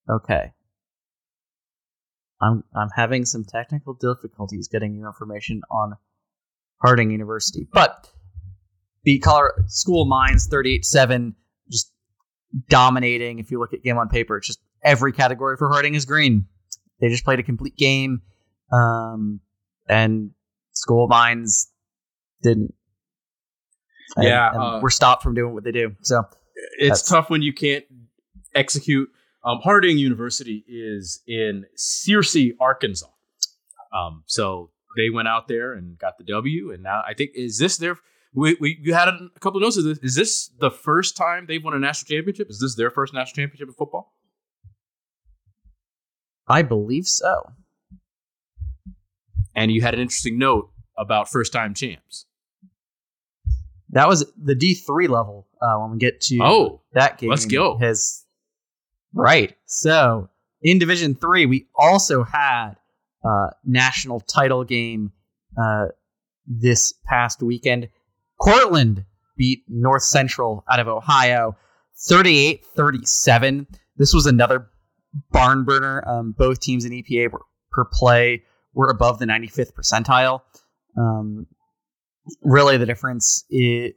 Okay. 0.10 0.52
I'm 2.42 2.64
I'm 2.76 2.90
having 2.96 3.26
some 3.26 3.46
technical 3.46 3.96
difficulties 3.96 4.68
getting 4.68 4.94
you 4.94 5.08
information 5.08 5.62
on 5.72 5.96
Harding 6.82 7.12
University, 7.12 7.68
but 7.72 8.08
the 9.04 9.20
Colorado 9.20 9.64
School 9.68 10.04
of 10.04 10.08
Mines 10.08 10.48
38-7 10.50 11.34
just 11.72 11.92
dominating. 12.70 13.40
If 13.40 13.52
you 13.52 13.60
look 13.60 13.74
at 13.74 13.84
game 13.84 13.98
on 13.98 14.10
paper, 14.10 14.38
it's 14.38 14.48
just 14.48 14.60
every 14.84 15.12
category 15.14 15.58
for 15.58 15.70
Harding 15.72 15.96
is 15.96 16.06
green. 16.06 16.46
They 17.00 17.10
just 17.10 17.24
played 17.24 17.40
a 17.40 17.44
complete 17.44 17.78
game, 17.78 18.22
um, 18.72 19.40
and 19.88 20.32
School 20.74 21.04
of 21.06 21.10
Mines 21.10 21.72
didn't. 22.44 22.74
And- 24.16 24.26
Yeah, 24.26 24.50
and 24.52 24.62
uh, 24.62 24.80
we're 24.82 24.90
stopped 24.90 25.24
from 25.24 25.36
doing 25.36 25.54
what 25.54 25.64
they 25.64 25.72
do. 25.72 25.96
So 26.02 26.24
It's 26.80 27.02
tough 27.08 27.30
when 27.30 27.42
you 27.42 27.54
can't 27.54 27.86
execute. 28.56 29.10
Um, 29.44 29.60
Harding 29.64 29.98
University 29.98 30.64
is 30.68 31.22
in 31.28 31.66
Searcy, 31.78 32.52
Arkansas. 32.60 33.08
Um, 33.94 34.24
so 34.26 34.72
they 34.98 35.10
went 35.10 35.30
out 35.30 35.48
there 35.48 35.72
and 35.74 35.98
got 35.98 36.18
the 36.18 36.26
W, 36.26 36.74
and 36.74 36.84
now 36.84 37.02
I 37.08 37.14
think 37.14 37.32
is 37.36 37.58
this 37.58 37.78
their. 37.78 37.98
We, 38.34 38.58
we 38.60 38.78
you 38.82 38.94
had 38.94 39.08
a 39.08 39.40
couple 39.40 39.58
of 39.58 39.62
notes 39.64 39.78
of 39.78 39.86
this. 39.86 40.00
Is 40.00 40.16
this 40.16 40.52
the 40.60 40.70
first 40.70 41.16
time 41.16 41.46
they've 41.48 41.64
won 41.64 41.74
a 41.74 41.80
national 41.80 42.10
championship? 42.10 42.50
Is 42.50 42.60
this 42.60 42.76
their 42.76 42.92
first 42.92 43.14
national 43.14 43.36
championship 43.36 43.70
in 43.70 43.74
football? 43.74 44.14
I 46.48 46.62
believe 46.62 47.08
so. 47.08 47.54
And 49.56 49.72
you 49.72 49.82
had 49.82 49.94
an 49.94 50.02
interesting 50.02 50.38
note 50.38 50.70
about 50.98 51.30
first 51.30 51.54
time 51.54 51.74
champs. 51.74 52.26
That 53.92 54.08
was 54.08 54.26
the 54.42 54.56
D 54.56 54.74
three 54.74 55.08
level. 55.08 55.48
Uh, 55.62 55.78
when 55.80 55.92
we 55.92 55.98
get 55.98 56.22
to 56.22 56.40
Oh, 56.42 56.82
that 56.94 57.18
game, 57.18 57.30
let's 57.30 57.46
go. 57.46 57.78
Has 57.78 58.26
right. 59.14 59.56
So 59.66 60.30
in 60.62 60.78
Division 60.78 61.16
Three, 61.16 61.46
we 61.46 61.68
also 61.74 62.24
had 62.24 62.74
uh, 63.28 63.48
national 63.66 64.20
title 64.22 64.64
game 64.64 65.12
uh, 65.62 65.88
this 66.46 66.94
past 67.06 67.42
weekend. 67.42 67.90
Cortland 68.40 69.06
beat 69.38 69.64
North 69.68 70.04
Central 70.04 70.64
out 70.70 70.80
of 70.80 70.88
Ohio 70.88 71.58
38-37. 72.10 73.66
This 73.98 74.14
was 74.14 74.26
another 74.26 74.70
barn 75.32 75.64
burner. 75.64 76.04
Um, 76.08 76.36
both 76.38 76.60
teams 76.60 76.86
in 76.86 76.92
EPA 76.92 77.32
were, 77.32 77.42
per 77.72 77.86
play 77.92 78.44
were 78.74 78.90
above 78.90 79.20
the 79.20 79.26
95th 79.26 79.74
percentile. 79.74 80.42
Um, 80.98 81.48
really, 82.42 82.78
the 82.78 82.86
difference 82.86 83.44
is 83.50 83.94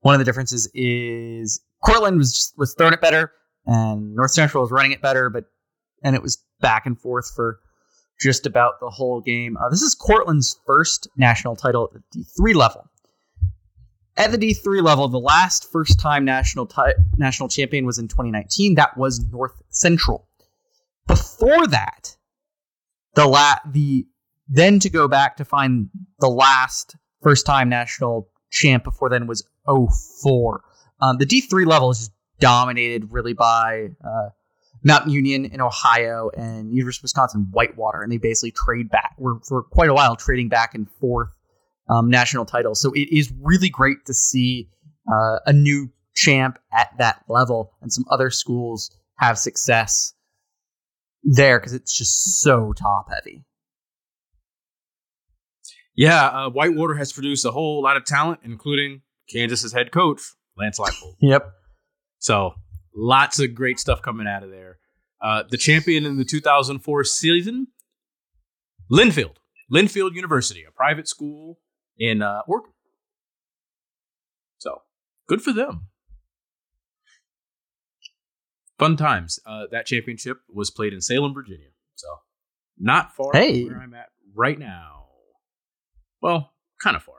one 0.00 0.14
of 0.14 0.18
the 0.18 0.24
differences 0.24 0.70
is 0.74 1.62
Cortland 1.84 2.18
was 2.18 2.32
just, 2.32 2.58
was 2.58 2.74
throwing 2.74 2.92
it 2.92 3.00
better, 3.00 3.32
and 3.66 4.14
North 4.14 4.32
Central 4.32 4.62
was 4.62 4.70
running 4.70 4.92
it 4.92 5.00
better, 5.00 5.30
but 5.30 5.44
and 6.02 6.16
it 6.16 6.22
was 6.22 6.44
back 6.60 6.86
and 6.86 7.00
forth 7.00 7.30
for 7.34 7.60
just 8.22 8.46
about 8.46 8.80
the 8.80 8.90
whole 8.90 9.20
game. 9.20 9.56
Uh, 9.56 9.68
this 9.68 9.82
is 9.82 9.94
Cortland's 9.94 10.58
first 10.66 11.08
national 11.16 11.56
title 11.56 11.90
at 11.94 12.00
the 12.12 12.24
D3 12.24 12.54
level. 12.54 12.88
At 14.16 14.30
the 14.30 14.38
D3 14.38 14.82
level, 14.82 15.08
the 15.08 15.18
last 15.18 15.70
first 15.72 15.98
time 15.98 16.24
national 16.24 16.66
ti- 16.66 16.94
national 17.16 17.48
champion 17.48 17.86
was 17.86 17.98
in 17.98 18.08
2019. 18.08 18.74
That 18.74 18.96
was 18.96 19.24
North 19.32 19.60
Central. 19.70 20.28
Before 21.06 21.66
that, 21.68 22.16
the 23.14 23.26
la- 23.26 23.58
the 23.66 24.06
then 24.48 24.78
to 24.80 24.90
go 24.90 25.08
back 25.08 25.38
to 25.38 25.44
find 25.44 25.88
the 26.20 26.28
last 26.28 26.94
first 27.22 27.46
time 27.46 27.68
national 27.68 28.28
champ 28.50 28.84
before 28.84 29.08
then 29.08 29.26
was 29.26 29.46
04. 29.66 30.62
Um, 31.00 31.16
the 31.18 31.26
D3 31.26 31.66
level 31.66 31.90
is 31.90 32.10
dominated 32.38 33.10
really 33.10 33.32
by 33.32 33.88
uh, 34.04 34.28
Mountain 34.84 35.12
Union 35.12 35.44
in 35.44 35.60
Ohio 35.60 36.30
and 36.36 36.72
University 36.72 37.00
of 37.00 37.04
Wisconsin 37.04 37.48
Whitewater, 37.52 38.02
and 38.02 38.10
they 38.10 38.18
basically 38.18 38.52
trade 38.52 38.90
back. 38.90 39.14
We're 39.18 39.38
for 39.40 39.62
quite 39.62 39.90
a 39.90 39.94
while 39.94 40.16
trading 40.16 40.48
back 40.48 40.74
and 40.74 40.90
forth 41.00 41.30
um, 41.88 42.10
national 42.10 42.44
titles. 42.44 42.80
So 42.80 42.92
it 42.92 43.08
is 43.16 43.32
really 43.40 43.68
great 43.68 44.06
to 44.06 44.14
see 44.14 44.68
uh, 45.10 45.38
a 45.46 45.52
new 45.52 45.90
champ 46.14 46.58
at 46.72 46.88
that 46.98 47.22
level 47.28 47.72
and 47.80 47.92
some 47.92 48.04
other 48.10 48.30
schools 48.30 48.90
have 49.16 49.38
success 49.38 50.14
there 51.22 51.58
because 51.58 51.72
it's 51.72 51.96
just 51.96 52.40
so 52.40 52.72
top 52.72 53.06
heavy. 53.10 53.44
Yeah, 55.94 56.26
uh, 56.26 56.50
Whitewater 56.50 56.94
has 56.94 57.12
produced 57.12 57.44
a 57.44 57.50
whole 57.50 57.82
lot 57.82 57.96
of 57.96 58.04
talent, 58.04 58.40
including 58.44 59.02
Kansas's 59.30 59.72
head 59.72 59.92
coach 59.92 60.20
Lance 60.56 60.78
Leipold. 60.78 61.16
Yep. 61.20 61.50
So 62.18 62.54
lots 62.94 63.38
of 63.38 63.54
great 63.54 63.78
stuff 63.78 64.02
coming 64.02 64.26
out 64.26 64.42
of 64.42 64.50
there. 64.50 64.78
Uh, 65.20 65.44
the 65.48 65.56
champion 65.56 66.04
in 66.04 66.16
the 66.16 66.24
2004 66.24 67.04
season, 67.04 67.68
Linfield, 68.90 69.36
Linfield 69.72 70.14
University, 70.14 70.64
a 70.66 70.70
private 70.72 71.06
school 71.08 71.58
in 71.98 72.22
uh, 72.22 72.40
Oregon. 72.48 72.72
So 74.58 74.82
good 75.28 75.40
for 75.42 75.52
them. 75.52 75.88
Fun 78.78 78.96
times. 78.96 79.38
Uh, 79.46 79.64
that 79.70 79.86
championship 79.86 80.38
was 80.52 80.70
played 80.70 80.92
in 80.92 81.00
Salem, 81.00 81.32
Virginia. 81.34 81.68
So 81.94 82.08
not 82.78 83.14
far 83.14 83.30
Hey. 83.32 83.64
from 83.64 83.74
where 83.74 83.82
I'm 83.82 83.94
at 83.94 84.08
right 84.34 84.58
now. 84.58 85.06
Well, 86.20 86.52
kind 86.82 86.96
of 86.96 87.02
far. 87.02 87.14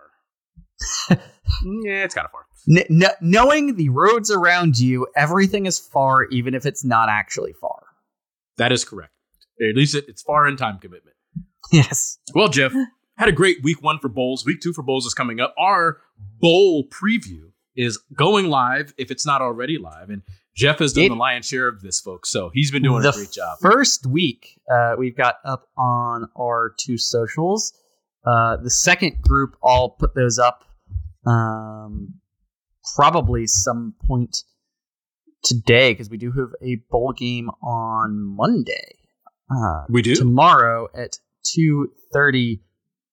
yeah, 1.09 2.03
it's 2.03 2.15
kind 2.15 2.25
of 2.25 2.31
far. 2.31 2.45
N- 2.69 2.99
kn- 3.01 3.15
knowing 3.21 3.75
the 3.75 3.89
roads 3.89 4.31
around 4.31 4.79
you, 4.79 5.07
everything 5.15 5.65
is 5.65 5.79
far, 5.79 6.25
even 6.25 6.53
if 6.53 6.65
it's 6.65 6.83
not 6.85 7.09
actually 7.09 7.53
far. 7.53 7.83
That 8.57 8.71
is 8.71 8.85
correct. 8.85 9.11
At 9.61 9.75
least 9.75 9.95
it, 9.95 10.05
it's 10.07 10.21
far 10.21 10.47
in 10.47 10.57
time 10.57 10.79
commitment. 10.79 11.15
Yes. 11.71 12.17
Well, 12.35 12.49
Geoff, 12.49 12.73
had 13.17 13.29
a 13.29 13.31
great 13.33 13.63
week 13.63 13.81
one 13.81 13.99
for 13.99 14.09
bowls. 14.09 14.45
Week 14.45 14.59
two 14.61 14.73
for 14.73 14.83
bowls 14.83 15.05
is 15.05 15.13
coming 15.13 15.39
up. 15.39 15.53
Our 15.57 15.97
bowl 16.39 16.87
preview 16.87 17.51
is 17.75 17.99
going 18.15 18.47
live 18.47 18.93
if 18.97 19.09
it's 19.11 19.25
not 19.25 19.41
already 19.41 19.77
live. 19.77 20.09
And 20.09 20.21
Geoff 20.55 20.79
has 20.79 20.93
done 20.93 21.05
It- 21.05 21.09
the 21.09 21.15
lion's 21.15 21.47
share 21.47 21.67
of 21.67 21.81
this, 21.81 21.99
folks. 21.99 22.29
So 22.29 22.49
he's 22.53 22.69
been 22.71 22.83
doing 22.83 23.03
a 23.05 23.11
great 23.11 23.31
job. 23.31 23.57
First 23.61 24.05
week, 24.05 24.59
uh, 24.71 24.95
we've 24.97 25.17
got 25.17 25.35
up 25.43 25.67
on 25.77 26.29
our 26.39 26.73
two 26.77 26.97
socials. 26.97 27.73
Uh, 28.25 28.57
the 28.57 28.69
second 28.69 29.21
group, 29.21 29.55
I'll 29.63 29.89
put 29.89 30.13
those 30.15 30.37
up 30.39 30.63
um, 31.25 32.15
probably 32.95 33.47
some 33.47 33.93
point 34.07 34.37
today 35.43 35.91
because 35.93 36.09
we 36.09 36.17
do 36.17 36.31
have 36.31 36.49
a 36.61 36.75
bowl 36.89 37.13
game 37.13 37.49
on 37.61 38.17
Monday. 38.35 38.97
Uh, 39.49 39.83
We 39.89 40.01
do. 40.01 40.15
tomorrow 40.15 40.87
at 40.95 41.17
two 41.43 41.91
thirty, 42.13 42.61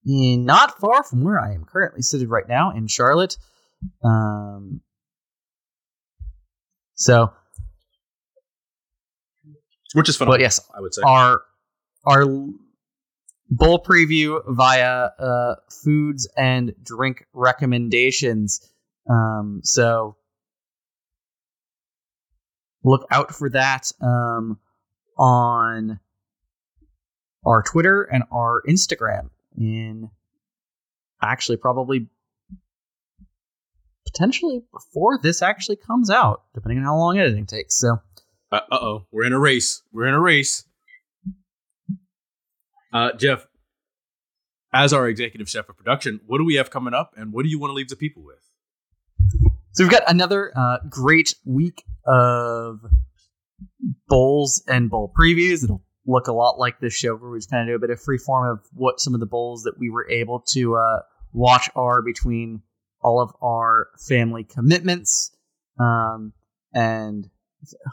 not 0.04 0.78
far 0.78 1.02
from 1.04 1.22
where 1.24 1.40
I 1.40 1.54
am 1.54 1.64
currently 1.64 2.02
seated 2.02 2.28
right 2.28 2.48
now 2.48 2.70
in 2.70 2.86
Charlotte. 2.86 3.36
Um, 4.04 4.80
so, 6.94 7.32
Which 9.94 10.08
is 10.08 10.16
fun. 10.16 10.28
but 10.28 10.40
yes, 10.40 10.60
I 10.76 10.80
would 10.80 10.94
say. 10.94 11.02
our 11.04 11.42
our 12.06 12.24
bowl 13.50 13.82
preview 13.82 14.40
via 14.46 15.10
uh, 15.18 15.54
foods 15.68 16.28
and 16.36 16.74
drink 16.82 17.26
recommendations. 17.32 18.66
Um, 19.08 19.60
so 19.64 20.16
look 22.84 23.06
out 23.10 23.34
for 23.34 23.50
that 23.50 23.90
um, 24.00 24.58
on 25.18 25.98
our 27.44 27.62
Twitter 27.62 28.02
and 28.02 28.24
our 28.30 28.62
Instagram 28.68 29.30
in 29.56 30.10
actually 31.22 31.56
probably 31.56 32.08
potentially 34.06 34.62
before 34.72 35.18
this 35.22 35.42
actually 35.42 35.76
comes 35.76 36.10
out, 36.10 36.42
depending 36.54 36.78
on 36.78 36.84
how 36.84 36.96
long 36.96 37.18
editing 37.18 37.46
takes. 37.46 37.78
So, 37.78 37.98
uh 38.52 38.60
oh, 38.70 39.06
we're 39.10 39.24
in 39.24 39.32
a 39.32 39.38
race. 39.38 39.82
We're 39.92 40.06
in 40.06 40.14
a 40.14 40.20
race. 40.20 40.64
Uh, 42.92 43.12
Geoff, 43.12 43.46
as 44.72 44.92
our 44.92 45.08
executive 45.08 45.48
chef 45.48 45.68
of 45.68 45.76
production, 45.76 46.20
what 46.26 46.38
do 46.38 46.44
we 46.44 46.54
have 46.54 46.70
coming 46.70 46.94
up, 46.94 47.12
and 47.16 47.32
what 47.32 47.44
do 47.44 47.48
you 47.48 47.58
want 47.58 47.70
to 47.70 47.74
leave 47.74 47.88
the 47.88 47.96
people 47.96 48.22
with? 48.24 48.38
So 49.72 49.84
we've 49.84 49.90
got 49.90 50.02
another 50.08 50.52
uh, 50.56 50.78
great 50.88 51.34
week 51.44 51.84
of 52.06 52.80
bowls 54.08 54.62
and 54.66 54.90
bowl 54.90 55.12
previews. 55.18 55.62
It'll 55.62 55.84
look 56.06 56.26
a 56.26 56.32
lot 56.32 56.58
like 56.58 56.80
this 56.80 56.94
show 56.94 57.14
where 57.14 57.30
we 57.30 57.38
just 57.38 57.50
kind 57.50 57.62
of 57.62 57.72
do 57.72 57.76
a 57.76 57.78
bit 57.78 57.90
of 57.90 58.00
free 58.00 58.18
form 58.18 58.58
of 58.58 58.66
what 58.72 59.00
some 59.00 59.14
of 59.14 59.20
the 59.20 59.26
bowls 59.26 59.62
that 59.62 59.78
we 59.78 59.90
were 59.90 60.08
able 60.10 60.40
to 60.48 60.76
uh, 60.76 61.00
watch 61.32 61.70
are 61.76 62.02
between 62.02 62.62
all 63.02 63.20
of 63.20 63.30
our 63.42 63.88
family 64.08 64.44
commitments. 64.44 65.30
Um, 65.78 66.32
and 66.74 67.28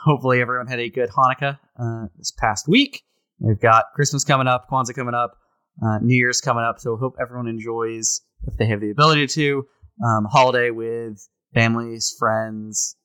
hopefully 0.04 0.42
everyone 0.42 0.68
had 0.68 0.80
a 0.80 0.90
good 0.90 1.10
Hanukkah 1.10 1.60
uh, 1.80 2.08
this 2.18 2.32
past 2.32 2.68
week. 2.68 3.04
We've 3.40 3.60
got 3.60 3.86
Christmas 3.96 4.24
coming 4.24 4.48
up, 4.48 4.68
Kwanzaa 4.70 4.96
coming 4.96 5.14
up, 5.14 5.38
uh, 5.84 6.00
New 6.02 6.16
Year's 6.16 6.42
coming 6.42 6.64
up. 6.64 6.80
So 6.80 6.98
hope 6.98 7.16
everyone 7.22 7.48
enjoys, 7.48 8.22
if 8.48 8.58
they 8.58 8.66
have 8.68 8.82
the 8.82 8.90
ability 8.90 9.28
to, 9.28 9.66
um, 10.04 10.26
holiday 10.26 10.72
with 10.72 11.28
families, 11.54 12.16
friends, 12.18 12.96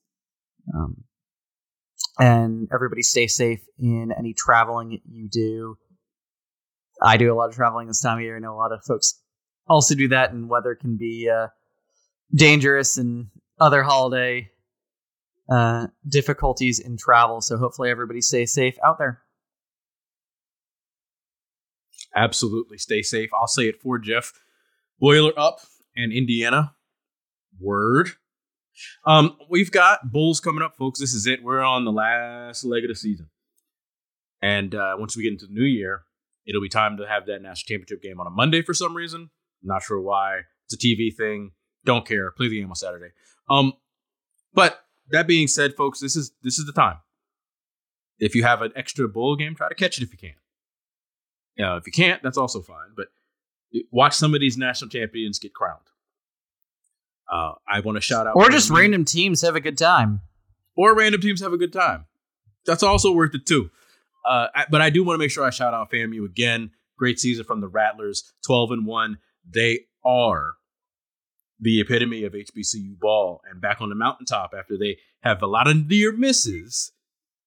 um, 0.75 1.05
and 2.19 2.69
everybody 2.73 3.03
stay 3.03 3.27
safe 3.27 3.61
in 3.79 4.13
any 4.17 4.35
traveling 4.35 5.01
you 5.11 5.29
do. 5.31 5.77
I 7.03 7.17
do 7.17 7.33
a 7.33 7.35
lot 7.35 7.49
of 7.49 7.57
traveling 7.57 7.89
this 7.89 8.03
time 8.03 8.19
of 8.19 8.23
year. 8.23 8.37
I 8.37 8.41
know 8.41 8.55
a 8.55 8.57
lot 8.57 8.73
of 8.73 8.85
folks 8.85 9.21
also 9.67 9.95
do 9.95 10.09
that, 10.09 10.33
and 10.33 10.49
weather 10.49 10.75
can 10.75 10.97
be 10.97 11.29
uh, 11.29 11.49
dangerous 12.35 12.99
and 12.99 13.29
other 13.61 13.83
holiday 13.83 14.51
uh, 15.51 15.89
difficulties 16.07 16.79
in 16.79 16.97
travel. 16.97 17.41
So 17.41 17.57
hopefully 17.57 17.91
everybody 17.91 18.21
stays 18.21 18.53
safe 18.53 18.77
out 18.85 18.99
there. 18.99 19.23
Absolutely, 22.15 22.79
stay 22.79 23.03
safe. 23.03 23.31
I'll 23.35 23.47
say 23.47 23.65
it 23.65 23.81
for 23.81 23.99
Geoff. 23.99 24.33
Boiler 25.01 25.33
up 25.37 25.61
and 25.97 26.13
Indiana. 26.13 26.75
Word. 27.61 28.11
Um, 29.05 29.37
we've 29.49 29.71
got 29.71 30.11
Bulls 30.13 30.41
coming 30.41 30.63
up, 30.63 30.77
folks. 30.77 31.01
This 31.01 31.13
is 31.15 31.27
it. 31.27 31.43
We're 31.43 31.61
on 31.61 31.85
the 31.85 31.93
last 31.93 32.65
leg 32.65 32.85
of 32.85 32.89
the 32.89 32.95
season. 32.95 33.29
And 34.41 34.75
uh, 34.75 34.97
once 34.99 35.17
we 35.17 35.23
get 35.23 35.33
into 35.33 35.47
the 35.47 35.55
new 35.55 35.65
year, 35.65 36.03
it'll 36.47 36.63
be 36.63 36.69
time 36.69 36.97
to 36.97 37.07
have 37.07 37.27
that 37.27 37.43
national 37.43 37.67
championship 37.67 38.03
game 38.03 38.21
on 38.21 38.27
a 38.27 38.31
Monday 38.31 38.63
for 38.63 38.75
some 38.75 38.97
reason. 38.97 39.31
not 39.63 39.83
sure 39.83 40.01
why. 40.01 40.41
It's 40.67 40.75
a 40.75 40.79
TV 40.79 41.15
thing. 41.15 41.53
Don't 41.85 42.07
care. 42.07 42.31
Play 42.33 42.49
the 42.49 42.61
game 42.61 42.69
on 42.69 42.75
Saturday. 42.75 43.13
Um, 43.49 43.75
but 44.55 44.85
that 45.11 45.27
being 45.27 45.47
said, 45.47 45.75
folks, 45.75 46.01
this 46.01 46.17
is 46.17 46.33
this 46.43 46.59
is 46.59 46.67
the 46.67 46.73
time. 46.73 46.99
If 48.19 48.35
you 48.35 48.45
have 48.45 48.63
an 48.63 48.73
extra 48.77 49.09
bowl 49.09 49.37
game, 49.37 49.55
try 49.55 49.69
to 49.69 49.75
catch 49.75 49.99
it 49.99 50.05
if 50.05 50.13
you 50.13 50.19
can. 50.19 50.35
Uh, 51.61 51.77
if 51.77 51.87
you 51.87 51.93
can't, 51.93 52.23
that's 52.23 52.39
also 52.39 52.63
fine. 52.63 52.95
But 52.97 53.09
watch 53.91 54.15
some 54.15 54.35
of 54.35 54.41
these 54.41 54.57
national 54.57 54.91
champions 54.91 55.39
get 55.39 55.55
crowned. 55.55 55.81
Uh, 57.31 57.55
I 57.67 57.81
want 57.81 57.97
to 57.97 58.01
shout 58.01 58.27
out, 58.27 58.37
or 58.37 58.51
just 58.51 58.71
random 58.71 59.05
teams 59.05 59.41
have 59.41 59.57
a 59.57 59.61
good 59.61 59.79
time, 59.79 60.21
or 60.77 60.95
random 60.95 61.21
teams 61.21 61.41
have 61.41 61.53
a 61.53 61.59
good 61.59 61.73
time. 61.73 62.05
That's 62.67 62.83
also 62.83 63.13
worth 63.13 63.35
it 63.35 63.47
too. 63.47 63.71
Uh, 64.29 64.49
I, 64.55 64.65
but 64.71 64.81
I 64.81 64.91
do 64.91 65.03
want 65.03 65.15
to 65.15 65.19
make 65.19 65.31
sure 65.31 65.45
I 65.45 65.51
shout 65.51 65.73
out 65.75 65.91
FAMU 65.91 66.25
again. 66.27 66.71
Great 66.99 67.19
season 67.19 67.45
from 67.45 67.61
the 67.61 67.69
Rattlers, 67.69 68.33
twelve 68.45 68.71
and 68.71 68.87
one. 68.87 69.19
They 69.49 69.87
are 70.05 70.55
the 71.59 71.81
epitome 71.81 72.25
of 72.25 72.33
HBCU 72.33 72.99
ball 72.99 73.41
and 73.49 73.61
back 73.61 73.81
on 73.81 73.89
the 73.89 73.95
mountaintop 73.95 74.53
after 74.57 74.77
they 74.77 74.99
have 75.21 75.41
a 75.43 75.47
lot 75.47 75.69
of 75.69 75.87
near 75.87 76.13
misses 76.13 76.93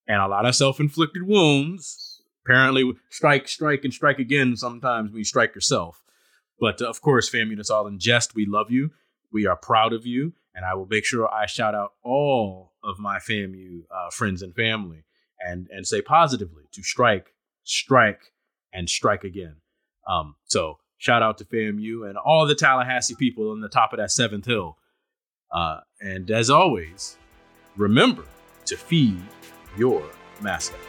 and 0.08 0.22
a 0.22 0.28
lot 0.28 0.46
of 0.46 0.56
self-inflicted 0.56 1.24
wounds. 1.24 2.05
Apparently, 2.46 2.94
strike, 3.10 3.48
strike, 3.48 3.84
and 3.84 3.94
strike 3.94 4.20
again. 4.20 4.56
Sometimes 4.56 5.12
you 5.14 5.24
strike 5.24 5.56
yourself. 5.56 6.04
But 6.60 6.82
uh, 6.82 6.86
of 6.88 7.02
course, 7.02 7.30
FAMU, 7.30 7.56
that's 7.56 7.70
all 7.70 7.88
in 7.88 8.00
jest. 8.00 8.36
We 8.36 8.46
love 8.46 8.70
you. 8.70 8.92
We 9.32 9.48
are 9.48 9.56
proud 9.56 9.94
of 9.94 10.06
you, 10.06 10.34
and 10.54 10.64
I 10.64 10.76
will 10.76 10.86
make 10.86 11.06
sure 11.06 11.28
I 11.28 11.48
shout 11.48 11.76
out 11.76 11.94
all 12.04 12.74
of 12.84 13.00
my 13.00 13.18
FAMU 13.18 13.84
uh, 13.92 14.12
friends 14.12 14.42
and 14.42 14.54
family, 14.56 15.04
and 15.40 15.68
and 15.72 15.88
say 15.88 16.02
positively 16.02 16.64
to 16.74 16.84
strike, 16.84 17.34
strike, 17.64 18.32
and 18.72 18.90
strike 18.90 19.24
again. 19.24 19.56
Um, 20.08 20.36
so 20.46 20.78
shout 20.98 21.24
out 21.24 21.40
to 21.40 21.46
FAMU 21.46 22.08
and 22.08 22.18
all 22.18 22.46
the 22.46 22.56
Tallahassee 22.56 23.16
people 23.16 23.52
on 23.52 23.62
the 23.62 23.70
top 23.70 23.92
of 23.92 23.98
that 23.98 24.12
seventh 24.12 24.46
hill. 24.46 24.78
Uh, 25.52 25.80
and 26.00 26.30
as 26.30 26.50
always, 26.50 27.18
remember 27.76 28.26
to 28.66 28.78
feed 28.78 29.22
your 29.78 30.04
mascot. 30.42 30.80